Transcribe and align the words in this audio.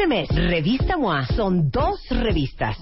Este 0.00 0.08
mes, 0.08 0.30
Revista 0.30 0.96
MOA 0.96 1.26
son 1.26 1.70
dos 1.70 2.00
revistas. 2.08 2.78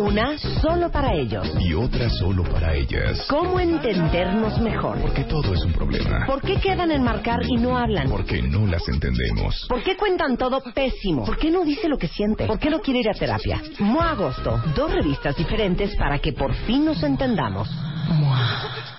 Una 0.00 0.36
solo 0.60 0.90
para 0.90 1.14
ellos. 1.14 1.48
Y 1.60 1.72
otra 1.72 2.10
solo 2.10 2.42
para 2.42 2.74
ellas. 2.74 3.26
¿Cómo 3.28 3.60
entendernos 3.60 4.60
mejor? 4.60 5.00
Porque 5.00 5.22
todo 5.22 5.54
es 5.54 5.62
un 5.64 5.72
problema. 5.72 6.26
¿Por 6.26 6.42
qué 6.42 6.56
quedan 6.56 6.90
en 6.90 7.04
marcar 7.04 7.38
y 7.46 7.54
no 7.58 7.78
hablan? 7.78 8.10
Porque 8.10 8.42
no 8.42 8.66
las 8.66 8.88
entendemos. 8.88 9.66
¿Por 9.68 9.84
qué 9.84 9.96
cuentan 9.96 10.36
todo 10.36 10.60
pésimo? 10.74 11.24
¿Por 11.24 11.38
qué 11.38 11.48
no 11.48 11.64
dice 11.64 11.88
lo 11.88 11.96
que 11.96 12.08
siente? 12.08 12.46
¿Por 12.46 12.58
qué 12.58 12.70
no 12.70 12.80
quiere 12.80 12.98
ir 12.98 13.08
a 13.08 13.14
terapia? 13.14 13.62
MOA 13.78 14.10
Agosto. 14.10 14.60
Dos 14.74 14.92
revistas 14.92 15.36
diferentes 15.36 15.94
para 15.94 16.18
que 16.18 16.32
por 16.32 16.52
fin 16.66 16.86
nos 16.86 17.00
entendamos. 17.04 17.70
MOA. 18.08 18.90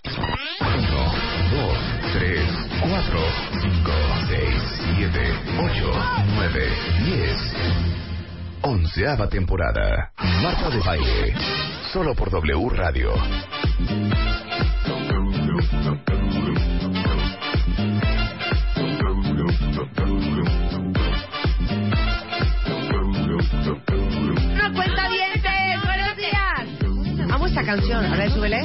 Uno, 0.61 1.03
dos, 1.51 1.77
tres, 2.13 2.47
cuatro, 2.79 3.19
cinco, 3.61 3.91
seis, 4.29 4.40
siete, 5.11 5.33
ocho, 5.59 5.91
nueve, 6.35 6.69
diez. 7.05 7.37
Onceava 8.61 9.27
temporada. 9.27 10.11
Marta 10.41 10.69
de 10.69 10.79
Baile. 10.79 11.33
Solo 11.91 12.15
por 12.15 12.29
W 12.29 12.69
Radio. 12.69 13.13
¡No 24.55 24.73
cuenta 24.73 25.09
dientes! 25.09 25.83
¡Buenos 25.83 26.17
días! 26.17 27.31
Amo 27.31 27.47
esta 27.47 27.63
canción. 27.63 28.05
A 28.05 28.15
ver, 28.15 28.31
súbele. 28.31 28.61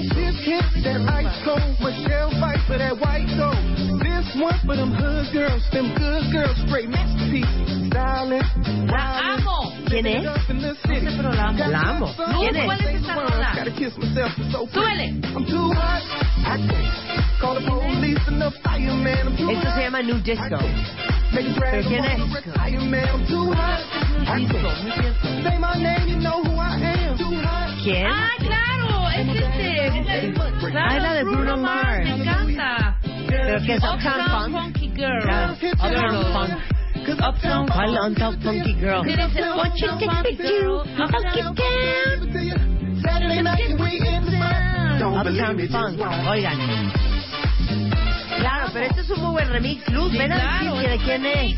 La 8.86 9.34
amo. 9.34 9.72
¿Quién 9.88 10.06
es? 10.06 10.24
Ese 10.88 11.10
programa. 11.16 11.52
La 11.68 11.80
amo. 11.80 12.14
¿Quién 12.16 12.64
¿Cuál 12.64 12.80
es? 12.80 12.86
es 12.86 13.02
esa 13.02 13.14
rola? 13.14 13.52
Súbele. 14.72 15.14
Esto 19.52 19.70
se 19.74 19.80
llama 19.82 20.02
New 20.02 20.18
Disco. 20.22 20.58
¿Pero 21.32 21.88
quién 21.88 22.04
es? 22.04 22.20
¿Quién? 27.82 28.06
Ah, 28.06 28.30
claro. 28.38 29.08
Es 29.10 29.28
este. 29.28 29.88
Es 29.88 31.02
la 31.02 31.12
de 31.14 31.24
Bruno 31.24 31.56
Mars. 31.56 32.04
Me 32.04 32.10
encanta. 32.22 32.96
¿Pero 33.28 33.60
qué 33.64 33.74
es? 33.74 33.82
Uptown 33.82 34.52
Funk? 34.52 34.76
Girl. 34.96 35.52
Uptown 35.72 36.32
Funk. 36.32 36.50
Uptown 37.08 37.66
¿Cuál. 37.68 37.98
Uptown 38.10 38.40
Funky 38.40 38.74
Girl? 38.74 39.02
What 39.56 39.74
you? 39.76 39.88
Girl. 39.98 40.84
Funky 40.98 41.42
town. 44.96 45.16
Uptown 45.16 45.58
Funk. 45.68 46.00
Oigan. 46.28 46.58
Claro, 48.38 48.68
pero 48.72 48.86
este 48.86 49.00
es 49.00 49.10
un 49.10 49.20
muy 49.22 49.32
buen 49.32 49.48
remix. 49.50 49.88
Luz, 49.90 50.12
ven 50.12 50.32
a 50.32 50.60
decir 50.62 50.90
de 50.90 50.98
quién 50.98 51.26
es. 51.26 51.56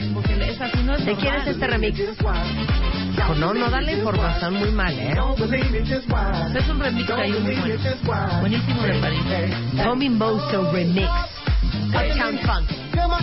¿De 1.04 1.14
quién 1.16 1.34
es 1.34 1.46
este 1.48 1.66
remix? 1.66 1.98
No, 3.38 3.52
no 3.52 3.68
da 3.70 3.80
la 3.80 3.92
información 3.92 4.54
muy 4.54 4.70
mal, 4.70 4.94
¿eh? 4.98 5.10
Es 6.54 6.68
un 6.68 6.80
remix 6.80 7.10
ahí 7.10 7.32
muy 7.32 7.56
bueno. 7.56 7.74
Buenísimo 8.40 8.82
de 8.82 8.94
París. 9.00 9.22
Tommy 9.82 10.08
Mosto 10.08 10.72
Remix. 10.72 11.08
Uptown 11.94 12.38
Funk 12.44 12.68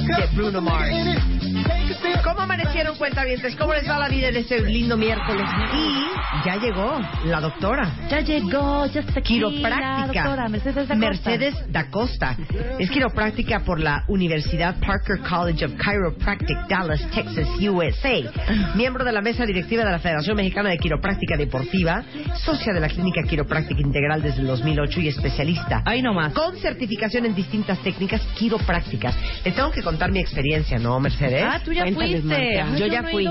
de 0.07 0.35
Bruno 0.35 0.61
Mars. 0.61 1.84
¿Cómo 2.23 2.41
amanecieron 2.41 2.97
cuentavientes? 2.97 3.55
¿Cómo 3.55 3.73
les 3.73 3.87
va 3.89 3.99
la 3.99 4.09
vida 4.09 4.27
en 4.29 4.37
este 4.37 4.61
lindo 4.61 4.97
miércoles? 4.97 5.45
Y 5.73 6.45
ya 6.45 6.57
llegó 6.57 6.99
la 7.25 7.39
doctora. 7.39 7.91
Ya 8.09 8.19
llegó, 8.19 8.85
ya 8.87 9.01
está 9.01 9.19
aquí 9.19 9.35
Quiropráctica. 9.35 9.79
la 9.81 10.07
doctora 10.07 10.49
Mercedes 10.49 10.87
da 10.87 10.95
Costa. 10.95 10.95
Mercedes 10.95 11.71
da 11.71 11.89
Costa. 11.89 12.37
Es 12.79 12.89
quiropráctica 12.89 13.59
por 13.61 13.79
la 13.79 14.03
Universidad 14.07 14.75
Parker 14.79 15.19
College 15.27 15.65
of 15.65 15.73
Chiropractic, 15.81 16.57
Dallas, 16.67 17.01
Texas, 17.11 17.47
USA. 17.61 18.75
Miembro 18.75 19.03
de 19.05 19.11
la 19.11 19.21
mesa 19.21 19.45
directiva 19.45 19.83
de 19.85 19.91
la 19.91 19.99
Federación 19.99 20.35
Mexicana 20.35 20.69
de 20.69 20.77
Quiropráctica 20.77 21.37
Deportiva, 21.37 22.03
socia 22.43 22.73
de 22.73 22.79
la 22.79 22.87
Clínica 22.89 23.23
Quiropráctica 23.23 23.81
Integral 23.81 24.21
desde 24.21 24.41
el 24.41 24.47
2008 24.47 24.99
y 25.01 25.07
especialista. 25.09 25.81
Ahí 25.85 26.01
nomás. 26.01 26.33
Con 26.33 26.57
certificación 26.57 27.25
en 27.25 27.35
distintas 27.35 27.79
técnicas 27.79 28.21
quiroprácticas. 28.37 29.15
Les 29.43 29.55
tengo 29.55 29.71
que 29.71 29.81
contar 29.81 30.11
mi 30.11 30.19
experiencia, 30.19 30.77
¿no, 30.77 30.99
Mercedes? 30.99 31.43
Ah, 31.47 31.59
tú 31.63 31.71
ya 31.71 31.84
Cuéntales, 31.93 32.21
fuiste. 32.21 32.61
Ay, 32.61 32.71
Yo 32.73 32.77
yo 32.79 32.87
ya 32.87 33.01
no 33.01 33.09
fui. 33.09 33.27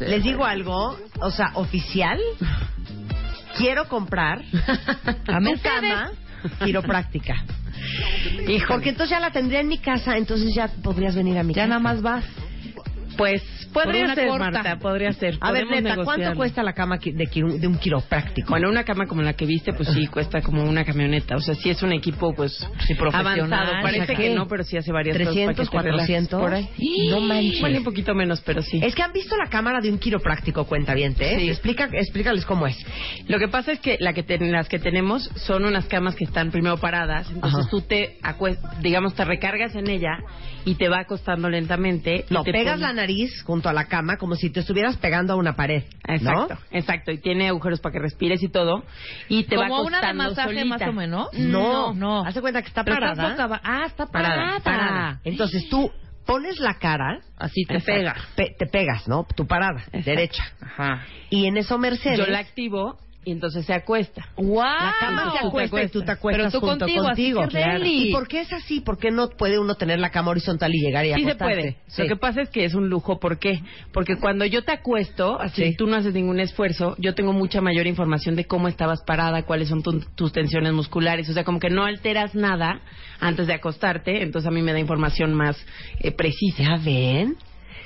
Les 0.00 0.22
digo 0.22 0.44
algo, 0.44 0.96
o 1.20 1.30
sea, 1.30 1.50
oficial. 1.54 2.18
Quiero 3.56 3.88
comprar 3.88 4.42
A 5.28 5.40
Mercedes. 5.40 5.62
cama 5.62 6.10
quiropráctica. 6.64 7.34
Porque 8.68 8.90
entonces 8.90 9.10
ya 9.10 9.20
la 9.20 9.30
tendría 9.30 9.60
en 9.60 9.68
mi 9.68 9.78
casa, 9.78 10.16
entonces 10.16 10.54
ya 10.54 10.68
podrías 10.82 11.14
venir 11.14 11.38
a 11.38 11.42
mi 11.42 11.54
Ya 11.54 11.62
casa. 11.62 11.68
nada 11.68 11.80
más 11.80 12.02
vas. 12.02 12.24
Pues 13.16 13.42
podría 13.72 14.14
ser, 14.14 14.28
corta. 14.28 14.50
Marta, 14.50 14.78
podría 14.78 15.12
ser. 15.12 15.36
A 15.40 15.52
ver, 15.52 15.66
neta, 15.68 15.96
¿cuánto 16.04 16.34
cuesta 16.34 16.62
la 16.62 16.72
cama 16.72 16.98
de, 16.98 17.12
de 17.12 17.66
un 17.66 17.78
quiropráctico? 17.78 18.50
Bueno, 18.50 18.68
una 18.68 18.84
cama 18.84 19.06
como 19.06 19.22
la 19.22 19.32
que 19.34 19.46
viste, 19.46 19.72
pues 19.72 19.88
sí, 19.90 20.06
cuesta 20.06 20.40
como 20.42 20.64
una 20.64 20.84
camioneta. 20.84 21.36
O 21.36 21.40
sea, 21.40 21.54
sí 21.54 21.70
es 21.70 21.82
un 21.82 21.92
equipo, 21.92 22.34
pues, 22.34 22.52
Sí, 22.86 22.94
profesional. 22.94 23.38
avanzado. 23.40 23.82
Parece 23.82 24.02
O 24.02 24.06
sea, 24.06 24.16
que 24.16 24.34
no, 24.34 24.46
pero 24.48 24.64
sí 24.64 24.76
hace 24.76 24.92
varias 24.92 25.16
300, 25.16 25.56
cosas. 25.56 25.70
para 25.70 25.82
que 25.82 25.88
te 25.88 25.92
relajes 25.92 26.28
400. 26.28 26.40
Por 26.40 26.54
ahí. 26.54 27.08
No 27.10 27.20
manches. 27.20 27.60
Bueno, 27.60 27.78
un 27.78 27.84
poquito 27.84 28.14
menos, 28.14 28.40
pero 28.42 28.62
sí. 28.62 28.80
Es 28.82 28.94
que 28.94 29.02
han 29.02 29.12
visto 29.12 29.36
la 29.36 29.48
cámara 29.48 29.80
de 29.80 29.90
un 29.90 29.98
quiropráctico, 29.98 30.64
cuentaviente. 30.66 31.38
Sí. 31.38 31.48
Explica, 31.50 31.88
explícales 31.92 32.44
cómo 32.44 32.66
es. 32.66 32.76
Lo 33.28 33.38
que 33.38 33.48
pasa 33.48 33.72
es 33.72 33.80
que, 33.80 33.96
la 34.00 34.12
que 34.12 34.22
te- 34.22 34.38
las 34.38 34.68
que 34.68 34.78
tenemos 34.78 35.30
son 35.36 35.64
unas 35.64 35.86
camas 35.86 36.14
que 36.16 36.24
están 36.24 36.50
primero 36.50 36.76
paradas. 36.76 37.30
Entonces 37.30 37.60
Ajá. 37.60 37.70
tú 37.70 37.80
te, 37.80 38.18
digamos, 38.82 39.14
te 39.14 39.24
recargas 39.24 39.74
en 39.74 39.88
ella 39.88 40.18
y 40.64 40.74
te 40.74 40.88
va 40.88 41.00
acostando 41.00 41.48
lentamente. 41.48 42.24
No, 42.30 42.42
te 42.42 42.52
pegas 42.52 42.78
la 42.78 42.92
nariz 42.92 43.05
junto 43.44 43.68
a 43.68 43.72
la 43.72 43.86
cama 43.86 44.16
como 44.16 44.34
si 44.36 44.50
te 44.50 44.60
estuvieras 44.60 44.96
pegando 44.96 45.32
a 45.32 45.36
una 45.36 45.54
pared. 45.56 45.84
Exacto, 46.06 46.54
¿no? 46.54 46.60
exacto. 46.70 47.10
Y 47.12 47.18
tiene 47.18 47.48
agujeros 47.48 47.80
para 47.80 47.92
que 47.92 47.98
respires 48.00 48.42
y 48.42 48.48
todo. 48.48 48.84
Y 49.28 49.44
te 49.44 49.56
va 49.56 49.68
Como 49.68 49.82
una 49.82 50.00
de 50.00 50.12
masaje 50.14 50.48
solita. 50.48 50.64
más 50.66 50.82
o 50.82 50.92
menos. 50.92 51.28
No, 51.34 51.94
no. 51.94 52.24
Hace 52.24 52.40
cuenta 52.40 52.62
que 52.62 52.68
está 52.68 52.84
Pero 52.84 52.96
parada. 52.98 53.44
aba- 53.44 53.60
Ah, 53.64 53.84
está 53.86 54.06
parada. 54.06 54.36
parada, 54.36 54.60
parada. 54.60 55.20
Entonces 55.24 55.68
tú 55.68 55.90
pones 56.26 56.58
la 56.58 56.74
cara, 56.74 57.20
Así 57.38 57.64
te 57.66 57.74
Exacto. 57.76 57.92
pega. 58.00 58.14
pe- 58.34 58.54
te 58.58 58.66
pegas, 58.66 59.06
¿no? 59.06 59.26
Tu 59.36 59.46
parada, 59.46 59.80
Exacto. 59.92 60.10
derecha. 60.10 60.42
Ajá. 60.60 61.02
Y 61.30 61.46
en 61.46 61.56
eso 61.58 61.78
Mercedes, 61.78 62.18
Yo 62.18 62.26
la 62.26 62.38
activo 62.38 62.98
y 63.26 63.32
entonces 63.32 63.66
se 63.66 63.74
acuesta. 63.74 64.28
¡Wow! 64.36 64.54
la 64.62 64.94
cama 65.00 65.32
se 65.32 65.44
acuesta 65.48 65.82
y 65.82 65.88
tú 65.88 66.02
te 66.02 66.12
acuestas 66.12 66.52
Pero 66.52 66.60
tú 66.60 66.64
junto 66.64 66.86
contigo. 66.86 67.42
¿Y 67.84 68.12
por 68.12 68.28
qué 68.28 68.42
es 68.42 68.52
así? 68.52 68.80
¿Por 68.80 68.98
qué 68.98 69.10
no 69.10 69.30
puede 69.30 69.58
uno 69.58 69.74
tener 69.74 69.98
la 69.98 70.10
cama 70.10 70.30
horizontal 70.30 70.72
y 70.72 70.78
llegar 70.80 71.04
y 71.04 71.12
Sí 71.14 71.24
se 71.24 71.34
puede. 71.34 71.76
Sí. 71.88 72.02
Lo 72.02 72.08
que 72.08 72.16
pasa 72.16 72.40
es 72.42 72.50
que 72.50 72.64
es 72.64 72.74
un 72.74 72.88
lujo. 72.88 73.18
¿Por 73.18 73.40
qué? 73.40 73.62
Porque 73.92 74.14
cuando 74.16 74.44
yo 74.44 74.62
te 74.62 74.70
acuesto, 74.70 75.40
así 75.40 75.70
Sí. 75.70 75.76
tú 75.76 75.88
no 75.88 75.96
haces 75.96 76.14
ningún 76.14 76.38
esfuerzo, 76.38 76.94
yo 76.98 77.16
tengo 77.16 77.32
mucha 77.32 77.60
mayor 77.60 77.88
información 77.88 78.36
de 78.36 78.44
cómo 78.44 78.68
estabas 78.68 79.02
parada, 79.04 79.42
cuáles 79.42 79.70
son 79.70 79.82
tu- 79.82 80.04
tus 80.14 80.30
tensiones 80.30 80.72
musculares. 80.72 81.28
O 81.28 81.32
sea, 81.32 81.42
como 81.42 81.58
que 81.58 81.68
no 81.68 81.84
alteras 81.84 82.36
nada 82.36 82.80
antes 83.18 83.48
de 83.48 83.54
acostarte. 83.54 84.22
Entonces 84.22 84.46
a 84.46 84.52
mí 84.52 84.62
me 84.62 84.72
da 84.72 84.78
información 84.78 85.34
más 85.34 85.56
eh, 85.98 86.12
precisa. 86.12 86.62
¿Ya 86.62 86.76
ven? 86.76 87.34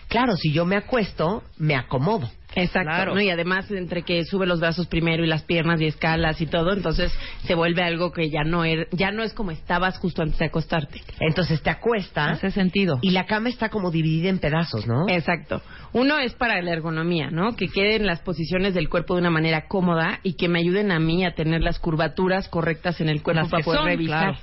Claro, 0.08 0.36
si 0.36 0.52
yo 0.52 0.66
me 0.66 0.76
acuesto, 0.76 1.44
me 1.56 1.76
acomodo. 1.76 2.28
Exacto. 2.56 2.90
Claro. 2.90 3.14
¿no? 3.14 3.20
Y 3.20 3.30
además, 3.30 3.70
entre 3.70 4.02
que 4.02 4.24
sube 4.24 4.46
los 4.46 4.60
brazos 4.60 4.86
primero 4.88 5.24
y 5.24 5.28
las 5.28 5.42
piernas 5.42 5.80
y 5.80 5.86
escalas 5.86 6.40
y 6.40 6.46
todo, 6.46 6.72
entonces 6.72 7.12
se 7.44 7.54
vuelve 7.54 7.82
algo 7.82 8.10
que 8.12 8.28
ya 8.28 8.42
no, 8.44 8.64
er- 8.64 8.88
ya 8.92 9.12
no 9.12 9.22
es 9.22 9.32
como 9.34 9.50
estabas 9.52 9.98
justo 9.98 10.22
antes 10.22 10.38
de 10.38 10.46
acostarte. 10.46 11.00
Entonces 11.20 11.62
te 11.62 11.70
acuestas 11.70 12.38
Hace 12.38 12.50
sentido. 12.50 12.98
y 13.02 13.10
la 13.10 13.26
cama 13.26 13.48
está 13.48 13.68
como 13.68 13.90
dividida 13.90 14.28
en 14.28 14.38
pedazos, 14.38 14.86
¿no? 14.86 15.08
Exacto. 15.08 15.62
Uno 15.92 16.18
es 16.18 16.34
para 16.34 16.60
la 16.62 16.72
ergonomía, 16.72 17.30
¿no? 17.30 17.54
Que 17.56 17.68
queden 17.68 18.06
las 18.06 18.20
posiciones 18.20 18.74
del 18.74 18.88
cuerpo 18.88 19.14
de 19.14 19.20
una 19.20 19.30
manera 19.30 19.66
cómoda 19.68 20.20
y 20.22 20.34
que 20.34 20.48
me 20.48 20.58
ayuden 20.60 20.90
a 20.92 20.98
mí 20.98 21.24
a 21.24 21.34
tener 21.34 21.60
las 21.62 21.78
curvaturas 21.78 22.48
correctas 22.48 23.00
en 23.00 23.08
el 23.08 23.22
cuerpo 23.22 23.42
Las 23.42 23.50
para 23.50 23.64
poder 23.64 23.78
son, 23.80 23.88
revisar. 23.88 24.34
claro. 24.34 24.38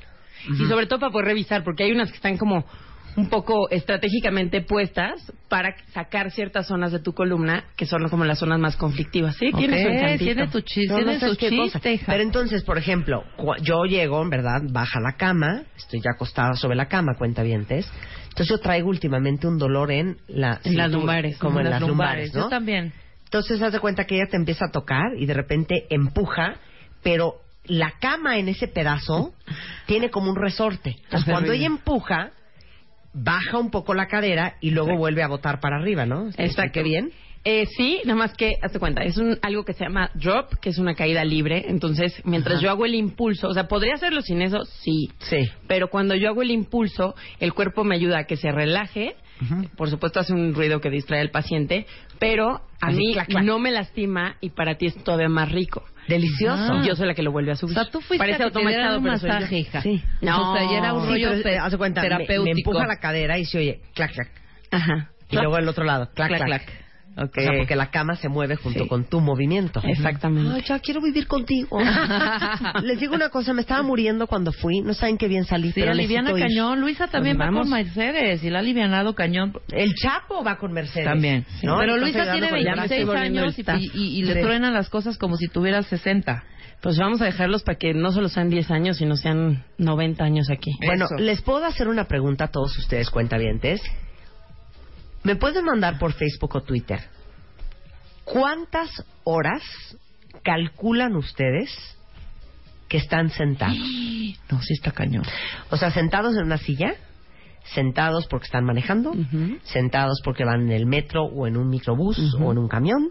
Y 0.64 0.68
sobre 0.70 0.86
todo 0.86 1.00
para 1.00 1.12
poder 1.12 1.28
revisar, 1.28 1.64
porque 1.64 1.84
hay 1.84 1.92
unas 1.92 2.10
que 2.10 2.16
están 2.16 2.38
como 2.38 2.64
un 3.18 3.30
poco 3.30 3.68
estratégicamente 3.72 4.62
puestas 4.62 5.34
para 5.50 5.76
sacar 5.92 6.30
ciertas 6.30 6.68
zonas 6.68 6.92
de 6.92 7.00
tu 7.00 7.14
columna 7.14 7.64
que 7.76 7.88
son 7.88 8.08
como 8.10 8.24
las 8.26 8.38
zonas 8.38 8.60
más 8.60 8.78
conflictivas. 8.78 9.36
Sí, 9.38 9.52
tiene 9.52 9.82
su 9.82 9.88
Ok, 9.88 9.94
encantito. 9.96 10.24
tiene 10.26 10.48
tu 10.48 10.62
chiste, 10.62 10.94
No, 10.94 11.02
no 11.02 11.20
su 11.20 11.36
chiste. 11.36 12.00
Pero 12.06 12.22
entonces, 12.22 12.64
por 12.64 12.78
ejemplo, 12.78 13.24
yo 13.64 13.86
llego, 13.86 14.22
en 14.22 14.30
verdad, 14.30 14.62
baja 14.70 15.00
la 15.00 15.18
cama, 15.18 15.64
estoy 15.76 16.00
ya 16.00 16.12
acostada 16.14 16.54
sobre 16.54 16.76
la 16.76 16.88
cama, 16.88 17.16
cuenta 17.18 17.42
Entonces 17.44 18.50
yo 18.50 18.60
traigo 18.60 18.88
últimamente 18.90 19.48
un 19.48 19.58
dolor 19.58 19.92
en 19.92 20.18
la 20.28 20.60
En 20.64 20.78
las 20.78 20.92
lumbares, 20.92 21.40
como 21.40 21.60
en 21.60 21.72
las 21.72 21.82
lumbares, 21.82 22.32
¿no? 22.36 22.42
Yo 22.44 22.50
también. 22.50 22.94
Entonces 23.24 23.60
haz 23.64 23.74
de 23.74 23.80
cuenta 23.80 24.06
que 24.06 24.16
ella 24.16 24.28
te 24.30 24.38
empieza 24.38 24.66
a 24.66 24.72
tocar 24.72 25.16
y 25.18 25.26
de 25.26 25.34
repente 25.34 25.88
empuja, 25.90 26.58
pero 27.02 27.42
la 27.66 27.94
cama 28.00 28.38
en 28.38 28.48
ese 28.48 28.68
pedazo 28.68 29.34
tiene 29.88 30.12
como 30.12 30.30
un 30.30 30.36
resorte. 30.36 30.92
Entonces 30.92 31.22
Hace 31.24 31.32
cuando 31.32 31.52
ella 31.52 31.66
empuja, 31.66 32.30
baja 33.18 33.58
un 33.58 33.72
poco 33.72 33.94
la 33.94 34.08
cadera 34.08 34.56
y 34.62 34.72
luego 34.72 34.96
vuelve 34.98 35.24
a 35.24 35.28
botar 35.28 35.60
para 35.60 35.78
arriba, 35.78 36.06
¿no? 36.06 36.30
Exacto. 36.38 36.72
¿Qué 36.74 36.84
bien? 36.84 37.12
Eh, 37.44 37.66
sí, 37.78 38.02
nada 38.04 38.20
más 38.20 38.34
que, 38.34 38.56
hazte 38.62 38.78
cuenta, 38.78 39.04
es 39.04 39.18
un, 39.18 39.38
algo 39.42 39.64
que 39.64 39.72
se 39.72 39.86
llama 39.86 40.12
drop, 40.16 40.56
que 40.62 40.70
es 40.70 40.78
una 40.80 40.96
caída 40.96 41.24
libre. 41.24 41.66
Entonces, 41.70 42.22
mientras 42.26 42.60
yo 42.62 42.70
hago 42.70 42.86
el 42.86 42.94
impulso, 42.94 43.48
o 43.48 43.54
sea, 43.54 43.70
¿podría 43.70 43.96
hacerlo 43.96 44.22
sin 44.22 44.42
eso? 44.42 44.66
Sí. 44.66 45.12
Sí. 45.20 45.50
Pero 45.66 45.90
cuando 45.90 46.14
yo 46.16 46.28
hago 46.28 46.42
el 46.42 46.52
impulso, 46.52 47.16
el 47.40 47.54
cuerpo 47.54 47.86
me 47.86 47.96
ayuda 47.96 48.20
a 48.20 48.24
que 48.26 48.36
se 48.36 48.52
relaje. 48.52 49.16
Por 49.78 49.90
supuesto, 49.90 50.20
hace 50.20 50.34
un 50.34 50.54
ruido 50.56 50.82
que 50.82 50.90
distrae 50.90 51.22
al 51.22 51.30
paciente, 51.30 51.86
pero 52.20 52.50
a 52.82 52.88
Así, 52.88 52.98
mí 52.98 53.14
clac, 53.14 53.28
clac. 53.28 53.44
no 53.46 53.60
me 53.60 53.72
lastima 53.72 54.36
y 54.42 54.50
para 54.50 54.76
ti 54.80 54.88
es 54.88 54.96
todavía 55.04 55.30
más 55.30 55.52
rico. 55.52 55.84
Delicioso. 56.08 56.84
Y 56.84 56.88
yo 56.88 56.96
soy 56.96 57.08
la 57.08 57.14
que 57.14 57.24
lo 57.24 57.32
vuelve 57.32 57.52
a 57.52 57.54
O 57.54 57.58
subir. 57.58 57.74
sea, 57.74 57.86
tú 57.86 58.00
fuiste 58.02 58.18
Parece 58.18 58.36
a 58.36 58.38
que 58.38 58.44
automatizado, 58.46 58.98
un 58.98 59.04
pero 59.04 59.18
soy 59.18 59.30
masaje, 59.30 59.58
hija. 59.60 59.82
Sí. 59.82 60.04
No. 60.22 60.52
O 60.52 60.56
sea, 60.58 60.72
ya 60.72 60.78
era 60.78 60.94
un 60.94 61.02
Sí, 61.04 61.10
rollo 61.10 61.30
pero, 61.44 61.50
eh, 61.50 61.58
haz 61.60 61.72
de 61.72 61.78
cuenta, 61.78 62.02
me- 62.02 62.08
terapéutico. 62.08 62.44
Me, 62.44 62.52
empuja 62.52 62.88
la 62.88 62.98
cadera 63.00 63.38
y 63.38 63.46
se 63.46 63.58
oye 63.58 63.82
clac, 63.94 64.14
clac. 64.14 64.30
Ajá. 64.72 65.10
Y 65.30 65.36
luego 65.36 65.58
el 65.58 65.68
otro 65.68 65.84
lado, 65.84 66.10
clac, 66.14 66.30
clac. 66.30 66.46
Clac, 66.46 66.66
clac. 66.66 66.87
Ok. 67.20 67.36
O 67.38 67.42
sea, 67.42 67.52
porque 67.58 67.76
la 67.76 67.90
cama 67.90 68.16
se 68.16 68.30
mueve 68.30 68.56
junto 68.58 68.84
Sí. 68.84 68.88
con 68.88 69.06
tu 69.06 69.20
movimiento. 69.22 69.82
Exactamente. 69.84 70.52
Ay, 70.56 70.64
ya 70.68 70.80
quiero 70.80 71.02
vivir 71.02 71.26
contigo. 71.28 71.80
Les 72.84 73.00
digo 73.00 73.16
una 73.16 73.30
cosa, 73.30 73.54
me 73.54 73.62
estaba 73.62 73.82
muriendo 73.82 74.28
cuando 74.28 74.52
fui. 74.52 74.82
No 74.82 74.94
saben 74.94 75.18
qué 75.18 75.28
bien 75.28 75.44
salí, 75.46 75.70
Sí, 75.72 75.80
pero 75.80 75.92
aliviana 75.94 76.30
necesito 76.30 76.48
ir. 76.52 76.56
cañón. 76.58 76.82
Luisa 76.82 77.08
también 77.08 77.38
Pues 77.38 77.50
va 77.50 77.54
con. 77.62 77.70
Mercedes 77.70 78.44
y 78.44 78.50
la 78.50 78.60
ha 78.60 78.62
alivianado 78.62 79.16
cañón. 79.16 79.54
El 79.72 79.96
Chapo 79.96 80.44
va 80.44 80.58
con 80.58 80.72
Mercedes. 80.74 81.08
También. 81.08 81.46
¿no? 81.64 81.78
Pero 81.80 81.98
Luisa 81.98 82.32
tiene 82.32 82.50
con 82.50 82.60
el 82.60 82.66
ya 82.66 82.76
me 82.76 82.84
estoy 82.84 82.98
26 83.00 83.06
volviendo 83.08 83.42
años 83.42 83.58
y, 83.94 84.00
y- 84.00 84.20
y 84.20 84.24
le 84.24 84.34
Sí. 84.36 84.42
truenan 84.42 84.74
las 84.74 84.90
cosas 84.90 85.18
como 85.18 85.38
si 85.38 85.48
tuviera 85.48 85.82
60. 85.82 86.44
Pues 86.82 87.00
vamos 87.00 87.20
a 87.22 87.26
dejarlos 87.26 87.64
para 87.64 87.80
que 87.80 87.96
no 87.96 88.12
solo 88.12 88.30
sean 88.30 88.50
10 88.52 88.70
años, 88.70 88.98
sino 88.98 89.16
sean 89.16 89.64
90 89.80 90.24
años 90.24 90.52
aquí. 90.52 90.70
Bueno, 90.86 91.06
Eso. 91.06 91.16
les 91.16 91.42
puedo 91.42 91.66
hacer 91.66 91.88
una 91.88 92.04
pregunta 92.04 92.44
a 92.46 92.48
todos 92.50 92.78
ustedes, 92.78 93.10
cuentavientes. 93.10 93.82
¿Me 95.28 95.36
pueden 95.36 95.66
mandar 95.66 96.00
por 96.00 96.14
Facebook 96.14 96.56
o 96.56 96.62
Twitter? 96.62 97.02
¿Cuántas 98.24 98.90
horas 99.26 99.62
calculan 100.42 101.18
ustedes 101.18 101.70
que 102.88 102.96
están 102.96 103.30
sentados? 103.32 103.78
No, 104.50 104.62
sí 104.62 104.74
está 104.74 104.92
cañón. 104.92 105.26
O 105.70 105.76
sea, 105.76 105.92
sentados 105.92 106.38
en 106.38 106.44
una 106.44 106.58
silla, 106.58 106.96
sentados 107.74 108.26
porque 108.28 108.46
están 108.46 108.64
manejando, 108.64 109.12
sentados 109.64 110.22
porque 110.24 110.46
van 110.46 110.62
en 110.62 110.72
el 110.72 110.86
metro 110.86 111.26
o 111.26 111.46
en 111.46 111.58
un 111.58 111.70
microbús 111.70 112.18
o 112.40 112.52
en 112.54 112.58
un 112.58 112.70
camión, 112.70 113.10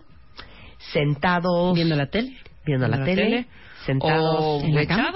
sentados 0.92 1.74
Viendo 1.74 1.96
la 1.96 2.06
tele. 2.06 2.34
Viendo 2.66 2.88
la, 2.88 3.04
tele, 3.04 3.46
sentados 3.86 4.40
O 4.40 4.60
en 4.64 4.74
la 4.74 4.86
cama. 4.86 5.12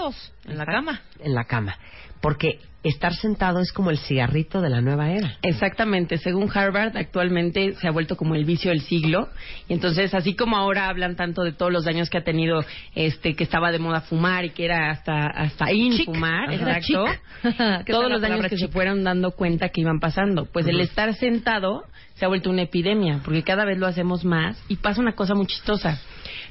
en 0.47 0.59
la 0.59 0.65
cama. 0.67 1.01
en 1.19 1.35
la 1.35 1.45
cama. 1.45 1.77
Porque 2.23 2.59
estar 2.83 3.15
sentado 3.15 3.61
es 3.61 3.73
como 3.73 3.91
el 3.91 3.99
cigarrito 3.99 4.61
de 4.61 4.69
la 4.71 4.81
nueva 4.83 5.11
era. 5.11 5.39
Exactamente, 5.43 6.19
según 6.19 6.51
Harvard, 6.55 6.97
actualmente 6.97 7.75
se 7.75 7.89
ha 7.89 7.91
vuelto 7.91 8.17
como 8.17 8.35
el 8.35 8.45
vicio 8.45 8.71
del 8.71 8.81
siglo. 8.83 9.29
Y 9.69 9.73
entonces, 9.75 10.13
así 10.15 10.35
como 10.35 10.57
ahora 10.57 10.89
hablan 10.89 11.17
tanto 11.17 11.43
de 11.43 11.53
todos 11.53 11.73
los 11.73 11.85
daños 11.85 12.09
que 12.11 12.19
ha 12.19 12.25
tenido, 12.25 12.63
este, 12.95 13.35
que 13.35 13.45
estaba 13.45 13.71
de 13.73 13.79
moda 13.79 14.03
fumar 14.03 14.45
y 14.45 14.51
que 14.51 14.65
era 14.67 14.91
hasta 14.91 15.27
hasta 15.29 15.73
in 15.73 15.93
Chic. 15.97 16.07
fumar, 16.07 16.51
Ajá. 16.51 16.55
exacto. 16.55 17.05
Chic. 17.07 17.21
¿Qué 17.43 17.57
tal 17.59 17.85
todos 17.87 18.11
los 18.11 18.21
daños 18.21 18.47
que 18.47 18.59
se 18.59 18.69
fueron 18.69 19.03
dando 19.03 19.31
cuenta 19.33 19.71
que 19.71 19.81
iban 19.81 19.99
pasando. 19.99 20.45
Pues 20.47 20.67
el 20.67 20.81
estar 20.81 21.15
sentado 21.15 21.85
se 22.15 22.27
ha 22.27 22.29
vuelto 22.29 22.51
una 22.51 22.63
epidemia, 22.63 23.21
porque 23.25 23.43
cada 23.43 23.65
vez 23.65 23.79
lo 23.79 23.87
hacemos 23.87 24.25
más 24.27 24.63
y 24.69 24.77
pasa 24.77 25.01
una 25.01 25.15
cosa 25.15 25.35
muy 25.35 25.47
chistosa. 25.47 25.99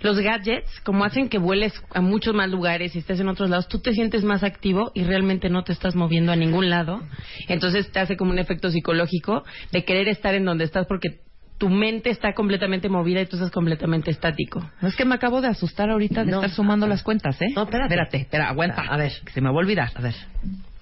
Los 0.01 0.19
gadgets, 0.19 0.79
como 0.81 1.03
hacen 1.03 1.29
que 1.29 1.37
vueles 1.37 1.73
a 1.93 2.01
muchos 2.01 2.33
más 2.33 2.49
lugares 2.49 2.95
y 2.95 2.99
estés 2.99 3.19
en 3.19 3.27
otros 3.27 3.49
lados, 3.49 3.67
tú 3.67 3.79
te 3.79 3.93
sientes 3.93 4.23
más 4.23 4.43
activo 4.43 4.91
y 4.93 5.03
realmente 5.03 5.49
no 5.49 5.63
te 5.63 5.73
estás 5.73 5.95
moviendo 5.95 6.31
a 6.31 6.35
ningún 6.35 6.69
lado. 6.69 7.01
Entonces 7.47 7.91
te 7.91 7.99
hace 7.99 8.15
como 8.17 8.31
un 8.31 8.39
efecto 8.39 8.69
psicológico 8.71 9.43
de 9.71 9.83
querer 9.83 10.07
estar 10.07 10.33
en 10.35 10.45
donde 10.45 10.63
estás 10.63 10.85
porque 10.87 11.19
tu 11.57 11.67
mente 11.69 12.09
está 12.09 12.33
completamente 12.33 12.87
movida 12.87 13.19
y 13.21 13.25
tú 13.25 13.35
estás 13.35 13.51
completamente 13.51 14.11
estático. 14.11 14.65
No 14.81 14.87
es 14.87 14.95
que 14.95 15.03
me 15.03 15.15
acabo 15.15 15.41
de 15.41 15.49
asustar 15.49 15.89
ahorita 15.89 16.23
de 16.23 16.31
No. 16.31 16.37
estar 16.37 16.51
sumando 16.51 16.87
las 16.87 17.03
cuentas, 17.03 17.41
¿eh? 17.41 17.47
No, 17.53 17.63
espérate. 17.63 17.93
Espérate, 17.93 18.17
espera, 18.17 18.47
aguanta. 18.49 18.83
A 18.83 18.95
ver. 18.95 19.11
que 19.25 19.33
se 19.33 19.41
me 19.41 19.49
va 19.49 19.55
a 19.55 19.57
olvidar. 19.59 19.91
A 19.95 20.01
ver. 20.01 20.15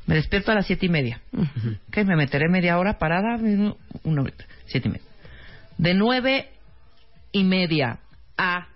Me 0.05 0.13
despierto 0.15 0.51
a 0.51 0.55
las 0.55 0.67
siete 0.67 0.85
y 0.85 0.89
media. 0.89 1.19
¿Qué? 1.91 2.05
Me 2.05 2.15
meteré 2.15 2.47
media 2.47 2.77
hora 2.77 2.99
parada. 2.99 3.37
Una 4.03 4.21
horita. 4.21 4.45
Siete 4.67 4.87
y 4.87 4.91
media. 4.91 5.05
De 5.79 5.95
nueve 5.95 6.49
y 7.31 7.43
media 7.43 7.97
a 8.37 8.67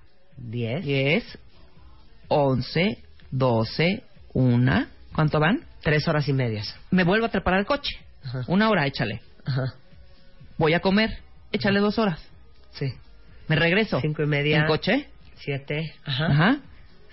Diez. 0.50 0.84
diez, 0.84 1.40
once, 2.28 2.98
doce, 3.30 4.04
una. 4.34 4.88
¿Cuánto 5.14 5.40
van? 5.40 5.62
Tres 5.82 6.08
horas 6.08 6.28
y 6.28 6.34
medias. 6.34 6.76
Me 6.90 7.04
vuelvo 7.04 7.26
a 7.26 7.30
trepar 7.30 7.56
al 7.56 7.66
coche. 7.66 7.98
Ajá. 8.24 8.44
Una 8.48 8.70
hora, 8.70 8.86
échale. 8.86 9.22
Ajá. 9.46 9.74
Voy 10.58 10.74
a 10.74 10.80
comer. 10.80 11.18
Échale 11.52 11.80
dos 11.80 12.00
horas. 12.00 12.20
Sí. 12.72 12.94
Me 13.48 13.56
regreso. 13.56 14.00
Cinco 14.00 14.24
y 14.24 14.28
media. 14.28 14.60
En 14.62 14.68
coche. 14.68 15.08
Siete. 15.36 15.94
Ajá. 16.06 16.28
Ajá. 16.28 16.58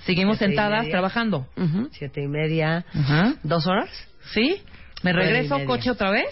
Seguimos 0.04 0.38
Siete 0.38 0.52
sentadas 0.52 0.88
trabajando. 0.88 1.48
Ujú. 1.56 1.88
Siete 1.92 2.22
y 2.22 2.28
media. 2.28 2.84
Ajá. 2.94 3.34
¿Dos 3.42 3.66
horas? 3.66 3.90
¿Sí? 4.32 4.62
Me 5.02 5.12
regreso 5.12 5.58
coche 5.66 5.90
otra 5.90 6.10
vez. 6.10 6.28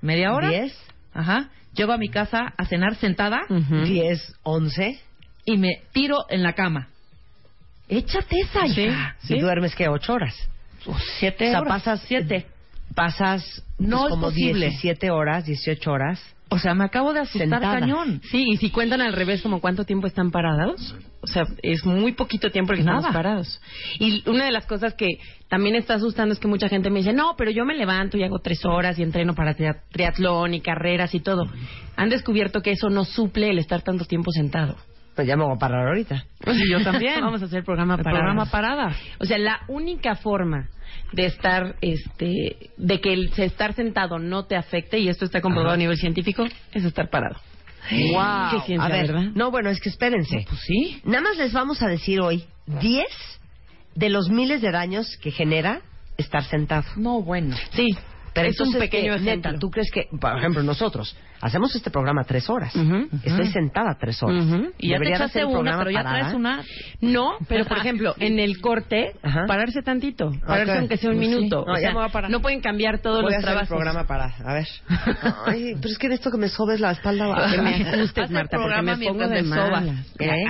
¿Media 0.00 0.32
hora? 0.32 0.48
Diez. 0.50 0.78
Ajá. 1.12 1.48
Llego 1.74 1.92
a 1.92 1.98
mi 1.98 2.08
casa 2.08 2.52
a 2.56 2.66
cenar 2.66 2.94
sentada 2.96 3.40
Ujú. 3.48 3.82
Diez. 3.84 4.34
Once. 4.42 5.00
Y 5.52 5.56
me 5.58 5.82
tiro 5.92 6.24
en 6.28 6.42
la 6.42 6.52
cama. 6.52 6.88
Échate 7.88 8.40
esa, 8.40 8.66
Sí, 8.68 8.82
hija. 8.82 9.16
¿Y 9.24 9.26
sí. 9.26 9.38
duermes 9.38 9.74
qué? 9.74 9.88
¿Ocho 9.88 10.12
horas? 10.14 10.34
Siete 11.18 11.48
o 11.48 11.50
sea, 11.50 11.60
horas. 11.60 11.82
pasas... 11.82 12.02
Siete. 12.06 12.46
Pasas 12.94 13.62
pues, 13.76 13.88
No 13.88 14.04
es 14.06 14.10
como 14.10 14.26
posible. 14.28 14.66
17 14.70 15.10
horas, 15.10 15.44
18 15.46 15.90
horas. 15.90 16.20
O 16.50 16.58
sea, 16.58 16.74
me 16.74 16.84
acabo 16.84 17.12
de 17.12 17.20
asustar 17.20 17.48
Sentada. 17.60 17.78
cañón. 17.80 18.22
Sí, 18.30 18.44
y 18.52 18.56
si 18.56 18.70
cuentan 18.70 19.02
al 19.02 19.12
revés, 19.12 19.42
como 19.42 19.60
cuánto 19.60 19.84
tiempo 19.84 20.06
están 20.06 20.30
parados, 20.30 20.94
o 21.20 21.26
sea, 21.26 21.44
es 21.62 21.84
muy 21.84 22.12
poquito 22.12 22.50
tiempo 22.50 22.72
que 22.72 22.80
estamos 22.80 23.02
Nada. 23.02 23.12
parados. 23.14 23.60
Y 23.98 24.26
una 24.28 24.46
de 24.46 24.52
las 24.52 24.64
cosas 24.64 24.94
que 24.94 25.06
también 25.48 25.74
está 25.74 25.94
asustando 25.94 26.32
es 26.32 26.40
que 26.40 26.48
mucha 26.48 26.68
gente 26.70 26.88
me 26.88 27.00
dice, 27.00 27.12
no, 27.12 27.34
pero 27.36 27.50
yo 27.50 27.66
me 27.66 27.74
levanto 27.76 28.16
y 28.16 28.22
hago 28.24 28.38
tres 28.38 28.64
horas 28.64 28.98
y 28.98 29.02
entreno 29.02 29.34
para 29.34 29.54
tria- 29.54 29.82
triatlón 29.92 30.54
y 30.54 30.62
carreras 30.62 31.14
y 31.14 31.20
todo. 31.20 31.44
Han 31.96 32.08
descubierto 32.08 32.62
que 32.62 32.70
eso 32.72 32.88
no 32.88 33.04
suple 33.04 33.50
el 33.50 33.58
estar 33.58 33.82
tanto 33.82 34.06
tiempo 34.06 34.32
sentado. 34.32 34.76
Pues 35.18 35.26
ya 35.26 35.36
me 35.36 35.42
voy 35.42 35.56
a 35.56 35.58
parar 35.58 35.88
ahorita. 35.88 36.26
Pues 36.38 36.58
yo 36.70 36.80
también. 36.84 37.20
Vamos 37.20 37.42
a 37.42 37.46
hacer 37.46 37.64
programa 37.64 37.96
parada. 37.96 38.18
programa 38.18 38.46
parada. 38.46 38.96
O 39.18 39.24
sea, 39.24 39.36
la 39.36 39.62
única 39.66 40.14
forma 40.14 40.68
de 41.10 41.26
estar, 41.26 41.74
este, 41.80 42.70
de 42.76 43.00
que 43.00 43.14
el 43.14 43.32
estar 43.36 43.72
sentado 43.72 44.20
no 44.20 44.44
te 44.44 44.54
afecte, 44.54 45.00
y 45.00 45.08
esto 45.08 45.24
está 45.24 45.40
comprobado 45.40 45.70
Ajá. 45.70 45.74
a 45.74 45.78
nivel 45.78 45.96
científico, 45.96 46.44
es 46.72 46.84
estar 46.84 47.10
parado. 47.10 47.34
Wow. 47.90 48.60
Qué 48.60 48.66
ciencia, 48.66 48.86
a 48.86 48.88
ver, 48.88 49.08
¿verdad? 49.08 49.32
no, 49.34 49.50
bueno, 49.50 49.70
es 49.70 49.80
que 49.80 49.88
espérense. 49.88 50.46
Pues 50.48 50.60
sí. 50.60 51.00
Nada 51.02 51.22
más 51.22 51.36
les 51.36 51.52
vamos 51.52 51.82
a 51.82 51.88
decir 51.88 52.20
hoy 52.20 52.44
10 52.80 53.04
de 53.96 54.10
los 54.10 54.30
miles 54.30 54.62
de 54.62 54.70
daños 54.70 55.16
que 55.20 55.32
genera 55.32 55.80
estar 56.16 56.44
sentado. 56.44 56.84
No, 56.94 57.22
bueno. 57.22 57.56
Sí, 57.72 57.88
Pero 58.38 58.48
es 58.50 58.60
un 58.60 58.72
pequeño 58.74 59.14
¿qué, 59.14 59.20
ejemplo. 59.20 59.50
neta, 59.50 59.58
¿tú 59.60 59.70
crees 59.70 59.90
que, 59.90 60.04
por 60.20 60.36
ejemplo, 60.38 60.62
nosotros 60.62 61.16
hacemos 61.40 61.74
este 61.74 61.90
programa 61.90 62.24
tres 62.24 62.48
horas? 62.50 62.74
Ujú, 62.74 63.08
Estoy 63.24 63.42
ujú. 63.44 63.52
sentada 63.52 63.96
tres 63.98 64.22
horas. 64.22 64.44
Ujú. 64.44 64.72
Y 64.78 64.88
ya 64.90 64.98
te 64.98 65.08
echaste 65.08 65.24
hacer 65.24 65.42
el 65.42 65.48
una, 65.56 65.78
pero 65.78 65.90
ya 65.90 66.02
parada. 66.02 66.18
traes 66.20 66.34
una. 66.34 66.62
No, 67.00 67.32
pero 67.48 67.64
por 67.64 67.78
ejemplo, 67.78 68.14
en 68.18 68.38
el 68.38 68.60
corte, 68.60 69.12
Ajá. 69.22 69.44
pararse 69.46 69.82
tantito, 69.82 70.30
pararse 70.46 70.72
Ok. 70.72 70.78
aunque 70.78 70.96
sea 70.96 71.10
un 71.10 71.16
Pues 71.16 71.28
sí. 71.28 71.34
minuto. 71.36 71.64
No, 71.66 71.72
O 71.72 71.76
ya 71.76 71.80
sea, 71.80 71.88
me 71.90 71.96
voy 71.96 72.04
a 72.06 72.08
parar. 72.12 72.30
no 72.30 72.40
pueden 72.40 72.60
cambiar 72.60 72.98
todos 73.00 73.22
Voy 73.22 73.32
a 73.34 73.36
los 73.36 73.44
hacer 73.44 73.48
el 73.48 73.66
trabajos. 73.66 73.68
programa 73.68 74.06
parada. 74.06 74.34
A 74.44 74.54
ver. 74.54 74.66
Ay, 75.46 75.74
pero 75.76 75.88
es 75.88 75.98
que 75.98 76.08
necesito 76.08 76.30
que 76.30 76.38
me 76.38 76.48
sobes 76.48 76.80
la 76.80 76.92
espalda. 76.92 77.26
baja. 77.26 77.50
Que 77.54 77.62
me 77.62 77.70
ajustes, 77.88 78.28
el 78.28 78.34
Marta, 78.34 78.56
porque 78.58 78.82
me 78.82 78.96
pongo 78.98 79.28
de 79.28 79.42
me 79.42 79.54
sobas. 79.56 79.84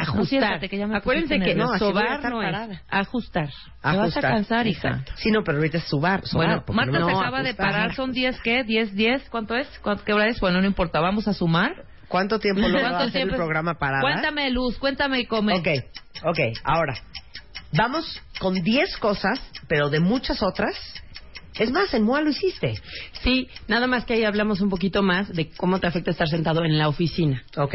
Ajustar. 0.00 0.60
que 0.60 0.78
ya 0.78 0.86
Acuérdense 0.94 1.38
que. 1.38 1.54
No, 1.54 1.72
a 1.72 1.78
sobar 1.78 2.22
no 2.30 2.42
es 2.42 2.78
ajustar. 2.88 3.48
Te 3.82 3.96
vas 3.96 4.16
a 4.16 4.20
cansar, 4.20 4.66
hija. 4.66 5.04
Sí, 5.16 5.30
no, 5.30 5.42
pero 5.44 5.58
ahorita 5.58 5.78
es 5.78 5.84
subar. 5.84 6.22
Bueno, 6.32 6.62
Marta 6.72 6.98
no 6.98 7.06
se 7.08 7.12
acaba 7.14 7.42
de 7.42 7.48
ajustar. 7.50 7.66
Son 7.94 8.12
10, 8.12 8.40
¿qué? 8.42 8.64
10, 8.64 8.94
10, 8.94 9.28
¿cuánto 9.30 9.54
es? 9.54 9.66
¿Cuánto, 9.82 10.04
¿Qué 10.04 10.12
hora 10.12 10.28
es? 10.28 10.40
Bueno, 10.40 10.60
no 10.60 10.66
importa, 10.66 11.00
vamos 11.00 11.28
a 11.28 11.34
sumar. 11.34 11.84
¿Cuánto 12.08 12.38
tiempo 12.38 12.62
lo 12.62 12.74
va 12.74 12.78
a 12.78 12.80
¿Cuánto 12.80 12.98
hacer 12.98 13.12
tiempo 13.12 13.34
el 13.34 13.38
programa 13.38 13.74
parada? 13.74 14.00
Cuéntame, 14.00 14.50
Luz, 14.50 14.78
cuéntame 14.78 15.20
y 15.20 15.26
come. 15.26 15.54
Ok, 15.54 15.68
ok, 16.24 16.38
ahora. 16.64 16.94
Vamos 17.72 18.22
con 18.38 18.54
10 18.54 18.96
cosas, 18.96 19.40
pero 19.68 19.90
de 19.90 20.00
muchas 20.00 20.42
otras. 20.42 20.74
Es 21.58 21.70
más, 21.70 21.92
en 21.92 22.04
MOA 22.04 22.22
lo 22.22 22.30
hiciste. 22.30 22.74
Sí, 23.22 23.48
nada 23.66 23.86
más 23.86 24.04
que 24.04 24.14
ahí 24.14 24.24
hablamos 24.24 24.60
un 24.60 24.70
poquito 24.70 25.02
más 25.02 25.28
de 25.34 25.50
cómo 25.50 25.80
te 25.80 25.86
afecta 25.86 26.10
estar 26.10 26.28
sentado 26.28 26.64
en 26.64 26.78
la 26.78 26.88
oficina. 26.88 27.42
Ok, 27.56 27.74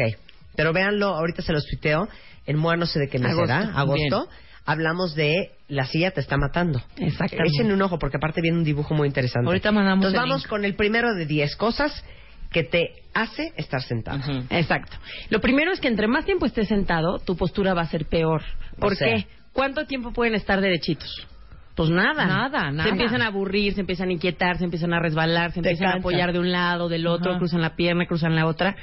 pero 0.56 0.72
véanlo, 0.72 1.08
ahorita 1.08 1.42
se 1.42 1.52
los 1.52 1.64
tuiteo. 1.66 2.08
En 2.46 2.56
MOA 2.56 2.76
no 2.76 2.86
sé 2.86 2.98
de 2.98 3.08
qué 3.08 3.18
mes 3.18 3.32
Agosto. 3.32 3.46
será, 3.46 3.78
agosto. 3.78 4.28
Hablamos 4.66 5.14
de 5.14 5.50
la 5.68 5.84
silla 5.86 6.10
te 6.12 6.20
está 6.20 6.36
matando. 6.36 6.80
Exactamente. 6.96 7.50
Échenle 7.54 7.74
un 7.74 7.82
ojo 7.82 7.98
porque 7.98 8.16
aparte 8.16 8.40
viene 8.40 8.56
un 8.58 8.64
dibujo 8.64 8.94
muy 8.94 9.06
interesante. 9.08 9.46
Ahorita 9.46 9.72
mandamos 9.72 10.06
Entonces 10.06 10.20
el 10.20 10.28
vamos 10.28 10.42
link. 10.42 10.48
con 10.50 10.64
el 10.64 10.74
primero 10.74 11.14
de 11.14 11.26
10 11.26 11.56
cosas 11.56 12.04
que 12.50 12.62
te 12.64 12.90
hace 13.12 13.52
estar 13.56 13.82
sentado. 13.82 14.20
Exacto. 14.50 14.96
Lo 15.28 15.40
primero 15.40 15.72
es 15.72 15.80
que 15.80 15.88
entre 15.88 16.06
más 16.06 16.24
tiempo 16.24 16.46
estés 16.46 16.68
sentado, 16.68 17.18
tu 17.18 17.36
postura 17.36 17.74
va 17.74 17.82
a 17.82 17.86
ser 17.88 18.06
peor. 18.06 18.42
¿Por 18.78 18.92
O 18.92 18.96
sea. 18.96 19.08
qué? 19.16 19.26
¿Cuánto 19.52 19.86
tiempo 19.86 20.12
pueden 20.12 20.34
estar 20.34 20.60
derechitos? 20.60 21.26
Pues 21.74 21.90
nada. 21.90 22.26
Nada, 22.26 22.70
nada. 22.70 22.84
Se 22.84 22.90
empiezan 22.90 23.20
a 23.22 23.26
aburrir, 23.26 23.74
se 23.74 23.80
empiezan 23.80 24.08
a 24.10 24.12
inquietar, 24.12 24.58
se 24.58 24.64
empiezan 24.64 24.92
a 24.92 25.00
resbalar, 25.00 25.52
se 25.52 25.60
Te 25.60 25.70
empiezan 25.70 25.96
a 25.96 25.98
apoyar 25.98 26.32
de 26.32 26.38
un 26.38 26.52
lado, 26.52 26.88
del 26.88 27.06
otro, 27.06 27.32
Ajá. 27.32 27.38
cruzan 27.38 27.62
la 27.62 27.74
pierna, 27.74 28.06
cruzan 28.06 28.36
la 28.36 28.46
otra. 28.46 28.76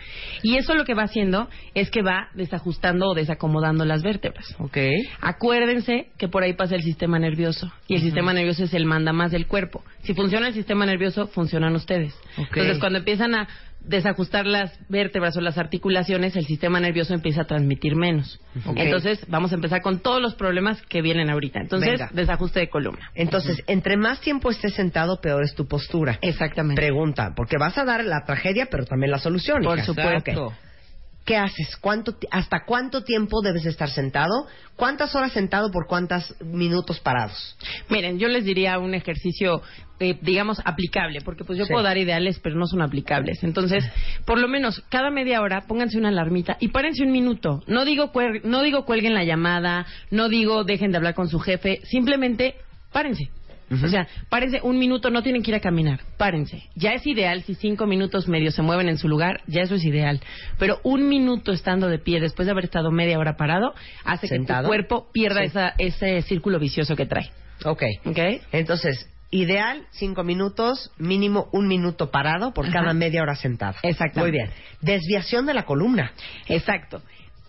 Y 0.44 0.58
eso 0.58 0.76
lo 0.76 0.84
que 0.84 0.94
va 0.94 1.04
haciendo 1.04 1.48
es 1.74 1.90
que 1.90 2.02
va 2.02 2.28
desajustando 2.34 3.08
o 3.10 3.14
desacomodando 3.14 3.86
las 3.86 4.04
vértebras. 4.04 4.56
Ok. 4.60 4.78
Acuérdense 5.22 6.10
que 6.18 6.28
por 6.28 6.44
ahí 6.44 6.54
pasa 6.54 6.76
el 6.76 6.82
sistema 6.82 7.18
nervioso. 7.18 7.72
Y 7.88 7.96
el 7.96 8.02
sistema 8.02 8.34
nervioso 8.34 8.66
es 8.66 8.74
el 8.74 8.86
manda 8.86 9.14
más 9.14 9.32
del 9.32 9.48
cuerpo. 9.48 9.84
Si 10.04 10.14
funciona 10.14 10.48
el 10.48 10.54
sistema 10.54 10.86
nervioso, 10.86 11.28
funcionan 11.28 11.74
ustedes. 11.76 12.14
Ok. 12.38 12.58
Entonces, 12.58 12.80
cuando 12.80 13.00
empiezan 13.00 13.36
a 13.36 13.48
desajustar 13.84 14.46
las 14.46 14.78
vértebras 14.90 15.36
o 15.38 15.42
las 15.42 15.58
articulaciones, 15.58 16.36
el 16.36 16.46
sistema 16.46 16.80
nervioso 16.80 17.14
empieza 17.14 17.42
a 17.42 17.46
transmitir 17.46 17.96
menos. 17.96 18.40
Entonces, 18.76 19.26
vamos 19.28 19.52
a 19.52 19.56
empezar 19.56 19.82
con 19.82 20.00
todos 20.00 20.22
los 20.22 20.36
problemas 20.36 20.82
que 20.84 21.02
vienen 21.02 21.30
ahorita. 21.30 21.60
Entonces, 21.60 22.00
Venga. 22.00 22.10
desajuste 22.14 22.60
de 22.60 22.70
columna. 22.70 23.12
Entonces, 23.16 23.64
entre 23.68 23.98
más 23.98 24.22
tiempo 24.22 24.50
estés 24.50 24.74
sentado, 24.74 25.20
peor 25.22 25.44
es 25.44 25.56
tu 25.56 25.68
postura. 25.68 26.20
Exactamente. 26.22 26.82
Pregunta, 26.82 27.34
porque 27.36 27.58
vas 27.58 27.78
a 27.78 27.86
dar 27.86 28.04
la 28.04 28.24
tragedia, 28.26 28.68
pero 28.70 28.86
también 28.86 29.12
la 29.12 29.20
solución. 29.20 29.64
Por 29.64 29.78
hija. 29.78 29.86
supuesto. 29.86 30.54
¿Qué 31.26 31.38
haces? 31.38 31.78
¿Cuánto, 31.80 32.16
¿Hasta 32.32 32.66
cuánto 32.66 33.04
tiempo 33.04 33.42
debes 33.42 33.66
estar 33.66 33.90
sentado? 33.90 34.48
¿Cuántas 34.76 35.14
horas 35.16 35.32
sentado 35.32 35.70
por 35.72 35.86
cuántos 35.86 36.36
minutos 36.42 37.00
parados? 37.00 37.56
Miren, 37.90 38.18
yo 38.18 38.28
les 38.28 38.44
diría 38.44 38.80
un 38.80 38.96
ejercicio, 38.96 39.62
eh, 40.00 40.18
digamos, 40.22 40.60
aplicable, 40.66 41.22
porque 41.22 41.44
pues 41.44 41.60
yo 41.60 41.66
Sí. 41.66 41.72
puedo 41.74 41.84
dar 41.84 41.98
ideales, 42.00 42.40
pero 42.40 42.56
no 42.56 42.66
son 42.66 42.82
aplicables. 42.82 43.44
Entonces, 43.44 43.84
por 44.26 44.40
lo 44.40 44.48
menos 44.48 44.84
cada 44.90 45.12
media 45.12 45.42
hora 45.42 45.62
pónganse 45.68 46.00
una 46.00 46.10
alarmita 46.10 46.58
y 46.60 46.70
párense 46.70 47.04
un 47.04 47.12
minuto. 47.12 47.62
No 47.68 47.86
digo, 47.86 48.12
no 48.44 48.64
digo 48.64 48.86
cuelguen 48.86 49.14
la 49.14 49.24
llamada, 49.24 49.86
no 50.10 50.28
digo 50.28 50.64
dejen 50.64 50.90
de 50.92 50.98
hablar 50.98 51.14
con 51.14 51.30
su 51.30 51.40
jefe, 51.40 51.82
simplemente 51.84 52.56
párense. 52.92 53.30
O 53.72 53.88
sea, 53.88 54.08
párense 54.30 54.60
un 54.64 54.78
minuto, 54.78 55.10
no 55.10 55.24
tienen 55.24 55.44
que 55.44 55.52
ir 55.52 55.56
a 55.56 55.60
caminar, 55.62 56.02
párense. 56.18 56.64
Ya 56.76 56.92
es 56.92 57.08
ideal 57.08 57.42
si 57.44 57.56
cinco 57.56 57.86
minutos 57.88 58.28
medio 58.28 58.52
se 58.52 58.62
mueven 58.62 58.90
en 58.90 58.98
su 58.98 59.08
lugar, 59.08 59.42
ya 59.48 59.62
eso 59.62 59.76
es 59.76 59.86
ideal. 59.86 60.20
Pero 60.60 60.80
un 60.84 61.08
minuto 61.08 61.52
estando 61.54 61.88
de 61.88 61.98
pie 62.00 62.20
después 62.20 62.46
de 62.48 62.52
haber 62.52 62.66
estado 62.66 62.92
media 62.92 63.18
hora 63.18 63.38
parado 63.38 63.74
hace 64.04 64.28
que 64.28 64.40
tu 64.40 64.54
cuerpo 64.66 65.08
pierda 65.14 65.40
Sí. 65.42 65.46
esa, 65.48 65.74
ese 65.78 66.22
círculo 66.24 66.60
vicioso 66.60 66.96
que 66.96 67.06
trae. 67.06 67.30
Ok. 67.64 67.84
¿Ok? 68.06 68.20
Entonces, 68.52 69.08
ideal, 69.30 69.84
cinco 69.92 70.24
minutos, 70.24 70.92
mínimo 70.98 71.48
un 71.54 71.68
minuto 71.68 72.12
parado 72.12 72.54
por 72.54 72.66
Ajá. 72.66 72.74
cada 72.82 72.94
media 72.94 73.22
hora 73.22 73.36
sentado. 73.36 73.76
Exactamente. 73.84 74.22
Muy 74.22 74.32
bien. 74.32 74.50
Desviación 74.82 75.46
de 75.46 75.54
la 75.54 75.64
columna. 75.64 76.12
Exacto. 76.50 77.02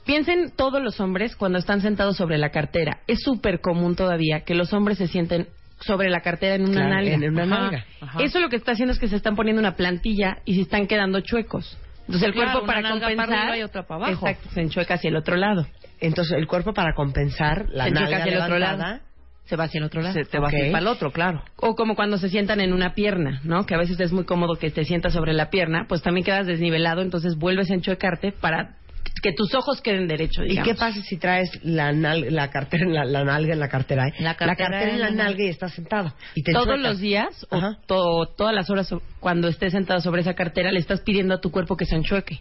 Piensen 0.04 0.52
todos 0.56 0.82
los 0.82 1.00
hombres 1.00 1.36
cuando 1.36 1.58
están 1.58 1.80
sentados 1.80 2.16
sobre 2.16 2.36
la 2.38 2.50
cartera. 2.50 3.00
Es 3.06 3.20
súper 3.22 3.60
común 3.60 3.94
todavía 3.96 4.40
que 4.44 4.54
los 4.54 4.72
hombres 4.72 4.98
se 4.98 5.06
sienten 5.08 5.48
sobre 5.84 6.10
la 6.10 6.20
cartera 6.20 6.54
en 6.54 6.62
una 6.62 6.72
Claro, 6.72 6.88
nalga. 6.94 7.12
en 7.14 7.24
una 7.30 7.42
Ajá. 7.42 7.60
nalga. 7.60 7.84
Ajá. 8.00 8.22
Eso 8.22 8.40
lo 8.40 8.48
que 8.48 8.56
está 8.56 8.72
haciendo 8.72 8.92
es 8.92 8.98
que 8.98 9.08
se 9.08 9.16
están 9.16 9.36
poniendo 9.36 9.60
una 9.60 9.74
plantilla 9.76 10.38
y 10.44 10.54
se 10.54 10.62
están 10.62 10.86
quedando 10.86 11.20
chuecos. 11.20 11.78
Entonces 12.00 12.22
el 12.28 12.32
Claro, 12.34 12.50
cuerpo 12.50 12.64
una 12.64 12.66
para 12.66 12.80
nalga 12.82 13.00
para 13.00 13.14
compensar 13.16 13.38
arriba 13.38 13.58
y 13.58 13.62
otra 13.62 13.82
para 13.86 14.06
abajo. 14.06 14.26
Exacto, 14.26 14.50
se 14.50 14.60
enchueca 14.60 14.94
hacia 14.94 15.08
el 15.08 15.16
otro 15.16 15.36
lado. 15.36 15.66
Entonces, 16.00 16.36
el 16.36 16.48
cuerpo 16.48 16.72
para 16.74 16.94
compensar 16.94 17.66
la 17.70 17.84
se 17.84 17.90
enchueca 17.90 18.10
nalga 18.10 18.16
hacia 18.24 18.32
el 18.36 18.42
otro 18.42 18.58
lado. 18.58 19.00
Se 19.44 19.56
va 19.56 19.64
hacia 19.64 19.78
el 19.78 19.84
otro 19.84 20.02
lado. 20.02 20.14
Se 20.14 20.24
te 20.24 20.38
va 20.38 20.48
Ok. 20.48 20.54
a 20.54 20.58
ir 20.58 20.72
para 20.72 20.82
el 20.82 20.86
otro, 20.88 21.10
claro. 21.12 21.42
O 21.56 21.74
como 21.74 21.94
cuando 21.94 22.16
se 22.18 22.28
sientan 22.28 22.60
en 22.60 22.72
una 22.72 22.94
pierna, 22.94 23.40
¿no? 23.44 23.66
Que 23.66 23.74
a 23.74 23.78
veces 23.78 23.98
es 24.00 24.12
muy 24.12 24.24
cómodo 24.24 24.54
que 24.56 24.70
te 24.70 24.84
sientas 24.84 25.12
sobre 25.12 25.32
la 25.32 25.50
pierna, 25.50 25.86
pues 25.88 26.02
también 26.02 26.24
quedas 26.24 26.46
desnivelado, 26.46 27.02
entonces 27.02 27.36
vuelves 27.36 27.70
a 27.70 27.74
enchuecarte 27.74 28.32
para 28.32 28.76
que 29.22 29.32
tus 29.32 29.54
ojos 29.54 29.80
queden 29.82 30.08
derechos, 30.08 30.44
¿Y 30.48 30.60
qué 30.62 30.74
pasa 30.74 31.00
si 31.02 31.16
traes 31.16 31.50
la, 31.62 31.92
nal- 31.92 32.26
la 32.30 32.50
cartera 32.50 32.84
en 32.84 32.92
la, 32.94 33.04
la 33.04 33.24
nalga 33.24 33.52
en 33.52 33.60
la 33.60 33.68
cartera? 33.68 34.08
eh? 34.08 34.14
La 34.18 34.34
cartera 34.36 34.82
en 34.90 35.00
la 35.00 35.08
en 35.08 35.16
la 35.16 35.24
nalga 35.24 35.44
y 35.44 35.48
estás 35.48 35.72
sentado. 35.74 36.12
Y 36.34 36.42
te 36.42 36.52
todos 36.52 36.66
enchuecas. 36.66 36.90
los 36.92 37.00
días 37.00 37.46
o 37.50 37.60
to- 37.86 38.26
todas 38.36 38.54
las 38.54 38.68
horas 38.70 38.92
cuando 39.20 39.48
estés 39.48 39.72
sentado 39.72 40.00
sobre 40.00 40.22
esa 40.22 40.34
cartera 40.34 40.72
le 40.72 40.80
estás 40.80 41.00
pidiendo 41.02 41.34
a 41.34 41.40
tu 41.40 41.50
cuerpo 41.50 41.76
que 41.76 41.84
se 41.86 41.94
enchueque. 41.94 42.40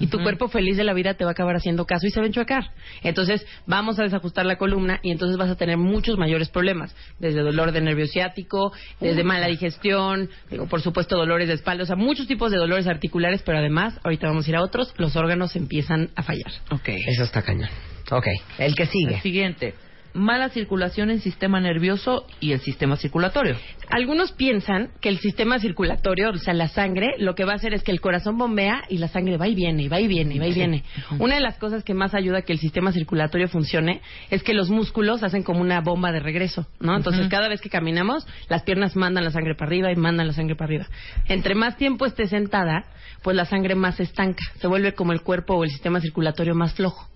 Y 0.00 0.06
tu 0.08 0.18
cuerpo 0.22 0.48
feliz 0.48 0.76
de 0.76 0.84
la 0.84 0.92
vida 0.94 1.14
te 1.14 1.24
va 1.24 1.30
a 1.30 1.32
acabar 1.32 1.56
haciendo 1.56 1.84
caso 1.86 2.06
y 2.06 2.10
se 2.10 2.20
va 2.20 2.24
a 2.24 2.28
enchuecar. 2.28 2.70
Entonces 3.02 3.46
vamos 3.66 3.98
a 3.98 4.02
desajustar 4.02 4.46
la 4.46 4.56
columna 4.56 5.00
y 5.02 5.10
entonces 5.10 5.36
vas 5.36 5.50
a 5.50 5.56
tener 5.56 5.76
muchos 5.76 6.16
mayores 6.18 6.48
problemas. 6.48 6.94
Desde 7.18 7.40
dolor 7.40 7.72
de 7.72 7.80
nervio 7.80 8.06
ciático, 8.06 8.72
desde 9.00 9.24
mala 9.24 9.46
digestión, 9.48 10.30
digo, 10.50 10.66
por 10.66 10.80
supuesto 10.80 11.16
dolores 11.16 11.48
de 11.48 11.54
espalda, 11.54 11.84
o 11.84 11.86
sea, 11.86 11.96
muchos 11.96 12.26
tipos 12.26 12.50
de 12.50 12.58
dolores 12.58 12.86
articulares, 12.86 13.42
pero 13.44 13.58
además, 13.58 13.98
ahorita 14.04 14.26
vamos 14.28 14.46
a 14.46 14.50
ir 14.50 14.56
a 14.56 14.62
otros, 14.62 14.94
los 14.98 15.16
órganos 15.16 15.56
empiezan 15.56 16.10
a 16.14 16.22
fallar. 16.22 16.52
Ok. 16.70 16.88
Eso 16.88 17.24
está 17.24 17.42
cañón. 17.42 17.68
Ok, 18.10 18.26
el 18.58 18.74
que 18.74 18.84
El 18.84 18.88
sigue. 18.88 19.20
siguiente. 19.20 19.74
Mala 20.18 20.48
circulación 20.48 21.10
en 21.10 21.20
sistema 21.20 21.60
nervioso 21.60 22.26
y 22.40 22.52
el 22.52 22.60
sistema 22.60 22.96
circulatorio. 22.96 23.56
Algunos 23.88 24.32
piensan 24.32 24.90
que 25.00 25.08
el 25.08 25.18
sistema 25.18 25.58
circulatorio, 25.60 26.30
o 26.30 26.36
sea, 26.36 26.54
la 26.54 26.68
sangre, 26.68 27.14
lo 27.18 27.34
que 27.34 27.44
va 27.44 27.52
a 27.52 27.56
hacer 27.56 27.72
es 27.72 27.82
que 27.82 27.92
el 27.92 28.00
corazón 28.00 28.36
bombea 28.36 28.82
y 28.88 28.98
la 28.98 29.08
sangre 29.08 29.36
va 29.36 29.46
y 29.46 29.54
viene, 29.54 29.84
y 29.84 29.88
va 29.88 30.00
y 30.00 30.08
viene, 30.08 30.34
y 30.34 30.38
va 30.38 30.46
y 30.46 30.52
viene. 30.52 30.84
Una 31.18 31.36
de 31.36 31.40
las 31.40 31.56
cosas 31.56 31.84
que 31.84 31.94
más 31.94 32.14
ayuda 32.14 32.38
a 32.38 32.42
que 32.42 32.52
el 32.52 32.58
sistema 32.58 32.92
circulatorio 32.92 33.48
funcione 33.48 34.02
es 34.30 34.42
que 34.42 34.54
los 34.54 34.70
músculos 34.70 35.22
hacen 35.22 35.42
como 35.42 35.60
una 35.60 35.80
bomba 35.80 36.12
de 36.12 36.20
regreso, 36.20 36.66
¿no? 36.80 36.96
Entonces, 36.96 37.28
cada 37.28 37.48
vez 37.48 37.60
que 37.60 37.70
caminamos, 37.70 38.26
las 38.48 38.62
piernas 38.64 38.96
mandan 38.96 39.24
la 39.24 39.30
sangre 39.30 39.54
para 39.54 39.68
arriba 39.68 39.92
y 39.92 39.96
mandan 39.96 40.26
la 40.26 40.32
sangre 40.32 40.56
para 40.56 40.66
arriba. 40.66 40.86
Entre 41.26 41.54
más 41.54 41.76
tiempo 41.76 42.06
esté 42.06 42.26
sentada, 42.26 42.84
pues 43.22 43.36
la 43.36 43.44
sangre 43.44 43.74
más 43.74 44.00
estanca, 44.00 44.42
se 44.60 44.66
vuelve 44.66 44.94
como 44.94 45.12
el 45.12 45.22
cuerpo 45.22 45.54
o 45.54 45.64
el 45.64 45.70
sistema 45.70 46.00
circulatorio 46.00 46.54
más 46.54 46.74
flojo. 46.74 47.08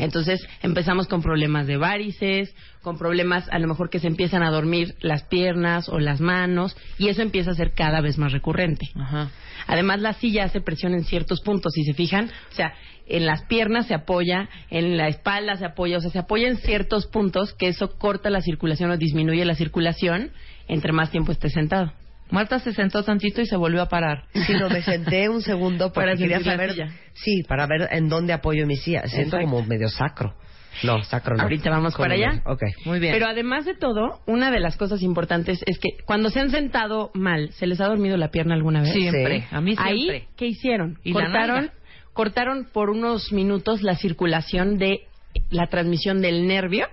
Entonces 0.00 0.40
empezamos 0.62 1.06
con 1.06 1.22
problemas 1.22 1.66
de 1.66 1.76
varices, 1.76 2.54
con 2.82 2.98
problemas 2.98 3.48
a 3.50 3.58
lo 3.58 3.68
mejor 3.68 3.90
que 3.90 3.98
se 3.98 4.06
empiezan 4.06 4.42
a 4.42 4.50
dormir 4.50 4.94
las 5.00 5.22
piernas 5.24 5.88
o 5.88 5.98
las 5.98 6.20
manos 6.20 6.76
y 6.98 7.08
eso 7.08 7.22
empieza 7.22 7.52
a 7.52 7.54
ser 7.54 7.72
cada 7.72 8.00
vez 8.00 8.18
más 8.18 8.32
recurrente. 8.32 8.88
Además 9.66 10.00
la 10.00 10.14
silla 10.14 10.44
hace 10.44 10.60
presión 10.60 10.94
en 10.94 11.04
ciertos 11.04 11.40
puntos, 11.40 11.72
si 11.74 11.84
se 11.84 11.94
fijan, 11.94 12.30
o 12.50 12.54
sea, 12.54 12.74
en 13.06 13.26
las 13.26 13.42
piernas 13.44 13.86
se 13.86 13.94
apoya, 13.94 14.48
en 14.70 14.96
la 14.96 15.08
espalda 15.08 15.56
se 15.56 15.64
apoya, 15.64 15.98
o 15.98 16.00
sea, 16.00 16.10
se 16.10 16.18
apoya 16.18 16.48
en 16.48 16.56
ciertos 16.58 17.06
puntos 17.06 17.54
que 17.54 17.68
eso 17.68 17.98
corta 17.98 18.30
la 18.30 18.40
circulación 18.40 18.90
o 18.90 18.96
disminuye 18.96 19.44
la 19.44 19.54
circulación 19.54 20.30
entre 20.68 20.92
más 20.92 21.10
tiempo 21.10 21.32
esté 21.32 21.50
sentado. 21.50 21.92
Marta 22.30 22.58
se 22.58 22.72
sentó 22.72 23.02
tantito 23.02 23.40
y 23.40 23.46
se 23.46 23.56
volvió 23.56 23.82
a 23.82 23.88
parar. 23.88 24.24
Sí, 24.32 24.52
no, 24.54 24.68
me 24.68 24.82
senté 24.82 25.28
un 25.28 25.42
segundo 25.42 25.92
porque 25.92 26.06
Para 26.10 26.16
quería 26.16 26.40
saber. 26.40 26.88
Sí, 27.14 27.42
para 27.48 27.66
ver 27.66 27.88
en 27.92 28.08
dónde 28.08 28.32
apoyo 28.32 28.66
mi 28.66 28.76
silla. 28.76 29.02
Siento 29.06 29.36
Exacto. 29.36 29.46
como 29.56 29.66
medio 29.66 29.88
sacro. 29.88 30.34
No, 30.84 31.02
sacro 31.02 31.36
no. 31.36 31.42
Ahorita 31.42 31.68
vamos 31.68 31.94
para 31.96 32.14
allá. 32.14 32.28
medio- 32.30 32.42
Ok. 32.46 32.62
Muy 32.86 33.00
bien. 33.00 33.12
Pero 33.12 33.26
además 33.26 33.64
de 33.64 33.74
todo, 33.74 34.20
una 34.26 34.50
de 34.52 34.60
las 34.60 34.76
cosas 34.76 35.02
importantes 35.02 35.60
es 35.66 35.78
que 35.78 35.90
cuando 36.06 36.30
se 36.30 36.38
han 36.40 36.50
sentado 36.50 37.10
mal, 37.12 37.50
¿se 37.52 37.66
les 37.66 37.80
ha 37.80 37.86
dormido 37.86 38.16
la 38.16 38.30
pierna 38.30 38.54
alguna 38.54 38.82
vez? 38.82 38.92
siempre. 38.92 39.40
Sí. 39.40 39.46
A 39.50 39.60
mí 39.60 39.74
siempre. 39.74 39.92
Ahí, 40.16 40.24
¿qué 40.36 40.46
hicieron? 40.46 40.98
Y 41.02 41.12
cortaron, 41.12 41.70
cortaron 42.12 42.68
por 42.72 42.88
unos 42.90 43.32
minutos 43.32 43.82
la 43.82 43.96
circulación 43.96 44.78
de 44.78 45.00
la 45.50 45.66
transmisión 45.66 46.20
del 46.22 46.46
nervio 46.46 46.86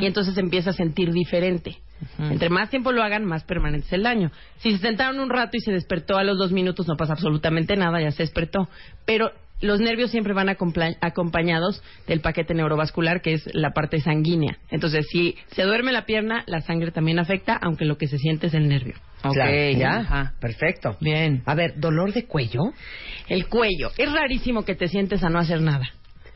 y 0.00 0.04
entonces 0.06 0.36
empieza 0.36 0.70
a 0.70 0.74
sentir 0.74 1.12
diferente. 1.12 1.76
Entre 2.18 2.48
más 2.48 2.70
tiempo 2.70 2.92
lo 2.92 3.02
hagan, 3.02 3.24
más 3.24 3.44
permanente 3.44 3.86
es 3.86 3.92
el 3.92 4.02
daño. 4.02 4.30
Si 4.58 4.72
se 4.72 4.78
sentaron 4.78 5.20
un 5.20 5.30
rato 5.30 5.56
y 5.56 5.60
se 5.60 5.72
despertó 5.72 6.16
a 6.16 6.24
los 6.24 6.38
dos 6.38 6.52
minutos, 6.52 6.86
no 6.88 6.96
pasa 6.96 7.14
absolutamente 7.14 7.76
nada, 7.76 8.00
ya 8.00 8.10
se 8.10 8.22
despertó. 8.22 8.68
Pero 9.06 9.32
los 9.62 9.80
nervios 9.80 10.10
siempre 10.10 10.34
van 10.34 10.48
acompañados 10.48 11.82
del 12.06 12.20
paquete 12.20 12.52
neurovascular, 12.52 13.22
que 13.22 13.34
es 13.34 13.48
la 13.54 13.70
parte 13.70 14.00
sanguínea. 14.00 14.58
Entonces, 14.70 15.06
si 15.10 15.36
se 15.52 15.62
duerme 15.62 15.92
la 15.92 16.04
pierna, 16.04 16.42
la 16.46 16.60
sangre 16.60 16.90
también 16.90 17.18
afecta, 17.18 17.58
aunque 17.62 17.84
lo 17.84 17.96
que 17.96 18.08
se 18.08 18.18
siente 18.18 18.48
es 18.48 18.54
el 18.54 18.68
nervio. 18.68 18.94
Ok, 19.24 19.34
Claro, 19.34 19.70
ya. 19.78 19.98
Ajá. 19.98 20.32
Perfecto. 20.40 20.96
Bien. 21.00 21.42
A 21.46 21.54
ver, 21.54 21.78
dolor 21.78 22.12
de 22.12 22.26
cuello. 22.26 22.72
El 23.28 23.46
cuello. 23.46 23.90
Es 23.96 24.12
rarísimo 24.12 24.64
que 24.64 24.74
te 24.74 24.88
sientes 24.88 25.22
a 25.22 25.30
no 25.30 25.38
hacer 25.38 25.60
nada. 25.60 25.88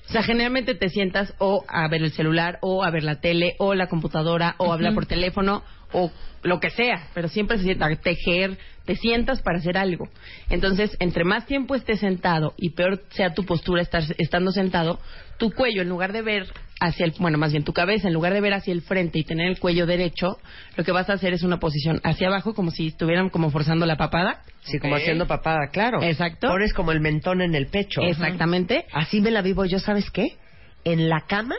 O 0.09 0.13
sea, 0.13 0.23
generalmente 0.23 0.75
te 0.75 0.89
sientas 0.89 1.35
o 1.39 1.65
a 1.69 1.89
ver 1.89 2.03
el 2.03 2.13
celular, 2.13 2.59
o 2.63 2.85
a 2.85 2.91
ver 2.91 3.03
la 3.03 3.21
tele, 3.21 3.57
o 3.59 3.75
la 3.75 3.89
computadora, 3.89 4.55
o 4.59 4.73
hablar 4.73 4.95
por 4.95 5.07
teléfono, 5.07 5.65
o 5.93 6.13
lo 6.43 6.61
que 6.61 6.71
sea. 6.71 7.09
Pero 7.13 7.29
siempre 7.29 7.59
se 7.59 7.65
sienta 7.65 7.87
a 7.87 7.97
tejer, 7.97 8.57
te 8.85 8.95
sientas 8.95 9.43
para 9.43 9.59
hacer 9.59 9.77
algo. 9.77 10.09
Entonces, 10.49 10.97
entre 11.01 11.25
más 11.25 11.47
tiempo 11.47 11.75
estés 11.75 12.01
sentado 12.01 12.55
y 12.57 12.71
peor 12.71 13.03
sea 13.11 13.35
tu 13.35 13.45
postura 13.45 13.83
estar, 13.83 14.05
estando 14.19 14.53
sentado, 14.53 15.01
tu 15.39 15.51
cuello, 15.51 15.83
en 15.83 15.89
lugar 15.89 16.13
de 16.13 16.23
ver 16.23 16.47
hacia 16.81 17.07
el, 17.07 17.15
bueno, 17.19 17.39
más 17.39 17.53
bien 17.53 17.65
tu 17.65 17.73
cabeza, 17.73 18.09
en 18.09 18.15
lugar 18.15 18.35
de 18.35 18.41
ver 18.41 18.55
hacia 18.55 18.73
el 18.73 18.83
frente 18.83 19.19
y 19.19 19.25
tener 19.25 19.49
el 19.49 19.59
cuello 19.59 19.87
derecho, 19.87 20.39
lo 20.77 20.85
que 20.85 20.93
vas 20.93 21.09
a 21.09 21.15
hacer 21.15 21.33
es 21.33 21.43
una 21.43 21.59
posición 21.59 22.01
hacia 22.05 22.29
abajo, 22.29 22.55
como 22.55 22.71
si 22.71 22.89
estuvieran 22.89 23.31
como 23.31 23.51
forzando 23.51 23.87
la 23.87 23.97
papada. 23.97 24.43
Sí, 24.63 24.79
como 24.79 24.97
haciendo 24.97 25.27
papada, 25.27 25.69
claro. 25.73 26.03
Exacto. 26.03 26.49
Pones 26.49 26.73
como 26.75 26.93
el 26.93 27.01
mentón 27.01 27.41
en 27.41 27.55
el 27.55 27.69
pecho. 27.69 28.03
Exactamente. 28.03 28.87
Así 28.93 29.21
me 29.21 29.31
la 29.31 29.43
vivo 29.43 29.65
yo, 29.65 29.79
¿sabes 29.79 30.11
qué? 30.11 30.37
En 30.85 31.09
la 31.09 31.23
cama 31.27 31.57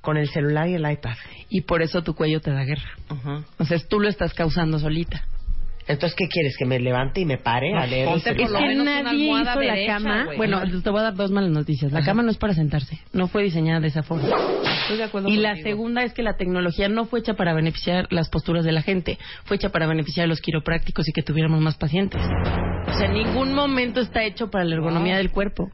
con 0.00 0.16
el 0.16 0.28
celular 0.28 0.68
y 0.68 0.74
el 0.74 0.90
iPad. 0.90 1.16
y 1.50 1.62
por 1.62 1.82
eso 1.82 2.02
tu 2.02 2.14
cuello 2.14 2.40
te 2.40 2.50
da 2.50 2.64
guerra. 2.64 2.90
Ajá. 3.08 3.44
Sea, 3.64 3.78
tú 3.88 4.00
lo 4.00 4.08
estás 4.08 4.32
causando 4.34 4.78
solita. 4.78 5.24
Entonces, 5.88 6.14
¿qué 6.16 6.28
quieres? 6.28 6.54
¿Que 6.58 6.66
me 6.66 6.78
levante 6.78 7.20
y 7.20 7.24
me 7.24 7.38
pare 7.38 7.72
a 7.74 7.80
No, 7.80 7.86
leer? 7.86 8.06
ponte 8.06 8.30
Es 8.30 8.36
que 8.36 8.44
menos 8.46 8.84
nadie 8.84 9.40
hizo 9.40 9.58
derecha, 9.58 9.98
la 9.98 9.98
cama. 9.98 10.26
Bueno, 10.36 10.58
Ajá. 10.58 10.66
te 10.84 10.90
voy 10.90 11.00
a 11.00 11.02
dar 11.04 11.14
dos 11.14 11.30
malas 11.30 11.50
noticias. 11.50 11.90
La 11.92 12.04
cama 12.04 12.22
no 12.22 12.30
es 12.30 12.36
para 12.36 12.52
sentarse. 12.54 12.98
No 13.12 13.26
fue 13.28 13.42
diseñada 13.42 13.80
de 13.80 13.88
esa 13.88 14.02
forma. 14.02 14.28
Estoy 14.82 14.98
de 14.98 15.04
acuerdo 15.04 15.28
Y 15.28 15.36
la 15.38 15.56
segunda 15.56 16.02
es 16.04 16.12
que 16.12 16.22
la 16.22 16.36
tecnología 16.36 16.88
no 16.88 17.06
fue 17.06 17.20
hecha 17.20 17.34
para 17.34 17.54
beneficiar 17.54 18.06
las 18.10 18.28
posturas 18.28 18.64
de 18.64 18.72
la 18.72 18.82
gente, 18.82 19.18
fue 19.44 19.56
hecha 19.56 19.70
para 19.70 19.86
beneficiar 19.86 20.24
a 20.24 20.28
los 20.28 20.40
quiroprácticos 20.40 21.08
y 21.08 21.12
que 21.12 21.22
tuviéramos 21.22 21.60
más 21.60 21.76
pacientes. 21.76 22.20
O 22.86 22.92
sea, 22.92 23.06
en 23.06 23.14
ningún 23.14 23.54
momento 23.54 24.00
está 24.00 24.24
hecho 24.24 24.50
para 24.50 24.64
la 24.64 24.74
ergonomía 24.74 25.16
del 25.16 25.30
cuerpo. 25.30 25.70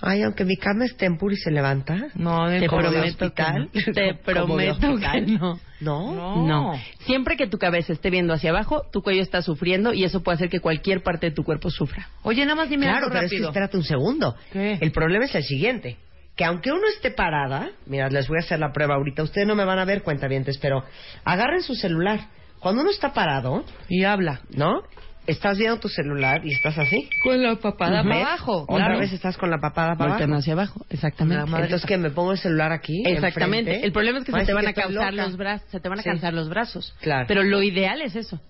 Ay, 0.00 0.22
aunque 0.22 0.44
mi 0.44 0.56
cama 0.56 0.84
esté 0.86 1.06
en 1.06 1.18
puri 1.18 1.34
y 1.34 1.38
se 1.38 1.50
levanta. 1.50 2.08
No, 2.14 2.48
de 2.48 2.60
Te 2.60 2.68
prometo 2.68 3.32
que 3.34 3.42
no. 3.42 3.68
Te 3.92 4.14
prometo 4.24 4.96
que 4.96 5.20
no. 5.22 5.60
¿No? 5.80 6.14
No. 6.14 6.46
No. 6.46 6.72
Siempre 7.00 7.36
que 7.36 7.46
tu 7.46 7.58
cabeza 7.58 7.92
esté 7.92 8.10
viendo 8.10 8.32
hacia 8.32 8.50
abajo, 8.50 8.82
tu 8.92 9.02
cuello 9.02 9.22
está 9.22 9.42
sufriendo 9.42 9.92
y 9.92 10.04
eso 10.04 10.22
puede 10.22 10.36
hacer 10.36 10.48
que 10.48 10.60
cualquier 10.60 11.02
parte 11.02 11.26
de 11.30 11.32
tu 11.34 11.42
cuerpo 11.44 11.70
sufra. 11.70 12.08
Oye, 12.22 12.44
nada 12.44 12.56
más 12.56 12.68
dime 12.70 12.86
Claro, 12.86 12.98
algo 12.98 13.10
pero 13.10 13.24
es 13.24 13.30
que 13.30 13.36
rápido. 13.36 13.48
espérate 13.50 13.76
un 13.76 13.84
segundo. 13.84 14.36
¿Qué? 14.52 14.78
El 14.80 14.92
problema 14.92 15.24
es 15.26 15.34
el 15.34 15.44
siguiente. 15.44 15.96
Que 16.36 16.44
aunque 16.44 16.70
uno 16.72 16.86
esté 16.94 17.10
parada, 17.10 17.70
mira, 17.86 18.08
les 18.08 18.26
voy 18.28 18.38
a 18.38 18.40
hacer 18.40 18.58
la 18.58 18.72
prueba 18.72 18.94
ahorita. 18.94 19.22
Ustedes 19.22 19.46
no 19.46 19.54
me 19.54 19.64
van 19.64 19.78
a 19.78 19.84
ver, 19.84 20.02
cuentavientes, 20.02 20.56
pero 20.58 20.82
agarren 21.24 21.62
su 21.62 21.74
celular. 21.74 22.20
Cuando 22.60 22.82
uno 22.82 22.90
está 22.90 23.12
parado, 23.12 23.64
Y 23.88 24.04
habla. 24.04 24.40
¿no? 24.50 24.82
Estás 25.30 25.58
viendo 25.58 25.78
tu 25.78 25.88
celular 25.88 26.40
y 26.44 26.52
estás 26.54 26.76
así. 26.78 27.08
Con 27.22 27.42
la 27.42 27.56
papada 27.56 28.02
para 28.02 28.20
abajo. 28.20 28.62
Otra 28.68 28.76
claro. 28.86 28.98
vez 29.00 29.12
estás 29.12 29.36
con 29.36 29.50
la 29.50 29.58
papada 29.58 29.94
para 29.96 30.10
Volteando 30.10 30.34
abajo. 30.36 30.40
hacia 30.40 30.52
abajo, 30.54 30.86
exactamente. 30.90 31.44
Entonces, 31.44 31.84
que 31.86 31.96
me 31.98 32.10
pongo 32.10 32.32
el 32.32 32.38
celular 32.38 32.72
aquí. 32.72 33.02
Exactamente. 33.06 33.70
enfrente? 33.70 33.86
El 33.86 33.92
problema 33.92 34.18
es 34.18 34.24
que 34.24 34.32
se 34.32 34.44
te 34.44 34.52
van 34.52 34.66
a 34.66 34.72
cansar 34.72 35.14
los 35.14 35.36
brazos, 35.36 35.70
se 35.70 35.80
te 35.80 35.88
van 35.88 35.98
a 35.98 36.02
Sí. 36.02 36.08
cansar 36.08 36.34
los 36.34 36.48
brazos. 36.48 36.94
Claro. 37.00 37.26
Pero 37.28 37.42
lo 37.42 37.62
ideal 37.62 38.02
es 38.02 38.16
eso. 38.16 38.40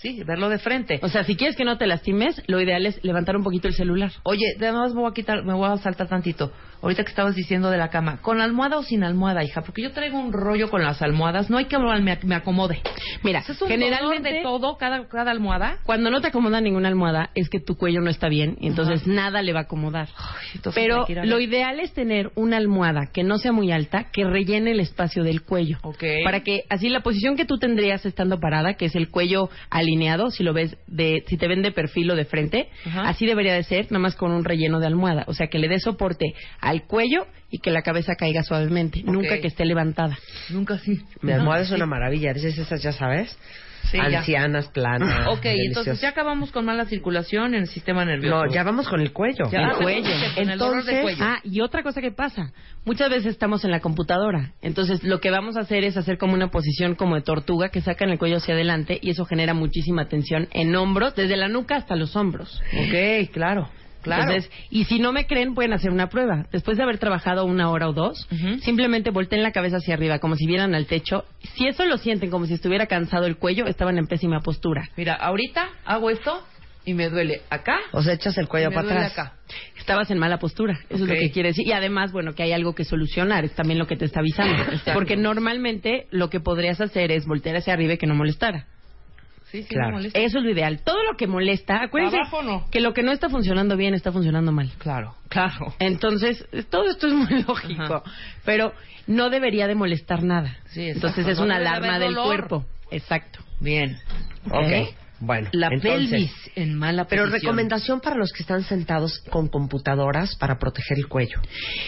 Sí, 0.00 0.22
verlo 0.24 0.48
de 0.48 0.58
frente. 0.58 1.00
O 1.02 1.08
sea, 1.08 1.24
si 1.24 1.34
quieres 1.34 1.56
que 1.56 1.64
no 1.64 1.76
te 1.76 1.86
lastimes, 1.88 2.40
lo 2.46 2.60
ideal 2.60 2.86
es 2.86 3.02
levantar 3.02 3.36
un 3.36 3.42
poquito 3.42 3.66
el 3.66 3.74
celular. 3.74 4.12
Oye, 4.22 4.44
además 4.56 4.94
me 4.94 5.00
voy 5.00 5.10
a 5.10 5.14
quitar, 5.14 5.44
me 5.44 5.54
voy 5.54 5.68
a 5.68 5.76
saltar 5.78 6.06
tantito. 6.06 6.52
Ahorita 6.82 7.02
que 7.04 7.10
estabas 7.10 7.34
diciendo 7.34 7.70
de 7.70 7.78
la 7.78 7.88
cama, 7.90 8.18
¿con 8.22 8.40
almohada 8.40 8.78
o 8.78 8.82
sin 8.82 9.02
almohada, 9.04 9.42
hija? 9.44 9.62
Porque 9.62 9.82
yo 9.82 9.92
traigo 9.92 10.18
un 10.18 10.32
rollo 10.32 10.70
con 10.70 10.82
las 10.82 11.02
almohadas. 11.02 11.50
No 11.50 11.58
hay 11.58 11.64
que 11.66 11.78
me, 11.78 12.18
me 12.22 12.34
acomode. 12.34 12.80
Mira, 13.22 13.40
Es 13.48 13.60
un 13.60 13.68
generalmente 13.68 14.32
de 14.32 14.42
todo, 14.42 14.76
cada, 14.76 15.08
cada 15.08 15.30
almohada. 15.30 15.78
cuando 15.84 16.10
no 16.10 16.20
te 16.20 16.28
acomoda 16.28 16.60
ninguna 16.60 16.88
almohada 16.88 17.30
es 17.34 17.48
que 17.48 17.60
tu 17.60 17.76
cuello 17.76 18.00
no 18.00 18.10
está 18.10 18.28
bien 18.28 18.56
y 18.60 18.68
entonces 18.68 19.06
nada 19.06 19.42
le 19.42 19.52
va 19.52 19.60
a 19.60 19.62
acomodar. 19.64 20.08
Pero 20.74 21.04
a 21.04 21.24
lo 21.24 21.40
ideal 21.40 21.80
es 21.80 21.92
tener 21.92 22.30
una 22.34 22.56
almohada 22.56 23.06
que 23.12 23.22
no 23.24 23.38
sea 23.38 23.52
muy 23.52 23.72
alta, 23.72 24.10
que 24.12 24.24
rellene 24.24 24.70
el 24.72 24.80
espacio 24.80 25.24
del 25.24 25.42
cuello. 25.42 25.78
Ok. 25.82 26.04
Para 26.24 26.40
que 26.40 26.64
así 26.70 26.88
la 26.88 27.00
posición 27.00 27.36
que 27.36 27.44
tú 27.44 27.58
tendrías 27.58 28.04
estando 28.06 28.38
parada, 28.40 28.74
que 28.74 28.86
es 28.86 28.94
el 28.94 29.08
cuello 29.10 29.50
alineado, 29.70 30.30
si 30.30 30.42
lo 30.44 30.52
ves 30.52 30.76
de, 30.86 31.24
si 31.26 31.36
te 31.36 31.48
ven 31.48 31.62
de 31.62 31.72
perfil 31.72 32.10
o 32.10 32.16
de 32.16 32.24
frente, 32.24 32.68
Ajá. 32.86 33.08
así 33.08 33.26
debería 33.26 33.54
de 33.54 33.62
ser, 33.62 33.86
nada 33.90 33.98
más 34.00 34.16
con 34.16 34.30
un 34.32 34.44
relleno 34.44 34.80
de 34.80 34.86
almohada. 34.86 35.24
O 35.26 35.34
sea, 35.34 35.48
que 35.48 35.58
le 35.58 35.68
dé 35.68 35.78
soporte 35.80 36.34
al 36.68 36.84
cuello 36.86 37.26
y 37.50 37.58
que 37.58 37.70
la 37.70 37.82
cabeza 37.82 38.14
caiga 38.14 38.42
suavemente, 38.42 39.02
nunca 39.02 39.40
que 39.40 39.46
esté 39.48 39.64
levantada. 39.64 40.18
Nunca 40.50 40.78
sí. 40.78 41.00
Mi 41.22 41.32
almohada 41.32 41.62
es 41.62 41.70
una 41.70 41.86
maravilla. 41.86 42.32
Dices 42.34 42.58
esas, 42.58 42.82
ya 42.82 42.92
sabes. 42.92 43.36
Sí, 43.90 43.96
ya. 43.96 44.18
Ancianas, 44.18 44.68
planas. 44.68 45.28
Ok, 45.28 45.46
entonces 45.46 45.98
ya 46.02 46.10
acabamos 46.10 46.50
con 46.50 46.66
mala 46.66 46.84
circulación 46.84 47.54
en 47.54 47.62
el 47.62 47.68
sistema 47.68 48.04
nervioso. 48.04 48.44
No, 48.44 48.52
ya 48.52 48.62
vamos 48.62 48.86
con 48.86 49.00
el 49.00 49.12
cuello. 49.12 49.48
Ya, 49.50 49.60
el 49.60 49.76
cuello. 49.76 50.04
entonces, 50.10 50.32
con 50.34 50.50
el 50.50 50.58
dolor 50.58 50.84
de 50.84 50.90
Entonces- 50.90 51.02
cuello. 51.02 51.24
Ah, 51.24 51.38
y 51.42 51.60
otra 51.62 51.82
cosa 51.82 52.02
que 52.02 52.10
pasa, 52.10 52.52
muchas 52.84 53.08
veces 53.08 53.26
estamos 53.28 53.64
en 53.64 53.70
la 53.70 53.80
computadora, 53.80 54.52
entonces 54.60 55.02
lo 55.04 55.20
que 55.20 55.30
vamos 55.30 55.56
a 55.56 55.60
hacer 55.60 55.84
es 55.84 55.96
hacer 55.96 56.18
como 56.18 56.34
una 56.34 56.50
posición 56.50 56.96
como 56.96 57.14
de 57.14 57.22
tortuga 57.22 57.70
que 57.70 57.80
sacan 57.80 58.10
el 58.10 58.18
cuello 58.18 58.36
hacia 58.38 58.52
adelante 58.52 58.98
y 59.00 59.08
eso 59.10 59.24
genera 59.24 59.54
muchísima 59.54 60.06
tensión 60.06 60.48
en 60.52 60.74
hombros, 60.76 61.14
desde 61.14 61.36
la 61.38 61.48
nuca 61.48 61.76
hasta 61.76 61.96
los 61.96 62.14
hombros. 62.14 62.60
Ok, 62.74 63.30
claro, 63.32 63.70
claro. 64.02 64.22
Entonces, 64.22 64.50
y 64.70 64.84
si 64.84 64.98
no 64.98 65.12
me 65.12 65.26
creen, 65.26 65.54
pueden 65.54 65.72
hacer 65.72 65.90
una 65.90 66.08
prueba. 66.08 66.46
Después 66.52 66.76
de 66.76 66.82
haber 66.82 66.98
trabajado 66.98 67.44
una 67.44 67.70
hora 67.70 67.88
o 67.88 67.92
dos, 67.92 68.28
simplemente 68.62 69.10
volteen 69.10 69.42
la 69.42 69.52
cabeza 69.52 69.78
hacia 69.78 69.94
arriba, 69.94 70.18
como 70.18 70.36
si 70.36 70.46
vieran 70.46 70.74
al 70.74 70.86
techo. 70.86 71.24
Si 71.54 71.66
eso 71.66 71.84
lo 71.84 71.98
sienten 71.98 72.30
como 72.30 72.46
si 72.46 72.54
estuviera 72.54 72.86
cansado 72.86 73.26
el 73.26 73.36
cuello, 73.36 73.66
estaban 73.66 73.98
en 73.98 74.06
pésima 74.06 74.40
postura. 74.40 74.88
Mira, 74.96 75.14
ahorita 75.14 75.68
hago 75.84 76.10
esto 76.10 76.42
y 76.84 76.94
me 76.94 77.08
duele 77.10 77.42
acá. 77.50 77.78
O 77.92 78.02
sea, 78.02 78.14
echas 78.14 78.36
el 78.38 78.44
y 78.44 78.48
cuello 78.48 78.70
me 78.70 78.74
para 78.76 78.88
duele 78.88 79.04
atrás. 79.04 79.12
acá. 79.18 79.34
Estabas 79.78 80.10
en 80.10 80.18
mala 80.18 80.38
postura, 80.38 80.78
eso 80.88 81.04
es 81.04 81.08
lo 81.08 81.14
que 81.14 81.30
quiere 81.30 81.50
decir. 81.50 81.66
Y 81.66 81.72
además, 81.72 82.12
bueno, 82.12 82.34
que 82.34 82.42
hay 82.42 82.52
algo 82.52 82.74
que 82.74 82.84
solucionar, 82.84 83.44
es 83.44 83.54
también 83.54 83.78
lo 83.78 83.86
que 83.86 83.96
te 83.96 84.04
está 84.04 84.20
avisando. 84.20 84.64
Porque 84.94 85.16
normalmente 85.16 86.06
lo 86.10 86.30
que 86.30 86.40
podrías 86.40 86.80
hacer 86.80 87.10
es 87.12 87.26
voltear 87.26 87.56
hacia 87.56 87.72
arriba 87.72 87.94
y 87.94 87.98
que 87.98 88.06
no 88.06 88.14
molestara. 88.14 88.66
Sí, 89.50 89.62
sí, 89.62 89.68
Claro. 89.68 89.92
molesta. 89.92 90.18
Eso 90.18 90.38
es 90.38 90.44
lo 90.44 90.50
ideal. 90.50 90.80
Todo 90.84 91.02
lo 91.04 91.16
que 91.16 91.26
molesta, 91.26 91.82
acuérdense 91.82 92.16
Abajo 92.18 92.42
no. 92.42 92.66
que 92.70 92.80
lo 92.80 92.92
que 92.92 93.02
no 93.02 93.12
está 93.12 93.28
funcionando 93.30 93.76
bien 93.76 93.94
está 93.94 94.12
funcionando 94.12 94.52
mal. 94.52 94.70
Claro, 94.78 95.14
claro. 95.28 95.74
Entonces, 95.78 96.46
todo 96.70 96.88
esto 96.90 97.06
es 97.06 97.14
muy 97.14 97.42
lógico, 97.48 97.82
Ajá. 97.82 98.02
pero 98.44 98.72
no 99.06 99.30
debería 99.30 99.66
de 99.66 99.74
molestar 99.74 100.22
nada. 100.22 100.56
Sí, 100.66 100.82
exacto. 100.82 101.08
Entonces 101.08 101.28
es 101.32 101.38
No 101.38 101.44
una 101.46 101.56
alarma 101.56 101.98
del 101.98 102.14
dolor. 102.14 102.26
cuerpo. 102.26 102.66
Exacto. 102.90 103.40
Bien. 103.60 103.96
Ok. 104.50 104.94
Bueno, 105.20 105.48
La 105.52 105.68
entonces, 105.68 106.10
pelvis 106.10 106.50
en 106.54 106.74
mala 106.74 107.06
Pero 107.06 107.24
posición. 107.24 107.40
recomendación 107.42 108.00
para 108.00 108.16
los 108.16 108.32
que 108.32 108.42
están 108.42 108.62
sentados 108.62 109.18
con 109.30 109.48
computadoras 109.48 110.36
para 110.36 110.58
proteger 110.58 110.98
el 110.98 111.08
cuello. 111.08 111.40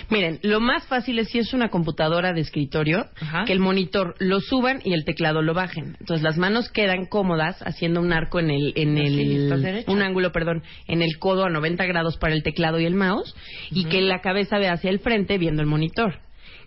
Miren, 0.09 0.41
lo 0.43 0.61
más 0.61 0.85
fácil 0.87 1.19
es 1.21 1.29
si 1.29 1.39
es 1.39 1.53
una 1.55 1.69
computadora 1.69 2.33
de 2.33 2.41
escritorio, 2.41 3.07
Ajá. 3.21 3.45
que 3.45 3.53
el 3.53 3.61
monitor 3.61 4.15
lo 4.19 4.41
suban 4.41 4.81
y 4.85 4.95
el 4.95 5.05
teclado 5.05 5.43
lo 5.43 5.55
bajen. 5.55 5.97
Entonces 6.01 6.23
las 6.23 6.37
manos 6.39 6.69
quedan 6.71 7.07
cómodas 7.07 7.61
haciendo 7.63 8.01
un 8.01 8.13
arco 8.13 8.41
en 8.41 8.51
el, 8.51 8.73
en 8.77 8.99
el, 8.99 9.85
un 9.87 10.03
ángulo, 10.03 10.33
perdón, 10.33 10.63
en 10.89 11.03
el 11.03 11.19
codo 11.19 11.45
a 11.45 11.51
90 11.51 11.85
grados 11.87 12.17
para 12.17 12.35
el 12.35 12.43
teclado 12.43 12.81
y 12.81 12.85
el 12.87 12.95
mouse 12.95 13.35
y 13.71 13.85
que 13.85 14.01
la 14.01 14.21
cabeza 14.21 14.59
vea 14.59 14.73
hacia 14.73 14.91
el 14.91 14.99
frente 14.99 15.39
viendo 15.39 15.63
el 15.63 15.69
monitor. 15.69 16.19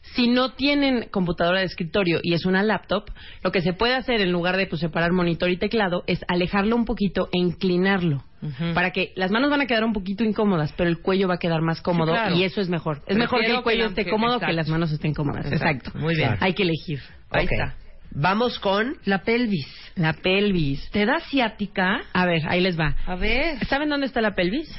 Si 0.04 0.28
no 0.28 0.52
tienen 0.52 1.08
computadora 1.10 1.60
de 1.60 1.66
escritorio 1.66 2.20
y 2.22 2.34
es 2.34 2.46
una 2.46 2.62
laptop, 2.62 3.06
lo 3.42 3.52
que 3.52 3.62
se 3.62 3.74
puede 3.74 3.96
hacer 3.96 4.22
en 4.22 4.32
lugar 4.32 4.58
de 4.58 4.68
pues, 4.68 4.82
separar 4.82 5.12
monitor 5.14 5.50
y 5.50 5.58
teclado 5.58 6.04
es 6.08 6.24
alejarlo 6.28 6.76
un 6.76 6.86
poquito 6.86 7.30
e 7.32 7.40
inclinarlo. 7.40 8.24
Para 8.74 8.92
que 8.92 9.14
las 9.16 9.32
manos 9.32 9.50
van 9.50 9.62
a 9.62 9.68
quedar 9.68 9.86
un 9.86 9.94
poquito 9.94 10.26
incómodas, 10.26 10.74
pero 10.76 10.90
el 10.90 11.00
cuello 11.00 11.30
va 11.30 11.36
a 11.36 11.38
quedar 11.38 11.62
más 11.62 11.82
cómodo 11.82 12.12
claro. 12.12 12.36
y 12.36 12.44
eso 12.44 12.60
es 12.60 12.68
mejor. 12.68 12.98
Es 12.98 13.16
Prefiero 13.16 13.22
mejor 13.24 13.40
que 13.40 13.52
el 13.52 13.64
cuello 13.64 13.86
esté 13.86 14.10
cómodo 14.10 14.38
que 14.42 14.52
las 14.52 14.68
manos 14.68 14.92
estén 14.92 15.14
cómodas. 15.14 15.46
Exacto. 15.46 15.64
Exacto. 15.66 16.00
Muy 16.00 16.14
bien. 16.16 16.28
Claro. 16.28 16.46
Hay 16.46 16.54
que 16.54 16.64
elegir. 16.64 17.00
Ahí 17.30 17.46
está. 17.50 17.76
Vamos 18.12 18.60
con 18.60 18.98
La 19.06 19.24
pelvis. 19.24 19.66
La 19.96 20.14
pelvis. 20.14 20.90
¿Te 20.92 21.06
da 21.06 21.20
ciática? 21.22 22.02
A 22.12 22.26
ver, 22.26 22.44
ahí 22.48 22.60
les 22.60 22.78
va. 22.78 22.96
A 23.06 23.16
ver. 23.16 23.66
¿Saben 23.66 23.90
dónde 23.90 24.08
está 24.08 24.20
la 24.20 24.36
pelvis? 24.36 24.70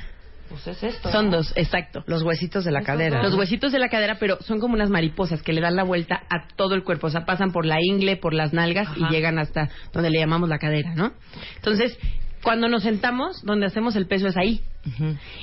Pues 0.48 0.66
es 0.66 0.83
esto. 0.83 1.11
Son 1.11 1.26
¿no? 1.30 1.38
dos, 1.38 1.52
exacto. 1.57 2.04
los 2.07 2.22
huesitos 2.22 2.64
de 2.64 2.70
la 2.70 2.80
Esos 2.80 2.87
cadera. 2.87 3.16
dos. 3.22 3.30
Los 3.30 3.38
huesitos 3.38 3.72
de 3.72 3.78
la 3.78 3.88
cadera, 3.88 4.18
pero 4.20 4.38
son 4.42 4.61
como 4.61 4.74
unas 4.74 4.90
mariposas 4.90 5.42
que 5.42 5.52
le 5.52 5.61
dan 5.61 5.74
la 5.76 5.85
vuelta 5.85 6.22
a 6.30 6.48
todo 6.54 6.74
el 6.74 6.85
cuerpo. 6.85 7.07
O 7.09 7.11
sea, 7.11 7.24
pasan 7.24 7.50
por 7.52 7.66
la 7.66 7.78
ingle, 7.83 8.16
por 8.16 8.35
las 8.35 8.52
nalgas 8.52 8.88
Ajá. 8.88 8.96
y 8.98 9.12
llegan 9.12 9.38
hasta 9.38 9.68
donde 9.92 10.11
le 10.11 10.18
llamamos 10.18 10.48
la 10.48 10.59
cadera, 10.59 10.94
¿no? 10.94 11.12
Entonces, 11.57 11.98
cuando 12.42 12.68
nos 12.68 12.83
sentamos, 12.83 13.42
donde 13.42 13.66
hacemos 13.66 13.96
el 13.96 14.07
peso 14.07 14.28
es 14.28 14.37
ahí. 14.37 14.61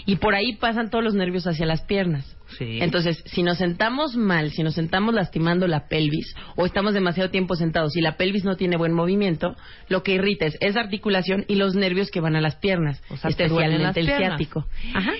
Y 0.06 0.18
por 0.18 0.36
ahí 0.36 0.56
pasan 0.58 0.92
todos 0.92 1.04
los 1.04 1.16
nervios 1.16 1.48
hacia 1.48 1.66
las 1.66 1.82
piernas. 1.82 2.38
Sí. 2.58 2.80
Entonces, 2.82 3.24
si 3.26 3.44
nos 3.44 3.58
sentamos 3.58 4.16
mal, 4.16 4.52
si 4.52 4.64
nos 4.64 4.76
sentamos 4.76 5.14
lastimando 5.14 5.68
la 5.68 5.88
pelvis 5.88 6.36
o 6.56 6.66
estamos 6.66 6.94
demasiado 6.94 7.30
tiempo 7.30 7.56
sentados 7.56 7.96
y 7.96 8.02
la 8.02 8.18
pelvis 8.18 8.44
no 8.44 8.56
tiene 8.56 8.78
buen 8.78 8.94
movimiento, 8.94 9.56
lo 9.90 10.04
que 10.04 10.14
irrita 10.14 10.46
es 10.46 10.58
esa 10.62 10.80
articulación 10.82 11.46
y 11.48 11.56
los 11.56 11.76
nervios 11.76 12.12
que 12.12 12.20
van 12.20 12.36
a 12.36 12.42
las 12.42 12.56
piernas, 12.56 13.02
O 13.10 13.18
sea, 13.18 13.30
especialmente 13.30 13.84
las 13.84 13.98
el 13.98 14.06
piernas. 14.06 14.28
ciático. 14.30 14.66
Ajá. 14.94 15.12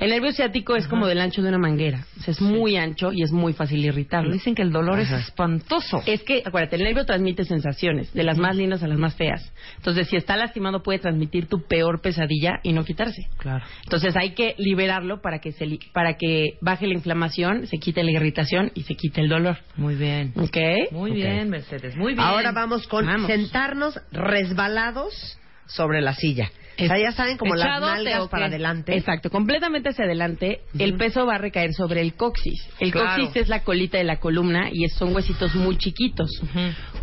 El 0.00 0.10
nervio 0.10 0.32
ciático 0.32 0.76
es 0.76 0.86
como 0.86 1.06
del 1.06 1.20
ancho 1.20 1.42
de 1.42 1.48
una 1.48 1.58
manguera. 1.58 2.04
O 2.18 2.22
sea, 2.22 2.32
es 2.32 2.40
muy 2.40 2.76
ancho 2.76 3.10
y 3.12 3.22
es 3.22 3.32
muy 3.32 3.52
fácil 3.52 3.84
irritarlo. 3.84 4.32
Dicen 4.32 4.54
que 4.54 4.62
el 4.62 4.70
dolor 4.72 5.00
Ajá. 5.00 5.18
es 5.18 5.24
espantoso. 5.28 6.02
Es 6.06 6.22
que, 6.22 6.42
acuérdate, 6.44 6.76
el 6.76 6.84
nervio 6.84 7.04
transmite 7.04 7.44
sensaciones, 7.44 8.12
de 8.12 8.24
las 8.24 8.38
más 8.38 8.56
lindas 8.56 8.82
a 8.82 8.88
las 8.88 8.98
más 8.98 9.14
feas. 9.14 9.52
Entonces, 9.76 10.08
si 10.08 10.16
está 10.16 10.36
lastimado, 10.36 10.82
puede 10.82 10.98
transmitir 10.98 11.46
tu 11.46 11.62
peor 11.66 12.00
pesadilla 12.00 12.60
y 12.62 12.72
no 12.72 12.84
quitarse. 12.84 13.28
Claro. 13.38 13.64
Entonces 13.84 14.14
hay 14.16 14.30
que 14.34 14.54
liberarlo 14.58 15.20
para 15.20 15.40
que 15.40 15.52
se 15.52 15.66
li- 15.66 15.80
para 15.92 16.16
que 16.16 16.58
baje 16.60 16.86
la 16.86 16.94
inflamación, 16.94 17.66
se 17.66 17.78
quite 17.78 18.02
la 18.02 18.10
irritación 18.12 18.70
y 18.74 18.82
se 18.82 18.94
quite 18.94 19.20
el 19.20 19.28
dolor. 19.28 19.58
Muy 19.76 19.94
bien. 19.94 20.32
¿Ok? 20.36 20.56
Muy 20.92 21.12
bien, 21.12 21.50
Mercedes. 21.50 21.96
Muy 21.96 22.14
bien. 22.14 22.24
Ahora 22.24 22.52
vamos 22.52 22.86
con 22.88 23.06
Vamos. 23.06 23.26
sentarnos 23.26 23.98
resbalados 24.12 25.38
sobre 25.66 26.00
la 26.00 26.14
silla. 26.14 26.50
O 26.80 26.86
sea, 26.86 26.98
ya 26.98 27.12
saben 27.12 27.36
como 27.36 27.54
las 27.56 27.66
¿Echados 27.66 27.90
nalgas 27.90 28.28
para 28.28 28.46
adelante. 28.46 28.96
Exacto, 28.96 29.30
completamente 29.30 29.88
hacia 29.88 30.04
adelante. 30.04 30.60
El 30.78 30.94
peso 30.96 31.26
va 31.26 31.34
a 31.34 31.38
recaer 31.38 31.72
sobre 31.74 32.00
el 32.00 32.14
coxis. 32.14 32.68
El 32.78 32.92
Claro. 32.92 33.22
coxis 33.24 33.42
es 33.42 33.48
la 33.48 33.64
colita 33.64 33.98
de 33.98 34.04
la 34.04 34.20
columna 34.20 34.68
y 34.72 34.86
son 34.88 35.14
huesitos 35.14 35.54
muy 35.54 35.76
chiquitos. 35.76 36.30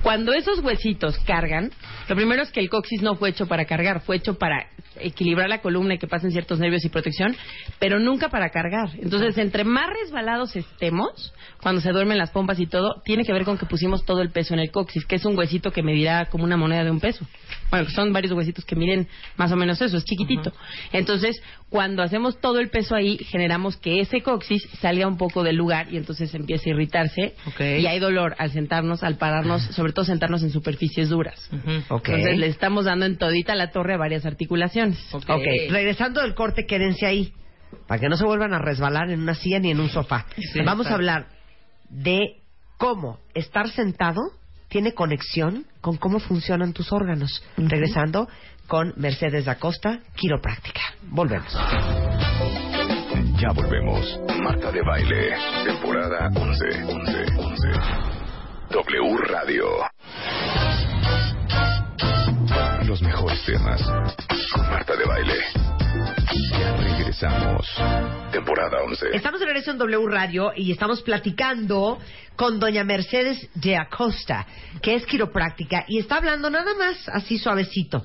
Cuando 0.01 0.33
esos 0.33 0.59
huesitos 0.59 1.17
cargan, 1.25 1.71
lo 2.07 2.15
primero 2.15 2.43
es 2.43 2.51
que 2.51 2.59
el 2.59 2.69
coxis 2.69 3.01
no 3.01 3.15
fue 3.15 3.29
hecho 3.29 3.47
para 3.47 3.65
cargar, 3.65 4.01
fue 4.01 4.15
hecho 4.17 4.35
para 4.35 4.67
equilibrar 4.97 5.49
la 5.49 5.59
columna 5.61 5.95
y 5.95 5.97
que 5.97 6.07
pasen 6.07 6.31
ciertos 6.31 6.59
nervios 6.59 6.85
y 6.85 6.89
protección, 6.89 7.35
pero 7.79 7.99
nunca 7.99 8.29
para 8.29 8.49
cargar. 8.49 8.91
Entonces, 8.97 9.38
entre 9.38 9.65
más 9.65 9.89
resbalados 9.89 10.55
estemos, 10.55 11.33
cuando 11.61 11.81
se 11.81 11.91
duermen 11.91 12.17
las 12.17 12.31
pompas 12.31 12.59
y 12.61 12.67
todo, 12.67 13.01
tiene 13.03 13.25
que 13.25 13.33
ver 13.33 13.43
con 13.43 13.57
que 13.57 13.65
pusimos 13.65 14.05
todo 14.05 14.21
el 14.21 14.29
peso 14.31 14.53
en 14.53 14.61
el 14.61 14.71
coxis, 14.71 15.05
que 15.05 15.15
es 15.15 15.25
un 15.25 15.38
huesito 15.38 15.71
que 15.71 15.83
medirá 15.83 16.27
como 16.27 16.45
una 16.45 16.55
moneda 16.55 16.85
de 16.85 16.91
un 16.91 17.01
peso. 17.01 17.25
Bueno, 17.71 17.89
son 17.89 18.13
varios 18.13 18.32
huesitos 18.34 18.63
que 18.63 18.75
miden 18.75 19.08
más 19.38 19.51
o 19.51 19.56
menos 19.56 19.82
eso, 19.82 19.97
es 19.97 20.06
chiquitito. 20.06 20.54
Entonces, 20.91 21.41
cuando 21.69 22.04
hacemos 22.04 22.39
todo 22.39 22.60
el 22.60 22.69
peso 22.69 22.95
ahí, 22.95 23.17
generamos 23.17 23.75
que 23.78 23.99
ese 23.99 24.21
coxis 24.21 24.62
salga 24.82 25.08
un 25.08 25.17
poco 25.17 25.43
del 25.43 25.56
lugar 25.56 25.91
y 25.91 25.97
entonces 25.97 26.34
empieza 26.36 26.69
a 26.69 26.73
irritarse 26.73 27.34
Ok. 27.47 27.60
y 27.80 27.88
hay 27.88 27.99
dolor 27.99 28.36
al 28.38 28.51
sentarnos, 28.51 29.04
al 29.04 29.17
pararnos, 29.17 29.63
sobre 29.63 29.93
todo 29.93 30.06
sentarnos 30.06 30.43
en 30.43 30.51
superficies 30.51 31.10
duras. 31.10 31.49
Entonces 31.51 32.38
le 32.38 32.47
estamos 32.47 32.86
dando 32.86 33.06
en 33.06 33.17
todita 33.17 33.56
la 33.56 33.71
torre 33.71 33.95
a 33.95 33.97
varias 33.97 34.25
articulaciones. 34.25 34.97
Ok. 35.13 35.28
Regresando 35.69 36.21
del 36.21 36.36
corte, 36.36 36.65
quédense 36.65 37.06
ahí. 37.06 37.34
Para 37.88 37.99
que 37.99 38.10
no 38.10 38.15
se 38.15 38.25
vuelvan 38.25 38.54
a 38.54 38.60
resbalar 38.60 39.10
en 39.10 39.19
una 39.21 39.36
silla 39.36 39.60
ni 39.60 39.71
en 39.71 39.80
un 39.80 39.89
sofá. 39.89 40.25
Sí, 40.38 40.62
Vamos 40.62 40.88
a 40.88 40.93
hablar 40.93 41.28
de 41.89 42.38
cómo 42.78 43.19
estar 43.34 43.69
sentado 43.69 44.21
tiene 44.67 44.93
conexión 44.93 45.65
con 45.82 45.97
cómo 45.97 46.19
funcionan 46.19 46.73
tus 46.73 46.91
órganos. 46.91 47.43
Regresando 47.58 48.28
con 48.67 48.93
Mercedes 48.97 49.47
Acosta, 49.47 49.99
quiropráctica. 50.15 50.82
Volvemos. 51.04 51.54
Ya 53.41 53.51
volvemos. 53.54 54.19
Marta 54.43 54.71
de 54.71 54.82
Baile, 54.82 55.36
temporada 55.65 56.30
11. 56.36 56.84
11. 56.84 57.25
11. 57.38 57.67
W 58.71 59.17
Radio. 59.28 59.65
Los 62.86 63.01
mejores 63.01 63.43
temas. 63.45 63.82
Con 64.54 64.69
Marta 64.69 64.95
de 64.95 65.06
Baile. 65.06 65.64
Ya 66.51 66.75
regresamos. 66.77 67.65
Temporada 68.31 68.77
11. 68.86 69.08
Estamos 69.13 69.39
de 69.39 69.45
regreso 69.45 69.71
en 69.71 69.77
W 69.77 70.08
Radio 70.08 70.51
y 70.55 70.71
estamos 70.71 71.01
platicando 71.01 71.99
con 72.36 72.60
doña 72.60 72.84
Mercedes 72.84 73.47
de 73.55 73.77
Acosta, 73.77 74.45
que 74.81 74.95
es 74.95 75.05
quiropráctica, 75.05 75.86
y 75.88 75.99
está 75.99 76.17
hablando 76.17 76.49
nada 76.49 76.73
más 76.77 77.08
así 77.10 77.38
suavecito 77.38 78.03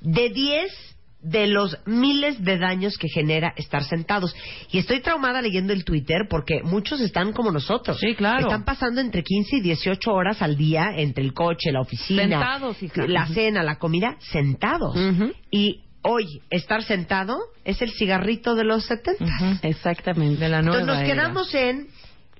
de 0.00 0.30
10 0.30 0.72
de 1.20 1.48
los 1.48 1.76
miles 1.84 2.42
de 2.44 2.58
daños 2.58 2.96
que 2.96 3.08
genera 3.08 3.52
estar 3.56 3.82
sentados. 3.84 4.34
Y 4.70 4.78
estoy 4.78 5.00
traumada 5.00 5.42
leyendo 5.42 5.72
el 5.72 5.84
Twitter 5.84 6.26
porque 6.30 6.62
muchos 6.62 7.00
están 7.00 7.32
como 7.32 7.50
nosotros. 7.50 7.98
Sí, 8.00 8.14
claro. 8.14 8.42
Están 8.46 8.64
pasando 8.64 9.00
entre 9.00 9.22
15 9.24 9.56
y 9.56 9.60
18 9.60 10.12
horas 10.12 10.42
al 10.42 10.56
día 10.56 10.92
entre 10.96 11.24
el 11.24 11.32
coche, 11.34 11.72
la 11.72 11.80
oficina, 11.80 12.22
Sentados, 12.22 12.82
hija. 12.82 13.06
la 13.08 13.26
cena, 13.26 13.62
la 13.64 13.78
comida, 13.78 14.16
sentados. 14.20 14.94
Ujú. 14.96 15.32
Y 15.50 15.82
hoy 16.02 16.42
estar 16.50 16.82
sentado 16.82 17.38
es 17.64 17.82
el 17.82 17.90
cigarrito 17.92 18.54
de 18.54 18.64
los 18.64 18.84
70. 18.86 19.60
Exactamente. 19.62 20.40
De 20.44 20.48
la 20.48 20.62
nueva 20.62 20.80
Entonces 20.80 20.86
nos 20.86 20.98
era. 20.98 21.14
quedamos 21.14 21.54
en 21.54 21.88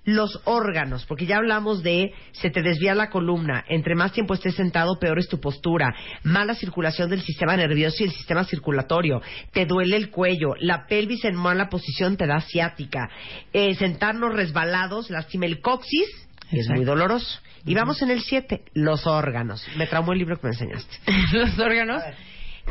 los 0.04 0.40
órganos, 0.44 1.04
porque 1.04 1.26
ya 1.26 1.36
hablamos 1.36 1.82
de 1.82 2.14
se 2.32 2.48
te 2.48 2.62
desvía 2.62 2.94
la 2.94 3.10
columna, 3.10 3.62
entre 3.68 3.94
más 3.94 4.12
tiempo 4.12 4.32
estés 4.32 4.54
sentado, 4.54 4.98
peor 4.98 5.18
es 5.18 5.28
tu 5.28 5.38
postura, 5.38 5.94
mala 6.22 6.54
circulación 6.54 7.10
del 7.10 7.20
sistema 7.20 7.58
nervioso 7.58 7.96
y 8.00 8.06
el 8.06 8.12
sistema 8.12 8.44
circulatorio, 8.44 9.20
te 9.52 9.66
duele 9.66 9.96
el 9.96 10.10
cuello, 10.10 10.54
la 10.60 10.86
pelvis 10.86 11.26
en 11.26 11.36
mala 11.36 11.68
posición 11.68 12.16
te 12.16 12.26
da 12.26 12.40
ciática, 12.40 13.10
eh, 13.52 13.74
sentarnos 13.74 14.32
resbalados 14.32 15.10
lastima 15.10 15.44
el 15.44 15.60
coxis, 15.60 16.08
y 16.50 16.60
es 16.60 16.70
muy 16.70 16.84
doloroso. 16.84 17.40
Y 17.66 17.74
vamos 17.74 18.00
en 18.00 18.10
el 18.10 18.22
7, 18.22 18.62
los 18.72 19.06
órganos. 19.06 19.66
Me 19.76 19.86
traumó 19.86 20.14
el 20.14 20.20
libro 20.20 20.40
que 20.40 20.46
me 20.46 20.52
enseñaste. 20.54 20.96
los 21.32 21.58
órganos. 21.58 22.02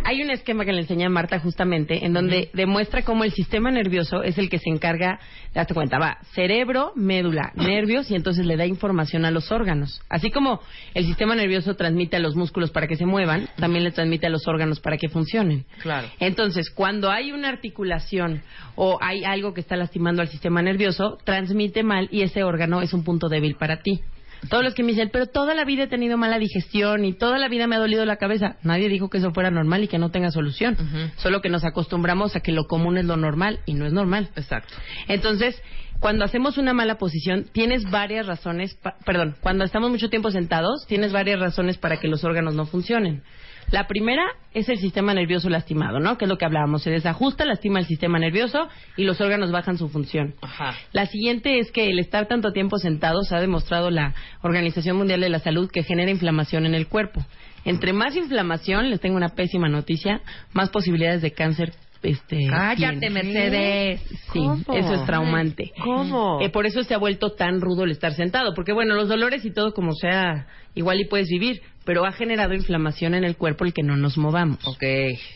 Hay 0.03 0.21
un 0.21 0.29
esquema 0.29 0.65
que 0.65 0.71
le 0.71 0.81
enseña 0.81 1.09
Marta 1.09 1.39
justamente 1.39 2.05
en 2.05 2.13
donde 2.13 2.49
demuestra 2.53 3.03
cómo 3.03 3.23
el 3.23 3.31
sistema 3.33 3.71
nervioso 3.71 4.23
es 4.23 4.37
el 4.37 4.49
que 4.49 4.59
se 4.59 4.69
encarga, 4.69 5.19
date 5.53 5.73
cuenta, 5.73 5.99
va 5.99 6.19
cerebro, 6.33 6.93
médula, 6.95 7.51
nervios 7.55 8.09
y 8.09 8.15
entonces 8.15 8.45
le 8.45 8.57
da 8.57 8.65
información 8.65 9.25
a 9.25 9.31
los 9.31 9.51
órganos. 9.51 10.01
Así 10.09 10.31
como 10.31 10.61
el 10.93 11.05
sistema 11.05 11.35
nervioso 11.35 11.75
transmite 11.75 12.17
a 12.17 12.19
los 12.19 12.35
músculos 12.35 12.71
para 12.71 12.87
que 12.87 12.95
se 12.95 13.05
muevan, 13.05 13.49
también 13.57 13.83
le 13.83 13.91
transmite 13.91 14.27
a 14.27 14.29
los 14.29 14.47
órganos 14.47 14.79
para 14.79 14.97
que 14.97 15.09
funcionen. 15.09 15.65
Claro. 15.81 16.07
Entonces, 16.19 16.69
cuando 16.69 17.11
hay 17.11 17.31
una 17.31 17.49
articulación 17.49 18.41
o 18.75 18.97
hay 19.01 19.23
algo 19.23 19.53
que 19.53 19.61
está 19.61 19.75
lastimando 19.75 20.21
al 20.21 20.29
sistema 20.29 20.61
nervioso, 20.61 21.17
transmite 21.23 21.83
mal 21.83 22.07
y 22.11 22.21
ese 22.21 22.43
órgano 22.43 22.81
es 22.81 22.93
un 22.93 23.03
punto 23.03 23.27
débil 23.29 23.55
para 23.55 23.81
ti. 23.81 24.01
Todos 24.49 24.63
los 24.63 24.73
que 24.73 24.83
me 24.83 24.89
dicen, 24.91 25.09
pero 25.11 25.25
toda 25.27 25.53
la 25.55 25.65
vida 25.65 25.83
he 25.83 25.87
tenido 25.87 26.17
mala 26.17 26.37
digestión 26.39 27.05
y 27.05 27.13
toda 27.13 27.37
la 27.39 27.47
vida 27.49 27.67
me 27.67 27.75
ha 27.75 27.79
dolido 27.79 28.05
la 28.05 28.17
cabeza. 28.17 28.57
Nadie 28.63 28.87
dijo 28.89 29.09
que 29.09 29.17
eso 29.17 29.31
fuera 29.31 29.49
normal 29.51 29.83
y 29.83 29.87
que 29.87 29.97
no 29.97 30.11
tenga 30.11 30.31
solución. 30.31 30.77
Solo 31.17 31.41
que 31.41 31.49
nos 31.49 31.65
acostumbramos 31.65 32.35
a 32.35 32.39
que 32.41 32.51
lo 32.51 32.65
común 32.65 32.97
es 32.97 33.05
lo 33.05 33.17
normal 33.17 33.59
y 33.65 33.73
no 33.73 33.85
es 33.85 33.93
normal. 33.93 34.29
Exacto. 34.35 34.73
Entonces, 35.07 35.61
cuando 35.99 36.23
hacemos 36.25 36.57
una 36.59 36.73
mala 36.73 36.97
posición, 36.99 37.45
tienes 37.51 37.83
varias 37.89 38.27
razones, 38.27 38.75
pa- 38.75 38.97
perdón, 39.05 39.35
cuando 39.41 39.63
estamos 39.63 39.89
mucho 39.89 40.09
tiempo 40.09 40.29
sentados, 40.31 40.85
tienes 40.87 41.11
varias 41.11 41.39
razones 41.39 41.77
para 41.77 41.99
que 41.99 42.07
los 42.07 42.23
órganos 42.23 42.53
no 42.53 42.65
funcionen. 42.65 43.23
La 43.71 43.85
primera 43.87 44.23
es 44.53 44.69
el 44.69 44.77
sistema 44.77 45.13
nervioso 45.13 45.49
lastimado, 45.49 45.99
¿no? 45.99 46.17
Que 46.17 46.25
es 46.25 46.29
lo 46.29 46.37
que 46.37 46.45
hablábamos. 46.45 46.83
Se 46.83 46.89
desajusta, 46.89 47.45
lastima 47.45 47.79
el 47.79 47.85
sistema 47.85 48.17
nervioso 48.17 48.69
y 48.95 49.03
los 49.03 49.19
órganos 49.19 49.51
bajan 49.51 49.77
su 49.77 49.89
función. 49.89 50.35
Ajá. 50.41 50.73
La 50.93 51.05
siguiente 51.05 51.59
es 51.59 51.71
que 51.71 51.89
el 51.89 51.99
estar 51.99 52.27
tanto 52.27 52.53
tiempo 52.53 52.77
sentados 52.77 53.31
ha 53.33 53.39
demostrado 53.39 53.89
la 53.89 54.15
Organización 54.41 54.97
Mundial 54.97 55.19
de 55.19 55.29
la 55.29 55.39
Salud 55.39 55.69
que 55.69 55.83
genera 55.83 56.11
inflamación 56.11 56.65
en 56.65 56.75
el 56.75 56.87
cuerpo. 56.87 57.25
Entre 57.65 57.91
más 57.91 58.15
inflamación, 58.15 58.89
les 58.89 59.01
tengo 59.01 59.17
una 59.17 59.29
pésima 59.29 59.67
noticia, 59.67 60.21
más 60.53 60.69
posibilidades 60.69 61.21
de 61.21 61.31
cáncer. 61.31 61.73
Este, 62.03 62.47
Cállate. 62.49 63.09
Mercedes. 63.09 64.01
Sí, 64.33 64.39
¿Cómo? 64.39 64.77
eso 64.77 64.93
es 64.93 65.05
traumante. 65.05 65.71
¿Cómo? 65.83 66.39
Eh, 66.41 66.49
por 66.49 66.65
eso 66.65 66.83
se 66.83 66.93
ha 66.93 66.97
vuelto 66.97 67.31
tan 67.31 67.61
rudo 67.61 67.83
el 67.83 67.91
estar 67.91 68.13
sentado, 68.13 68.53
porque 68.53 68.73
bueno, 68.73 68.95
los 68.95 69.09
dolores 69.09 69.45
y 69.45 69.51
todo 69.51 69.73
como 69.73 69.93
sea, 69.93 70.47
igual 70.75 70.99
y 70.99 71.05
puedes 71.05 71.29
vivir, 71.29 71.61
pero 71.85 72.05
ha 72.05 72.11
generado 72.11 72.53
inflamación 72.53 73.13
en 73.13 73.23
el 73.23 73.37
cuerpo 73.37 73.65
el 73.65 73.73
que 73.73 73.83
no 73.83 73.97
nos 73.97 74.17
movamos. 74.17 74.59
Ok, 74.65 74.83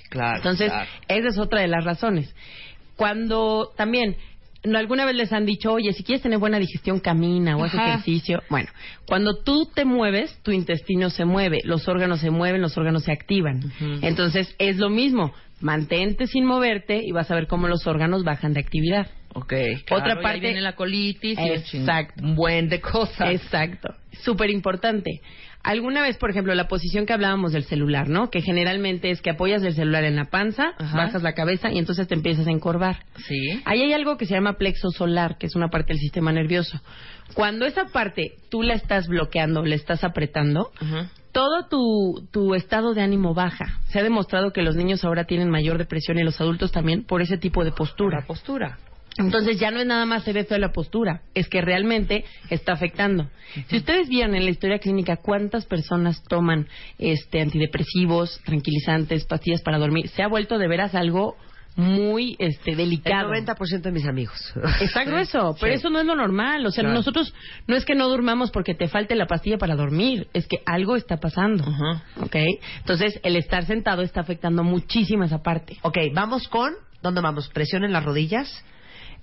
claro. 0.10 0.38
Entonces, 0.38 0.70
claro. 0.70 0.90
esa 1.08 1.28
es 1.28 1.40
otra 1.40 1.62
de 1.62 1.68
las 1.68 1.84
razones. 1.84 2.34
Cuando 2.96 3.72
también 3.76 4.16
¿no 4.64 4.78
alguna 4.78 5.06
vez 5.06 5.16
les 5.16 5.34
han 5.34 5.46
dicho, 5.46 5.72
oye, 5.74 5.92
si 5.94 6.04
quieres 6.04 6.22
tener 6.22 6.40
buena 6.40 6.60
digestión, 6.60 7.00
camina 7.00 7.58
o 7.58 7.64
haz 7.64 7.74
ejercicio. 7.74 8.44
Bueno, 8.50 8.70
cuando 9.08 9.42
tú 9.44 9.68
te 9.74 9.86
mueves, 9.86 10.38
tu 10.44 10.52
intestino 10.52 11.10
se 11.10 11.26
mueve, 11.26 11.60
los 11.64 11.88
órganos 11.88 12.20
se 12.20 12.30
mueven, 12.30 12.62
los 12.62 12.78
órganos 12.78 13.04
se 13.04 13.12
activan. 13.12 13.72
Entonces, 14.02 14.54
es 14.60 14.78
lo 14.78 14.90
mismo. 14.90 15.34
Mantente 15.62 16.28
sin 16.28 16.46
moverte 16.46 17.02
y 17.04 17.12
vas 17.12 17.30
a 17.32 17.36
ver 17.36 17.48
cómo 17.48 17.68
los 17.68 17.86
órganos 17.88 18.24
bajan 18.24 18.54
de 18.54 18.60
actividad. 18.60 19.08
Ok, 19.34 19.54
Otra 19.54 19.84
claro, 19.86 20.08
y 20.08 20.18
ahí 20.18 20.24
parte- 20.24 20.40
viene 20.42 20.62
la 20.62 20.74
colitis 20.76 21.40
y 21.40 21.50
Exacto. 21.50 22.22
un 22.24 22.36
buen 22.36 22.68
de 22.68 22.82
cosas. 22.82 23.30
Exacto. 23.32 23.94
Súper 24.24 24.50
importante. 24.50 25.22
Alguna 25.64 26.02
vez, 26.02 26.18
por 26.18 26.32
ejemplo, 26.32 26.54
la 26.56 26.68
posición 26.68 27.06
que 27.06 27.14
hablábamos 27.14 27.54
del 27.54 27.64
celular, 27.64 28.10
¿no? 28.10 28.30
Que 28.32 28.42
generalmente 28.42 29.12
es 29.12 29.22
que 29.22 29.30
apoyas 29.30 29.62
el 29.64 29.74
celular 29.76 30.04
en 30.04 30.16
la 30.16 30.26
panza, 30.26 30.74
Ajá. 30.80 30.98
bajas 30.98 31.22
la 31.22 31.34
cabeza 31.34 31.72
y 31.72 31.78
entonces 31.78 32.08
te 32.08 32.16
empiezas 32.16 32.48
a 32.48 32.52
encorvar. 32.52 33.06
Sí. 33.28 33.62
Ahí 33.66 33.84
hay 33.84 33.94
algo 33.94 34.18
que 34.18 34.26
se 34.26 34.34
llama 34.34 34.54
plexo 34.58 34.90
solar, 34.90 35.38
que 35.38 35.46
es 35.46 35.56
una 35.56 35.70
parte 35.70 35.94
del 35.94 36.00
sistema 36.00 36.32
nervioso. 36.34 36.82
Cuando 37.36 37.66
esa 37.66 37.86
parte 37.86 38.34
tú 38.50 38.64
la 38.64 38.74
estás 38.74 39.08
bloqueando, 39.08 39.64
la 39.64 39.76
estás 39.76 40.04
apretando, 40.04 40.72
Ujú. 40.82 41.08
Todo 41.32 41.68
tu, 41.68 42.28
tu 42.32 42.56
estado 42.56 42.94
de 42.94 43.02
ánimo 43.02 43.34
baja. 43.34 43.80
Se 43.90 44.00
ha 44.00 44.04
demostrado 44.04 44.52
que 44.52 44.62
los 44.62 44.76
niños 44.76 45.04
ahora 45.04 45.26
tienen 45.26 45.50
mayor 45.50 45.78
depresión 45.78 46.18
y 46.20 46.24
los 46.24 46.40
adultos 46.42 46.72
también 46.72 47.04
por 47.04 47.22
ese 47.22 47.38
tipo 47.38 47.64
de 47.64 47.72
postura. 47.72 48.22
La 48.22 48.28
postura. 48.28 48.78
Entonces 49.18 49.60
ya 49.60 49.72
no 49.72 49.80
es 49.80 49.86
nada 49.86 50.06
más 50.06 50.24
se 50.24 50.32
ve 50.32 50.46
feo 50.46 50.58
la 50.58 50.72
postura, 50.72 51.22
es 51.34 51.50
que 51.50 51.62
realmente 51.62 52.24
está 52.50 52.72
afectando. 52.72 53.30
Si 53.68 53.78
ustedes 53.78 54.08
vieron 54.08 54.36
en 54.36 54.46
la 54.46 54.52
historia 54.52 54.80
clínica 54.80 55.18
cuántas 55.18 55.66
personas 55.66 56.24
toman 56.24 56.68
este 56.98 57.42
antidepresivos, 57.42 58.40
tranquilizantes, 58.46 59.26
pastillas 59.26 59.62
para 59.62 59.80
dormir, 59.80 60.08
se 60.08 60.24
ha 60.24 60.28
vuelto 60.28 60.58
de 60.58 60.68
veras 60.70 60.96
algo 60.96 61.36
muy 61.76 62.36
este 62.40 62.72
El 62.72 62.78
delicado. 62.78 63.32
90% 63.32 63.82
de 63.82 63.92
mis 63.92 64.06
amigos. 64.06 64.54
Está 64.82 65.04
grueso, 65.04 65.56
pero 65.60 65.74
Sí. 65.74 65.80
eso 65.80 65.90
no 65.90 66.00
es 66.00 66.06
lo 66.06 66.16
normal. 66.16 66.66
O 66.66 66.72
sea, 66.72 66.84
Claro. 66.84 66.96
nosotros 66.98 67.34
no 67.68 67.76
es 67.76 67.86
que 67.86 67.96
no 67.96 68.08
durmamos 68.10 68.52
porque 68.52 68.74
te 68.76 68.88
falte 68.88 69.16
la 69.16 69.26
pastilla 69.28 69.58
para 69.58 69.76
dormir, 69.76 70.28
es 70.34 70.48
que 70.48 70.58
algo 70.66 70.96
está 70.96 71.18
pasando. 71.18 71.64
Ajá. 71.64 72.04
¿Ok? 72.22 72.36
Entonces, 72.80 73.20
el 73.24 73.36
estar 73.36 73.66
sentado 73.66 74.02
está 74.02 74.22
afectando 74.22 74.64
muchísimo 74.64 75.24
esa 75.24 75.42
parte. 75.42 75.78
Ok, 75.82 75.98
vamos 76.14 76.48
con. 76.48 76.74
¿Dónde 77.02 77.22
vamos? 77.22 77.48
¿Presión 77.50 77.84
en 77.84 77.94
las 77.94 78.04
rodillas? 78.06 78.64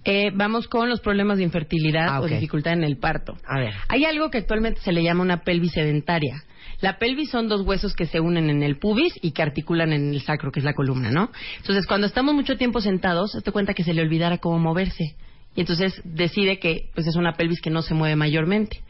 Eh, 0.04 0.30
vamos 0.32 0.68
con 0.68 0.88
los 0.88 1.00
problemas 1.00 1.38
de 1.38 1.44
infertilidad 1.44 2.06
Ah, 2.08 2.20
o 2.20 2.26
dificultad 2.26 2.72
en 2.72 2.84
el 2.84 2.98
parto. 2.98 3.36
A 3.46 3.58
ver. 3.60 3.74
Hay 3.88 4.04
algo 4.04 4.30
que 4.30 4.38
actualmente 4.38 4.80
se 4.80 4.92
le 4.92 5.02
llama 5.02 5.22
una 5.22 5.42
pelvis 5.42 5.72
sedentaria. 5.72 6.42
La 6.80 6.98
pelvis 6.98 7.30
son 7.30 7.48
dos 7.48 7.62
huesos 7.62 7.94
que 7.94 8.06
se 8.06 8.20
unen 8.20 8.50
en 8.50 8.62
el 8.62 8.78
pubis 8.78 9.12
y 9.20 9.32
que 9.32 9.42
articulan 9.42 9.92
en 9.92 10.12
el 10.14 10.22
sacro, 10.22 10.52
que 10.52 10.60
es 10.60 10.64
la 10.64 10.74
columna, 10.74 11.10
¿no? 11.10 11.30
Entonces, 11.56 11.86
cuando 11.86 12.06
estamos 12.06 12.34
mucho 12.34 12.56
tiempo 12.56 12.80
sentados, 12.80 13.36
te 13.42 13.52
cuenta 13.52 13.74
que 13.74 13.84
se 13.84 13.94
le 13.94 14.02
olvidara 14.02 14.38
cómo 14.38 14.58
moverse. 14.58 15.16
Y 15.56 15.60
entonces 15.62 16.00
decide 16.04 16.60
que 16.60 16.90
pues 16.94 17.06
es 17.08 17.16
una 17.16 17.32
pelvis 17.32 17.60
que 17.60 17.70
no 17.70 17.82
se 17.82 17.94
mueve 17.94 18.14
mayormente. 18.14 18.80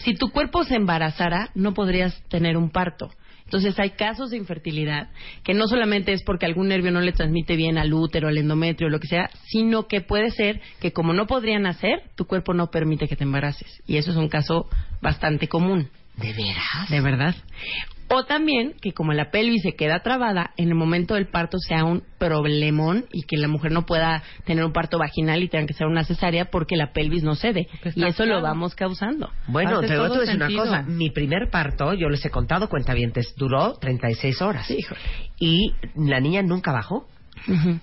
Si 0.00 0.14
tu 0.14 0.30
cuerpo 0.30 0.64
se 0.64 0.74
embarazara, 0.74 1.50
no 1.54 1.72
podrías 1.72 2.22
tener 2.28 2.58
un 2.58 2.68
parto. 2.68 3.10
Entonces 3.44 3.78
hay 3.78 3.90
casos 3.90 4.30
de 4.30 4.36
infertilidad 4.36 5.08
que 5.42 5.54
no 5.54 5.66
solamente 5.66 6.12
es 6.12 6.22
porque 6.22 6.46
algún 6.46 6.68
nervio 6.68 6.92
no 6.92 7.00
le 7.00 7.12
transmite 7.12 7.56
bien 7.56 7.78
al 7.78 7.92
útero, 7.92 8.28
al 8.28 8.38
endometrio, 8.38 8.90
lo 8.90 9.00
que 9.00 9.08
sea, 9.08 9.30
sino 9.46 9.88
que 9.88 10.02
puede 10.02 10.30
ser 10.30 10.60
que 10.80 10.92
como 10.92 11.14
no 11.14 11.26
podrían 11.26 11.66
hacer, 11.66 12.02
tu 12.16 12.26
cuerpo 12.26 12.54
no 12.54 12.70
permite 12.70 13.08
que 13.08 13.16
te 13.16 13.24
embaraces. 13.24 13.82
Y 13.86 13.96
eso 13.96 14.10
es 14.12 14.16
un 14.16 14.28
caso 14.28 14.68
bastante 15.00 15.48
común. 15.48 15.88
¿De 16.20 16.32
veras? 16.32 16.88
De 16.90 17.00
verdad. 17.00 17.34
O 18.12 18.24
también 18.24 18.74
que 18.82 18.92
como 18.92 19.12
la 19.12 19.30
pelvis 19.30 19.62
se 19.62 19.76
queda 19.76 20.00
trabada, 20.00 20.50
en 20.56 20.68
el 20.68 20.74
momento 20.74 21.14
del 21.14 21.28
parto 21.28 21.58
sea 21.58 21.84
un 21.84 22.02
problemón 22.18 23.04
y 23.12 23.22
que 23.22 23.36
la 23.36 23.46
mujer 23.46 23.70
no 23.70 23.86
pueda 23.86 24.24
tener 24.44 24.64
un 24.64 24.72
parto 24.72 24.98
vaginal 24.98 25.44
y 25.44 25.48
tenga 25.48 25.66
que 25.66 25.74
ser 25.74 25.86
una 25.86 26.02
cesárea 26.02 26.46
porque 26.46 26.76
la 26.76 26.92
pelvis 26.92 27.22
no 27.22 27.36
cede. 27.36 27.68
Y 27.94 28.04
eso 28.04 28.26
lo 28.26 28.42
vamos 28.42 28.74
causando. 28.74 29.30
Bueno, 29.46 29.78
Hace 29.78 29.86
te 29.88 29.96
voy 29.98 30.06
a 30.06 30.18
decir 30.20 30.34
una 30.36 30.46
sentido. 30.48 30.64
cosa. 30.64 30.82
Mi 30.82 31.10
primer 31.10 31.50
parto, 31.50 31.94
yo 31.94 32.08
les 32.08 32.24
he 32.24 32.30
contado 32.30 32.68
cuentavientes, 32.68 33.32
duró 33.36 33.74
36 33.74 34.42
horas. 34.42 34.68
Híjole. 34.68 35.00
Y 35.38 35.72
la 35.94 36.18
niña 36.18 36.42
nunca 36.42 36.72
bajó. 36.72 37.06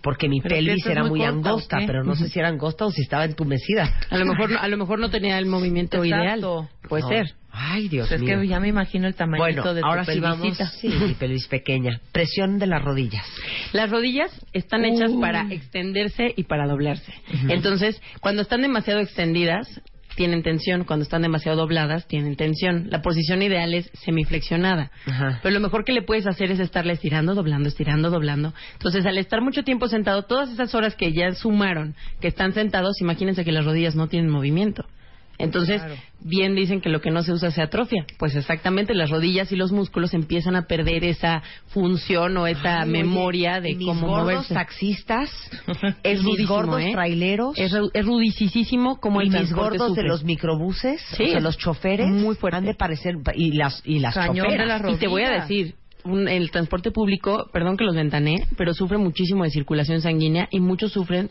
Porque 0.01 0.29
mi 0.29 0.39
Pero 0.41 0.55
pelvis 0.55 0.85
era 0.85 1.01
muy 1.03 1.09
muy 1.11 1.19
corta, 1.19 1.35
angosta, 1.49 1.77
pero 1.85 2.03
no 2.03 2.15
sé 2.15 2.29
si 2.29 2.39
era 2.39 2.49
angosta 2.49 2.85
o 2.85 2.91
si 2.91 3.01
estaba 3.01 3.25
entumecida. 3.25 3.91
A 4.09 4.17
lo 4.17 4.25
mejor, 4.25 4.51
no- 4.51 4.59
a 4.59 4.67
lo 4.67 4.77
mejor 4.77 4.99
no 4.99 5.09
tenía 5.09 5.37
el 5.37 5.45
movimiento 5.45 6.03
Exacto. 6.03 6.23
ideal. 6.25 6.69
Puede 6.87 7.03
No. 7.03 7.09
ser. 7.09 7.35
Ay, 7.59 7.87
Dios 7.87 8.07
Pues 8.07 8.19
es 8.21 8.25
mío. 8.27 8.39
que 8.39 8.47
ya 8.47 8.59
me 8.59 8.67
imagino 8.67 9.07
el 9.07 9.15
tamaño 9.15 9.41
bueno, 9.41 9.73
de 9.73 9.81
tu 9.81 9.87
ahora 9.87 10.05
sí 10.05 10.19
vamos. 10.19 10.41
pelvisita. 10.41 10.67
Sí, 10.79 10.89
mi 10.89 11.13
pelvis 11.15 11.47
pequeña. 11.47 11.99
Presión 12.11 12.59
de 12.59 12.67
las 12.67 12.83
rodillas. 12.83 13.25
Las 13.73 13.89
rodillas 13.89 14.29
están 14.53 14.85
hechas 14.85 15.11
para 15.19 15.47
extenderse 15.51 16.33
y 16.37 16.43
para 16.43 16.67
doblarse. 16.67 17.11
Entonces, 17.49 17.99
cuando 18.21 18.43
están 18.43 18.61
demasiado 18.61 18.99
extendidas, 18.99 19.81
tienen 20.17 20.43
tensión. 20.43 20.83
Cuando 20.83 21.03
están 21.03 21.21
demasiado 21.21 21.59
dobladas, 21.59 22.07
tienen 22.07 22.35
tensión. 22.35 22.87
La 22.89 23.01
posición 23.01 23.41
ideal 23.41 23.73
es 23.73 23.89
semiflexionada. 23.93 24.91
Ajá. 25.05 25.39
Pero 25.41 25.53
lo 25.53 25.61
mejor 25.61 25.85
que 25.85 25.93
le 25.93 26.01
puedes 26.01 26.27
hacer 26.27 26.51
es 26.51 26.59
estarle 26.59 26.91
estirando, 26.91 27.35
doblando, 27.35 27.69
estirando, 27.69 28.09
doblando. 28.09 28.53
Entonces, 28.73 29.05
al 29.05 29.17
estar 29.17 29.41
mucho 29.41 29.63
tiempo 29.63 29.87
sentado, 29.87 30.23
todas 30.23 30.49
esas 30.51 30.75
horas 30.75 30.95
que 30.95 31.13
ya 31.13 31.33
sumaron, 31.33 31.95
que 32.19 32.27
están 32.27 32.51
sentados, 32.53 32.99
imagínense 32.99 33.45
que 33.45 33.51
las 33.53 33.63
rodillas 33.63 33.95
no 33.95 34.07
tienen 34.07 34.29
movimiento. 34.29 34.85
Entonces, 35.39 35.81
Claro. 35.81 35.95
bien 36.21 36.55
dicen 36.55 36.81
que 36.81 36.89
lo 36.89 36.99
que 36.99 37.11
no 37.11 37.21
se 37.21 37.31
usa 37.31 37.51
se 37.51 37.61
atrofia. 37.61 38.05
Pues 38.17 38.35
exactamente, 38.35 38.95
las 38.95 39.11
rodillas 39.11 39.51
y 39.51 39.55
los 39.55 39.71
músculos 39.71 40.13
empiezan 40.15 40.55
a 40.55 40.63
perder 40.65 41.03
esa 41.03 41.43
función 41.67 42.35
o 42.37 42.47
esa 42.47 42.81
Ay, 42.81 42.89
oye, 42.89 43.03
memoria 43.03 43.61
de 43.61 43.71
y 43.71 43.75
mis 43.75 43.87
cómo 43.87 44.07
gordos 44.07 44.23
moverse. 44.25 44.53
taxistas, 44.53 45.29
Es 46.03 46.17
mis 46.23 46.25
rudísimo, 46.25 46.55
gordos 46.55 46.81
¿eh? 46.81 46.91
traileros, 46.91 47.57
Es, 47.57 47.71
es 47.93 48.05
rudicísimo 48.05 48.99
como 48.99 49.21
y 49.21 49.27
el 49.27 49.39
mis 49.41 49.53
gordos 49.53 49.89
sufre. 49.89 50.03
de 50.03 50.09
los 50.09 50.23
microbuses, 50.23 51.01
Sí, 51.15 51.23
o 51.23 51.27
sea, 51.31 51.39
los 51.39 51.57
choferes, 51.57 52.07
muy 52.09 52.35
fuerte. 52.35 52.57
han 52.57 52.65
de 52.65 52.73
parecer 52.73 53.15
y 53.35 53.51
las 53.51 53.81
y 53.85 53.99
las 53.99 54.15
de 54.15 54.21
choferas. 54.41 54.81
las 54.81 54.93
Y 54.93 54.97
te 54.97 55.07
voy 55.07 55.23
a 55.23 55.29
decir, 55.41 55.75
un- 56.03 56.27
el 56.27 56.49
transporte 56.51 56.89
público, 56.91 57.47
perdón 57.53 57.77
que 57.77 57.83
los 57.83 57.95
ventané, 57.95 58.47
pero 58.57 58.73
sufre 58.73 58.97
muchísimo 58.97 59.43
de 59.43 59.49
circulación 59.51 60.01
sanguínea 60.01 60.47
y 60.51 60.59
muchos 60.61 60.93
sufren, 60.93 61.29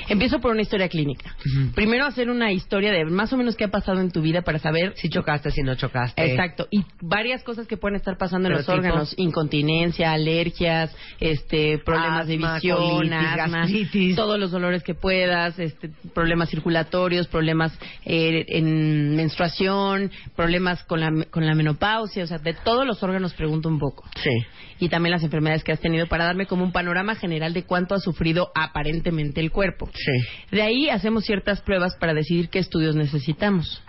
Empiezo 0.08 0.40
por 0.40 0.50
una 0.52 0.62
historia 0.72 0.88
clínica. 0.88 1.36
Primero 1.76 2.06
hacer 2.06 2.30
una 2.30 2.54
historia 2.54 2.94
de 2.94 3.04
más 3.04 3.34
o 3.34 3.38
menos 3.38 3.58
qué 3.58 3.66
ha 3.66 3.68
pasado 3.68 4.00
en 4.00 4.10
tu 4.10 4.22
vida 4.22 4.42
para 4.42 4.58
saber 4.58 4.94
Si 4.96 5.10
chocaste, 5.10 5.52
si 5.52 5.64
no 5.64 5.76
chocaste. 5.76 6.24
Exacto, 6.24 6.68
y 6.72 6.86
varias 7.02 7.44
cosas 7.44 7.68
que 7.68 7.76
pueden 7.76 7.98
estar 7.98 8.18
pasando 8.18 8.48
en 8.48 8.54
los 8.54 8.66
tipo- 8.66 8.72
órganos, 8.78 9.14
incontinencia, 9.18 10.14
alergias, 10.14 10.96
este, 11.20 11.78
problemas 11.80 12.28
de 12.28 12.38
visión, 12.38 12.78
colitis, 12.78 13.18
asma, 13.18 13.58
gastritis. 13.60 14.16
todos 14.16 14.40
los 14.40 14.52
dolores 14.52 14.82
que 14.84 14.94
puedas, 14.94 15.60
este, 15.60 15.90
problemas 16.14 16.50
circulatorios, 16.50 17.28
problemas 17.28 17.78
eh, 18.06 18.46
en 18.48 19.16
menstruación, 19.18 20.10
problemas 20.38 20.84
con 20.86 21.02
la, 21.02 21.10
con 21.30 21.46
la 21.46 21.54
menopausia, 21.54 22.24
o 22.24 22.28
sea, 22.28 22.38
de 22.38 22.54
todos 22.54 22.88
los 22.88 23.04
órganos 23.04 23.34
pregunto 23.34 23.68
un 23.68 23.78
poco. 23.80 24.06
Sí. 24.24 24.46
Y 24.82 24.90
también 24.90 25.12
las 25.12 25.24
enfermedades 25.24 25.64
que 25.64 25.72
has 25.72 25.80
tenido 25.80 26.08
para 26.08 26.26
darme 26.26 26.48
como 26.48 26.66
un 26.66 26.74
panorama 26.74 27.16
general 27.16 27.54
de 27.54 27.64
cuánto 27.64 27.96
ha 27.96 28.00
sufrido 28.00 28.52
aparentemente 28.56 29.40
el 29.40 29.52
cuerpo. 29.52 29.90
Sí. 29.94 30.56
De 30.56 30.62
ahí 30.62 30.90
hacemos 30.90 31.24
ciertas 31.24 31.62
pruebas 31.62 31.96
para 31.96 32.14
decidir 32.14 32.50
qué 32.50 32.60
estudios 32.60 32.96
necesitamos. 32.96 33.82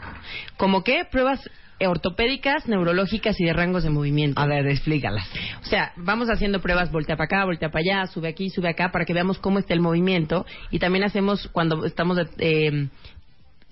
¿Como 0.57 0.85
qué? 0.85 1.05
Pruebas 1.11 1.41
ortopédicas, 1.87 2.69
neurológicas 2.69 3.41
y 3.41 3.45
de 3.45 3.53
rangos 3.53 3.83
de 3.83 3.91
movimiento. 3.91 4.41
A 4.41 4.47
ver, 4.47 4.67
explícalas. 4.67 5.29
O 5.63 5.67
sea, 5.67 5.93
vamos 5.97 6.29
haciendo 6.31 6.61
pruebas 6.61 6.93
voltea 6.93 7.17
para 7.17 7.25
acá, 7.25 7.45
voltea 7.45 7.71
para 7.71 7.81
allá, 7.81 8.07
sube 8.07 8.29
aquí, 8.29 8.51
sube 8.51 8.69
acá, 8.69 8.91
para 8.93 9.05
que 9.05 9.15
veamos 9.15 9.39
cómo 9.39 9.59
está 9.59 9.75
el 9.75 9.81
movimiento. 9.81 10.47
Y 10.71 10.79
también 10.79 11.05
hacemos, 11.05 11.49
cuando 11.49 11.85
estamos, 11.85 12.19
eh, 12.39 12.89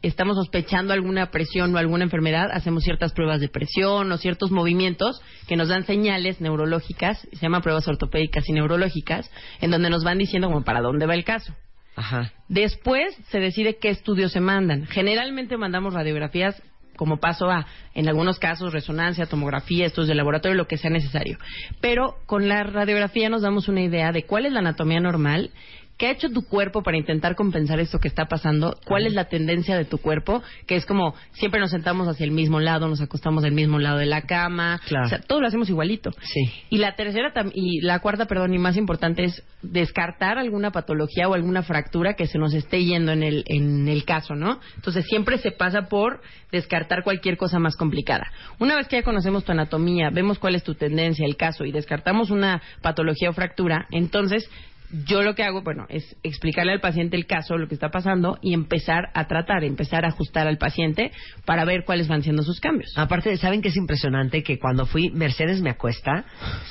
estamos 0.02 0.36
sospechando 0.36 0.92
alguna 0.92 1.30
presión 1.30 1.74
o 1.74 1.78
alguna 1.78 2.04
enfermedad, 2.04 2.50
hacemos 2.52 2.84
ciertas 2.84 3.12
pruebas 3.12 3.40
de 3.40 3.48
presión 3.48 4.10
o 4.10 4.16
ciertos 4.16 4.50
movimientos 4.50 5.20
que 5.46 5.56
nos 5.56 5.68
dan 5.68 5.84
señales 5.84 6.40
neurológicas, 6.40 7.20
se 7.32 7.40
llaman 7.40 7.62
pruebas 7.62 7.86
ortopédicas 7.88 8.48
y 8.48 8.52
neurológicas, 8.52 9.30
en 9.60 9.70
donde 9.70 9.90
nos 9.90 10.04
van 10.04 10.18
diciendo 10.18 10.48
como 10.48 10.64
para 10.64 10.80
dónde 10.80 11.06
va 11.06 11.14
el 11.14 11.24
caso. 11.24 11.54
Ajá. 11.96 12.32
Después 12.48 13.14
se 13.28 13.40
decide 13.40 13.78
qué 13.78 13.90
estudios 13.90 14.32
se 14.32 14.40
mandan. 14.40 14.86
Generalmente 14.86 15.56
mandamos 15.56 15.92
radiografías 15.92 16.62
como 17.00 17.16
paso 17.16 17.50
A, 17.50 17.66
en 17.94 18.10
algunos 18.10 18.38
casos 18.38 18.74
resonancia, 18.74 19.24
tomografía, 19.24 19.86
estudios 19.86 20.08
de 20.08 20.14
laboratorio, 20.14 20.54
lo 20.54 20.66
que 20.66 20.76
sea 20.76 20.90
necesario. 20.90 21.38
Pero 21.80 22.16
con 22.26 22.46
la 22.46 22.62
radiografía 22.62 23.30
nos 23.30 23.40
damos 23.40 23.68
una 23.68 23.80
idea 23.80 24.12
de 24.12 24.24
cuál 24.24 24.44
es 24.44 24.52
la 24.52 24.58
anatomía 24.58 25.00
normal, 25.00 25.50
qué 26.00 26.06
ha 26.06 26.12
hecho 26.12 26.30
tu 26.30 26.46
cuerpo 26.46 26.82
para 26.82 26.96
intentar 26.96 27.34
compensar 27.36 27.78
esto 27.78 27.98
que 27.98 28.08
está 28.08 28.24
pasando, 28.24 28.74
cuál 28.86 29.06
es 29.06 29.12
la 29.12 29.26
tendencia 29.26 29.76
de 29.76 29.84
tu 29.84 29.98
cuerpo, 29.98 30.42
que 30.66 30.76
es 30.76 30.86
como 30.86 31.14
siempre 31.32 31.60
nos 31.60 31.70
sentamos 31.70 32.08
hacia 32.08 32.24
el 32.24 32.30
mismo 32.30 32.58
lado, 32.58 32.88
nos 32.88 33.02
acostamos 33.02 33.42
del 33.42 33.52
mismo 33.52 33.78
lado 33.78 33.98
de 33.98 34.06
la 34.06 34.22
cama, 34.22 34.80
Claro. 34.86 35.04
o 35.04 35.08
sea, 35.10 35.20
todo 35.20 35.42
lo 35.42 35.46
hacemos 35.46 35.68
igualito. 35.68 36.10
Sí. 36.22 36.50
Y 36.70 36.78
la 36.78 36.96
tercera 36.96 37.34
y 37.52 37.82
la 37.82 37.98
cuarta, 37.98 38.24
perdón, 38.24 38.54
y 38.54 38.58
más 38.58 38.78
importante 38.78 39.24
es 39.24 39.44
descartar 39.60 40.38
alguna 40.38 40.70
patología 40.70 41.28
o 41.28 41.34
alguna 41.34 41.62
fractura 41.62 42.14
que 42.14 42.26
se 42.26 42.38
nos 42.38 42.54
esté 42.54 42.82
yendo 42.82 43.12
en 43.12 43.22
el 43.22 43.44
en 43.46 43.86
el 43.86 44.06
caso, 44.06 44.34
¿no? 44.34 44.58
Entonces 44.76 45.04
siempre 45.04 45.36
se 45.36 45.50
pasa 45.50 45.82
por 45.82 46.22
descartar 46.50 47.04
cualquier 47.04 47.36
cosa 47.36 47.58
más 47.58 47.76
complicada. 47.76 48.32
Una 48.58 48.74
vez 48.74 48.88
que 48.88 48.96
ya 48.96 49.02
conocemos 49.02 49.44
tu 49.44 49.52
anatomía, 49.52 50.08
vemos 50.08 50.38
cuál 50.38 50.54
es 50.54 50.64
tu 50.64 50.74
tendencia, 50.74 51.26
el 51.26 51.36
caso 51.36 51.66
y 51.66 51.72
descartamos 51.72 52.30
una 52.30 52.62
patología 52.80 53.28
o 53.28 53.34
fractura, 53.34 53.86
entonces 53.90 54.48
yo 55.06 55.22
lo 55.22 55.34
que 55.34 55.42
hago, 55.42 55.62
bueno, 55.62 55.86
es 55.88 56.16
explicarle 56.22 56.72
al 56.72 56.80
paciente 56.80 57.16
el 57.16 57.26
caso, 57.26 57.56
lo 57.56 57.68
que 57.68 57.74
está 57.74 57.90
pasando 57.90 58.38
y 58.42 58.54
empezar 58.54 59.10
a 59.14 59.26
tratar, 59.26 59.64
empezar 59.64 60.04
a 60.04 60.08
ajustar 60.08 60.46
al 60.46 60.58
paciente 60.58 61.12
para 61.44 61.64
ver 61.64 61.84
cuáles 61.84 62.08
van 62.08 62.22
siendo 62.22 62.42
sus 62.42 62.60
cambios. 62.60 62.92
Aparte, 62.96 63.36
¿saben 63.36 63.62
que 63.62 63.68
es 63.68 63.76
impresionante? 63.76 64.42
Que 64.42 64.58
cuando 64.58 64.86
fui, 64.86 65.10
Mercedes 65.10 65.60
me 65.60 65.70
acuesta 65.70 66.24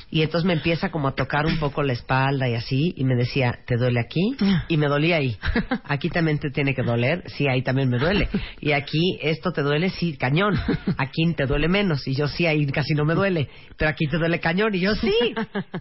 y 0.09 0.21
entonces 0.21 0.45
me 0.45 0.53
empieza 0.53 0.89
como 0.89 1.07
a 1.07 1.15
tocar 1.15 1.45
un 1.45 1.57
poco 1.59 1.83
la 1.83 1.93
espalda 1.93 2.49
y 2.49 2.55
así, 2.55 2.93
y 2.95 3.03
me 3.03 3.15
decía, 3.15 3.59
¿te 3.65 3.77
duele 3.77 3.99
aquí? 3.99 4.35
Y 4.67 4.77
me 4.77 4.87
dolía 4.87 5.17
ahí. 5.17 5.37
Aquí 5.85 6.09
también 6.09 6.39
te 6.39 6.49
tiene 6.49 6.73
que 6.73 6.83
doler, 6.83 7.23
sí, 7.27 7.47
ahí 7.47 7.61
también 7.61 7.89
me 7.89 7.97
duele. 7.97 8.27
Y 8.59 8.73
aquí, 8.73 9.17
esto 9.21 9.51
te 9.51 9.61
duele, 9.61 9.89
sí, 9.89 10.17
cañón. 10.17 10.55
Aquí 10.97 11.33
te 11.35 11.45
duele 11.45 11.67
menos, 11.67 12.07
y 12.07 12.15
yo 12.15 12.27
sí, 12.27 12.45
ahí 12.45 12.65
casi 12.67 12.93
no 12.93 13.05
me 13.05 13.15
duele. 13.15 13.49
Pero 13.77 13.89
aquí 13.89 14.07
te 14.07 14.17
duele 14.17 14.39
cañón, 14.39 14.75
y 14.75 14.79
yo 14.79 14.95
sí. 14.95 15.13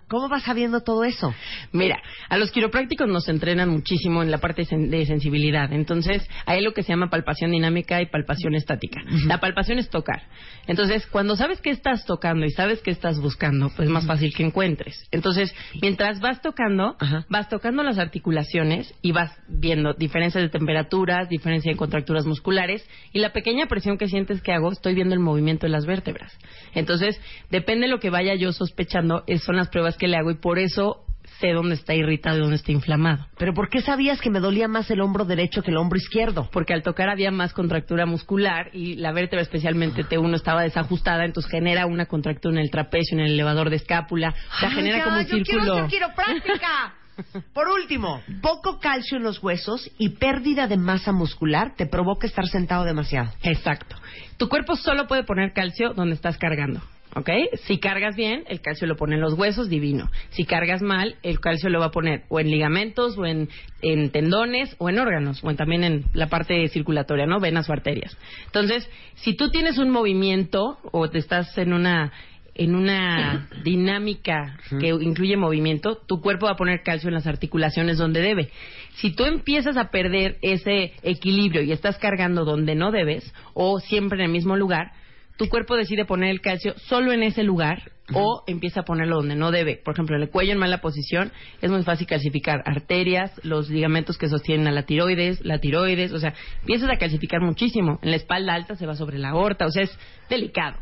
¿Cómo 0.08 0.28
vas 0.28 0.44
sabiendo 0.44 0.82
todo 0.82 1.04
eso? 1.04 1.34
Mira, 1.72 2.00
a 2.28 2.36
los 2.38 2.50
quiroprácticos 2.50 3.08
nos 3.08 3.28
entrenan 3.28 3.68
muchísimo 3.70 4.22
en 4.22 4.30
la 4.30 4.38
parte 4.38 4.66
de 4.70 5.06
sensibilidad. 5.06 5.72
Entonces, 5.72 6.28
hay 6.46 6.62
lo 6.62 6.72
que 6.72 6.82
se 6.82 6.90
llama 6.90 7.10
palpación 7.10 7.50
dinámica 7.50 8.00
y 8.02 8.06
palpación 8.06 8.54
estática. 8.54 9.02
La 9.26 9.40
palpación 9.40 9.78
es 9.78 9.88
tocar. 9.88 10.22
Entonces, 10.66 11.06
cuando 11.06 11.36
sabes 11.36 11.60
qué 11.60 11.70
estás 11.70 12.04
tocando 12.04 12.44
y 12.44 12.50
sabes 12.50 12.80
qué 12.82 12.90
estás 12.90 13.18
buscando, 13.20 13.70
pues 13.74 13.88
es 13.88 13.92
más 13.92 14.06
fácil 14.06 14.34
que 14.34 14.44
encuentres. 14.44 15.08
Entonces, 15.10 15.54
mientras 15.80 16.20
vas 16.20 16.42
tocando, 16.42 16.96
Ajá. 16.98 17.24
vas 17.28 17.48
tocando 17.48 17.82
las 17.82 17.98
articulaciones 17.98 18.94
y 19.02 19.12
vas 19.12 19.32
viendo 19.48 19.94
diferencias 19.94 20.42
de 20.42 20.50
temperaturas, 20.50 21.28
diferencia 21.28 21.72
de 21.72 21.78
contracturas 21.78 22.26
musculares 22.26 22.86
y 23.12 23.20
la 23.20 23.32
pequeña 23.32 23.66
presión 23.66 23.98
que 23.98 24.08
sientes 24.08 24.42
que 24.42 24.52
hago, 24.52 24.70
estoy 24.72 24.94
viendo 24.94 25.14
el 25.14 25.20
movimiento 25.20 25.66
de 25.66 25.72
las 25.72 25.86
vértebras. 25.86 26.36
Entonces, 26.74 27.20
depende 27.50 27.86
de 27.86 27.92
lo 27.92 28.00
que 28.00 28.10
vaya 28.10 28.34
yo 28.34 28.52
sospechando, 28.52 29.24
son 29.38 29.56
las 29.56 29.68
pruebas 29.68 29.96
que 29.96 30.08
le 30.08 30.16
hago 30.16 30.30
y 30.30 30.36
por 30.36 30.58
eso 30.58 31.04
sé 31.40 31.52
dónde 31.52 31.74
está 31.74 31.94
irritado 31.94 32.38
y 32.38 32.40
dónde 32.40 32.56
está 32.56 32.72
inflamado. 32.72 33.26
¿Pero 33.38 33.54
por 33.54 33.68
qué 33.68 33.80
sabías 33.80 34.20
que 34.20 34.30
me 34.30 34.40
dolía 34.40 34.68
más 34.68 34.90
el 34.90 35.00
hombro 35.00 35.24
derecho 35.24 35.62
que 35.62 35.70
el 35.70 35.76
hombro 35.76 35.96
izquierdo? 35.98 36.48
Porque 36.52 36.74
al 36.74 36.82
tocar 36.82 37.08
había 37.08 37.30
más 37.30 37.52
contractura 37.52 38.06
muscular 38.06 38.70
y 38.72 38.96
la 38.96 39.12
vértebra, 39.12 39.42
especialmente 39.42 40.04
T1, 40.04 40.34
estaba 40.34 40.62
desajustada, 40.62 41.24
entonces 41.24 41.50
genera 41.50 41.86
una 41.86 42.06
contractura 42.06 42.54
en 42.56 42.62
el 42.62 42.70
trapecio, 42.70 43.16
en 43.18 43.24
el 43.24 43.32
elevador 43.32 43.70
de 43.70 43.76
escápula. 43.76 44.34
O 44.56 44.60
sea, 44.60 44.68
Ay, 44.68 44.74
genera 44.76 44.98
ya, 44.98 45.04
como 45.04 45.16
un 45.18 45.22
yo 45.24 45.28
quiero 45.28 45.44
círculo. 45.44 45.74
ser 45.76 45.86
quiropráctica. 45.86 46.94
Por 47.52 47.66
último, 47.68 48.22
poco 48.40 48.78
calcio 48.78 49.16
en 49.16 49.24
los 49.24 49.42
huesos 49.42 49.90
y 49.98 50.10
pérdida 50.10 50.68
de 50.68 50.76
masa 50.76 51.12
muscular 51.12 51.74
te 51.76 51.86
provoca 51.86 52.26
estar 52.28 52.46
sentado 52.46 52.84
demasiado. 52.84 53.32
Exacto. 53.42 53.96
Tu 54.36 54.48
cuerpo 54.48 54.76
solo 54.76 55.08
puede 55.08 55.24
poner 55.24 55.52
calcio 55.52 55.94
donde 55.94 56.14
estás 56.14 56.38
cargando. 56.38 56.80
¿Ok? 57.16 57.30
Si 57.64 57.78
cargas 57.78 58.16
bien, 58.16 58.44
el 58.48 58.60
calcio 58.60 58.86
lo 58.86 58.96
pone 58.96 59.14
en 59.14 59.20
los 59.22 59.32
huesos, 59.34 59.68
divino. 59.68 60.10
Si 60.30 60.44
cargas 60.44 60.82
mal, 60.82 61.16
el 61.22 61.40
calcio 61.40 61.70
lo 61.70 61.80
va 61.80 61.86
a 61.86 61.90
poner 61.90 62.24
o 62.28 62.38
en 62.38 62.50
ligamentos, 62.50 63.16
o 63.16 63.24
en, 63.24 63.48
en 63.82 64.10
tendones, 64.10 64.76
o 64.78 64.88
en 64.90 64.98
órganos, 64.98 65.42
o 65.42 65.50
en- 65.50 65.56
también 65.56 65.84
en 65.84 66.04
la 66.12 66.28
parte 66.28 66.68
circulatoria, 66.68 67.26
¿no? 67.26 67.40
Venas 67.40 67.68
o 67.68 67.72
arterias. 67.72 68.16
Entonces, 68.46 68.88
si 69.16 69.34
tú 69.34 69.50
tienes 69.50 69.78
un 69.78 69.90
movimiento 69.90 70.78
o 70.92 71.08
te 71.08 71.18
estás 71.18 71.56
en 71.58 71.72
una 71.72 72.12
en 72.54 72.74
una 72.74 73.48
dinámica 73.64 74.58
que 74.80 74.88
incluye 74.88 75.36
movimiento, 75.36 75.96
tu 76.06 76.20
cuerpo 76.20 76.46
va 76.46 76.52
a 76.52 76.56
poner 76.56 76.82
calcio 76.82 77.08
en 77.08 77.14
las 77.14 77.26
articulaciones 77.28 77.98
donde 77.98 78.20
debe. 78.20 78.50
Si 78.96 79.14
tú 79.14 79.24
empiezas 79.24 79.76
a 79.76 79.90
perder 79.90 80.38
ese 80.42 80.92
equilibrio 81.04 81.62
y 81.62 81.70
estás 81.70 81.98
cargando 81.98 82.44
donde 82.44 82.74
no 82.74 82.90
debes 82.90 83.32
o 83.54 83.78
siempre 83.78 84.18
en 84.18 84.24
el 84.26 84.32
mismo 84.32 84.56
lugar, 84.56 84.90
tu 85.38 85.48
cuerpo 85.48 85.76
decide 85.76 86.04
poner 86.04 86.30
el 86.30 86.40
calcio 86.40 86.74
solo 86.88 87.12
en 87.12 87.22
ese 87.22 87.44
lugar 87.44 87.92
o 88.12 88.42
empieza 88.48 88.80
a 88.80 88.84
ponerlo 88.84 89.16
donde 89.16 89.36
no 89.36 89.52
debe. 89.52 89.76
Por 89.76 89.94
ejemplo, 89.94 90.16
en 90.16 90.22
el 90.22 90.30
cuello 90.30 90.52
en 90.52 90.58
mala 90.58 90.80
posición 90.80 91.30
es 91.62 91.70
muy 91.70 91.84
fácil 91.84 92.08
calcificar 92.08 92.62
arterias, 92.66 93.32
los 93.44 93.70
ligamentos 93.70 94.18
que 94.18 94.28
sostienen 94.28 94.66
a 94.66 94.72
la 94.72 94.82
tiroides, 94.82 95.44
la 95.44 95.60
tiroides, 95.60 96.12
o 96.12 96.18
sea, 96.18 96.34
empiezas 96.60 96.90
a 96.90 96.96
calcificar 96.96 97.40
muchísimo. 97.40 98.00
En 98.02 98.10
la 98.10 98.16
espalda 98.16 98.52
alta 98.52 98.74
se 98.74 98.84
va 98.84 98.96
sobre 98.96 99.18
la 99.18 99.30
aorta, 99.30 99.66
o 99.66 99.70
sea, 99.70 99.84
es 99.84 99.96
delicado. 100.28 100.76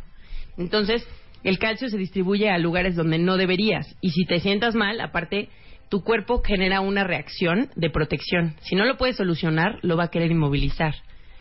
Entonces, 0.56 1.06
el 1.44 1.58
calcio 1.58 1.90
se 1.90 1.98
distribuye 1.98 2.48
a 2.48 2.56
lugares 2.56 2.96
donde 2.96 3.18
no 3.18 3.36
deberías. 3.36 3.94
Y 4.00 4.12
si 4.12 4.24
te 4.24 4.40
sientas 4.40 4.74
mal, 4.74 5.02
aparte, 5.02 5.50
tu 5.90 6.02
cuerpo 6.02 6.42
genera 6.42 6.80
una 6.80 7.04
reacción 7.04 7.68
de 7.76 7.90
protección. 7.90 8.56
Si 8.62 8.74
no 8.74 8.86
lo 8.86 8.96
puedes 8.96 9.16
solucionar, 9.16 9.78
lo 9.82 9.98
va 9.98 10.04
a 10.04 10.10
querer 10.10 10.30
inmovilizar. 10.30 10.94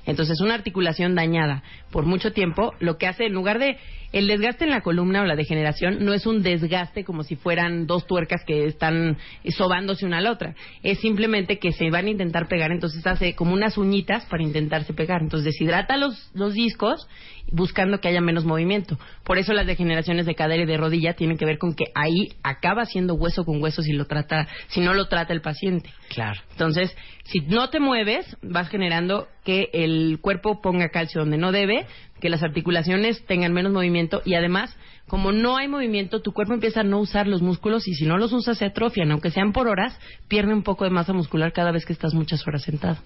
Entonces, 0.06 0.40
una 0.42 0.54
articulación 0.54 1.16
dañada 1.16 1.64
por 1.92 2.06
mucho 2.06 2.32
tiempo, 2.32 2.74
lo 2.80 2.98
que 2.98 3.08
hace, 3.08 3.26
en 3.26 3.34
lugar 3.34 3.60
de 3.60 3.78
el 4.16 4.28
desgaste 4.28 4.64
en 4.64 4.70
la 4.70 4.80
columna 4.80 5.24
o 5.24 5.26
la 5.26 5.36
degeneración, 5.36 6.06
no 6.06 6.14
es 6.14 6.26
un 6.26 6.42
desgaste 6.42 7.04
como 7.04 7.24
si 7.24 7.36
fueran 7.36 7.86
dos 7.86 8.08
tuercas 8.08 8.46
que 8.48 8.66
están 8.66 9.18
sobándose 9.58 10.06
una 10.06 10.20
a 10.20 10.22
la 10.22 10.32
otra. 10.32 10.56
Es 10.84 11.00
simplemente 11.00 11.60
que 11.60 11.74
se 11.74 11.90
van 11.90 12.06
a 12.06 12.12
intentar 12.12 12.48
pegar, 12.48 12.72
entonces 12.72 13.06
hace 13.06 13.36
como 13.36 13.52
unas 13.54 13.78
uñitas 13.78 14.26
para 14.28 14.42
intentarse 14.42 14.94
pegar. 14.94 15.22
Entonces, 15.22 15.44
deshidrata 15.44 15.98
los, 15.98 16.32
los 16.34 16.54
discos 16.54 17.10
buscando 17.52 18.00
que 18.00 18.08
haya 18.08 18.22
menos 18.22 18.46
movimiento. 18.46 18.98
Por 19.26 19.38
eso 19.38 19.52
las 19.52 19.68
degeneraciones 19.68 20.26
de 20.26 20.34
cadera 20.34 20.64
y 20.64 20.66
de 20.66 20.78
rodilla 20.78 21.16
tienen 21.16 21.38
que 21.38 21.46
ver 21.46 21.58
con 21.58 21.76
que 21.76 21.86
ahí 21.94 22.30
acaba 22.42 22.86
siendo 22.86 23.16
hueso 23.16 23.44
con 23.44 23.62
hueso 23.62 23.82
si 23.82 23.92
lo 23.92 24.06
trata, 24.06 24.48
si 24.70 24.80
no 24.80 24.94
lo 24.94 25.10
trata 25.10 25.34
el 25.34 25.42
paciente. 25.42 25.90
Claro. 26.08 26.40
Entonces, 26.52 26.96
si 27.26 27.40
no 27.40 27.70
te 27.70 27.82
mueves, 27.82 28.38
vas 28.42 28.70
generando 28.70 29.28
que 29.44 29.70
el 29.74 30.20
cuerpo 30.22 30.62
ponga 30.62 30.90
calcio 30.90 31.22
donde 31.22 31.38
no 31.38 31.52
debe, 31.52 31.86
que 32.20 32.30
las 32.30 32.44
articulaciones 32.44 33.26
tengan 33.26 33.54
menos 33.54 33.72
movimiento 33.72 34.22
y 34.26 34.36
además, 34.36 34.76
como 35.08 35.32
no 35.32 35.58
hay 35.58 35.68
movimiento, 35.68 36.22
tu 36.22 36.32
cuerpo 36.32 36.54
empieza 36.54 36.82
a 36.82 36.84
no 36.84 37.00
usar 37.00 37.28
los 37.28 37.42
músculos 37.42 37.88
y 37.88 37.94
si 37.94 38.06
no 38.06 38.18
los 38.18 38.32
usas 38.34 38.58
se 38.58 38.66
atrofian, 38.66 39.12
aunque 39.12 39.32
sean 39.32 39.52
por 39.52 39.68
horas, 39.68 39.98
pierde 40.28 40.54
un 40.54 40.64
poco 40.64 40.86
de 40.86 40.92
masa 40.92 41.14
muscular 41.14 41.54
cada 41.54 41.72
vez 41.72 41.86
que 41.86 41.94
estás 41.94 42.14
muchas 42.14 42.46
horas 42.48 42.64
sentado. 42.64 42.98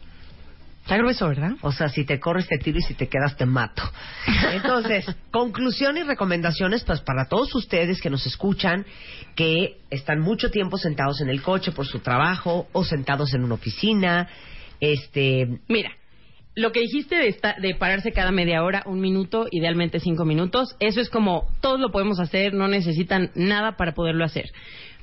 Está 0.90 0.98
grueso, 0.98 1.28
¿verdad? 1.28 1.52
O 1.62 1.72
sea, 1.72 1.88
si 1.90 2.04
te 2.04 2.20
corres 2.20 2.48
te 2.48 2.58
tiro 2.58 2.80
y 2.80 2.82
si 2.82 2.96
te 2.96 3.08
quedas 3.08 3.38
te 3.38 3.46
mato. 3.46 3.84
Entonces, 4.54 5.06
conclusión 5.30 5.98
y 5.98 6.04
recomendaciones 6.04 6.84
pues 6.84 7.02
para 7.02 7.26
todos 7.26 7.54
ustedes 7.54 8.02
que 8.02 8.10
nos 8.10 8.26
escuchan, 8.26 8.86
que 9.36 9.78
están 9.92 10.20
mucho 10.20 10.50
tiempo 10.50 10.78
sentados 10.78 11.22
en 11.22 11.30
el 11.30 11.44
coche 11.44 11.72
por 11.72 11.86
su 11.86 12.00
trabajo 12.00 12.70
o 12.72 12.84
sentados 12.84 13.36
en 13.36 13.44
una 13.44 13.54
oficina, 13.54 14.30
este, 14.80 15.60
Mira, 15.68 15.92
lo 16.60 16.72
que 16.72 16.82
dijiste 16.82 17.16
de, 17.16 17.28
esta- 17.30 17.56
de 17.60 17.76
pararse 17.76 18.12
cada 18.12 18.32
media 18.32 18.64
hora, 18.64 18.84
un 18.86 19.00
minuto, 19.00 19.48
idealmente 19.52 20.00
cinco 20.00 20.26
minutos, 20.26 20.76
eso 20.80 21.02
es 21.02 21.10
como 21.10 21.48
todos 21.62 21.80
lo 21.80 21.92
podemos 21.92 22.20
hacer, 22.20 22.54
no 22.54 22.68
necesitan 22.68 23.32
nada 23.36 23.78
para 23.78 23.94
poderlo 23.94 24.26
hacer. 24.26 24.52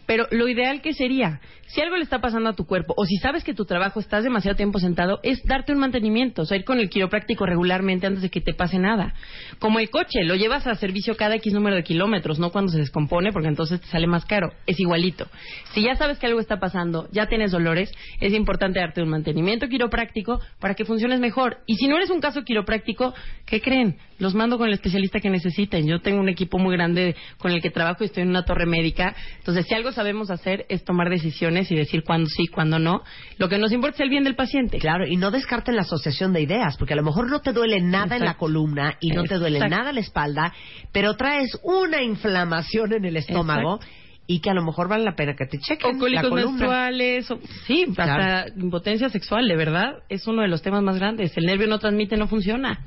Pero 0.06 0.26
lo 0.30 0.48
ideal 0.48 0.80
que 0.82 0.94
sería, 0.94 1.40
si 1.66 1.80
algo 1.80 1.96
le 1.96 2.04
está 2.04 2.20
pasando 2.20 2.48
a 2.48 2.54
tu 2.54 2.64
cuerpo 2.64 2.94
o 2.96 3.04
si 3.04 3.16
sabes 3.16 3.42
que 3.42 3.54
tu 3.54 3.64
trabajo 3.64 3.98
estás 4.00 4.22
demasiado 4.22 4.56
tiempo 4.56 4.78
sentado, 4.78 5.18
es 5.22 5.42
darte 5.44 5.72
un 5.72 5.78
mantenimiento, 5.78 6.42
o 6.42 6.44
sea, 6.46 6.56
ir 6.56 6.64
con 6.64 6.78
el 6.78 6.88
quiropráctico 6.88 7.44
regularmente 7.44 8.06
antes 8.06 8.22
de 8.22 8.30
que 8.30 8.40
te 8.40 8.54
pase 8.54 8.78
nada. 8.78 9.14
Como 9.58 9.80
el 9.80 9.90
coche, 9.90 10.22
lo 10.24 10.36
llevas 10.36 10.66
a 10.66 10.74
servicio 10.76 11.16
cada 11.16 11.34
X 11.36 11.52
número 11.52 11.76
de 11.76 11.82
kilómetros, 11.82 12.38
no 12.38 12.50
cuando 12.50 12.72
se 12.72 12.78
descompone, 12.78 13.32
porque 13.32 13.48
entonces 13.48 13.80
te 13.80 13.88
sale 13.88 14.06
más 14.06 14.24
caro. 14.24 14.52
Es 14.66 14.78
igualito. 14.78 15.26
Si 15.72 15.82
ya 15.82 15.96
sabes 15.96 16.18
que 16.18 16.26
algo 16.26 16.40
está 16.40 16.60
pasando, 16.60 17.08
ya 17.12 17.26
tienes 17.26 17.50
dolores, 17.50 17.92
es 18.20 18.32
importante 18.32 18.78
darte 18.78 19.02
un 19.02 19.08
mantenimiento 19.08 19.68
quiropráctico 19.68 20.40
para 20.60 20.74
que 20.74 20.84
funciones 20.84 21.20
mejor. 21.20 21.58
Y 21.66 21.76
si 21.76 21.88
no 21.88 21.96
eres 21.96 22.10
un 22.10 22.20
caso 22.20 22.42
quiropráctico, 22.42 23.14
¿qué 23.44 23.60
creen? 23.60 23.96
Los 24.18 24.35
mando 24.35 24.57
con 24.59 24.68
el 24.68 24.74
especialista 24.74 25.20
que 25.20 25.29
necesiten. 25.31 25.87
Yo 25.87 26.00
tengo 26.00 26.20
un 26.20 26.29
equipo 26.29 26.59
muy 26.59 26.74
grande 26.74 27.14
con 27.38 27.52
el 27.52 27.61
que 27.61 27.70
trabajo 27.70 28.02
y 28.02 28.07
estoy 28.07 28.22
en 28.22 28.31
una 28.31 28.44
torre 28.44 28.66
médica. 28.66 29.14
Entonces, 29.38 29.66
si 29.66 29.74
algo 29.74 29.92
sabemos 29.92 30.31
hacer 30.31 30.64
es 30.68 30.85
tomar 30.85 31.11
decisiones 31.11 31.70
y 31.70 31.74
decir 31.76 32.02
cuándo 32.05 32.29
sí, 32.29 32.46
cuándo 32.46 32.79
no. 32.79 33.02
Lo 33.38 33.48
que 33.48 33.59
nos 33.59 33.72
importa 33.72 33.96
es 33.96 34.00
el 34.00 34.09
bien 34.11 34.24
del 34.24 34.35
paciente. 34.37 34.79
claro, 34.79 35.07
y 35.07 35.16
no 35.16 35.31
descarten 35.31 35.76
la 35.76 35.83
asociación 35.83 36.33
de 36.33 36.40
ideas, 36.42 36.76
porque 36.79 36.94
a 36.94 36.96
lo 36.96 37.02
mejor 37.02 37.31
no 37.31 37.40
te 37.40 37.52
duele 37.52 37.81
nada 37.81 38.16
en 38.16 38.24
la 38.24 38.37
columna 38.37 38.96
y 39.00 39.11
no 39.11 39.24
te 39.24 39.37
duele 39.37 39.59
nada 39.68 39.90
en 39.90 39.94
la 39.96 40.00
espalda, 40.00 40.52
pero 40.92 41.14
traes 41.16 41.59
una 41.62 42.02
inflamación 42.02 42.92
en 42.94 43.05
el 43.05 43.16
estómago 43.16 43.81
y 44.26 44.40
que 44.40 44.50
a 44.50 44.55
lo 44.55 44.64
mejor 44.64 44.88
vale 44.88 45.05
la 45.05 45.14
pena 45.14 45.35
que 45.37 45.46
te 45.46 45.59
chequen 45.59 45.96
O 45.96 45.98
cólicos 46.00 46.33
menstruales, 46.33 47.31
o- 47.31 47.38
sí, 47.66 47.85
hasta 47.96 48.46
impotencia 48.57 49.09
sexual, 49.09 49.46
de 49.46 49.57
verdad, 49.57 50.02
es 50.09 50.26
uno 50.26 50.42
de 50.42 50.48
los 50.48 50.62
temas 50.62 50.83
más 50.83 50.96
grandes. 50.98 51.37
El 51.37 51.44
nervio 51.46 51.68
no 51.68 51.79
transmite, 51.79 52.16
no 52.16 52.26
funciona. 52.26 52.79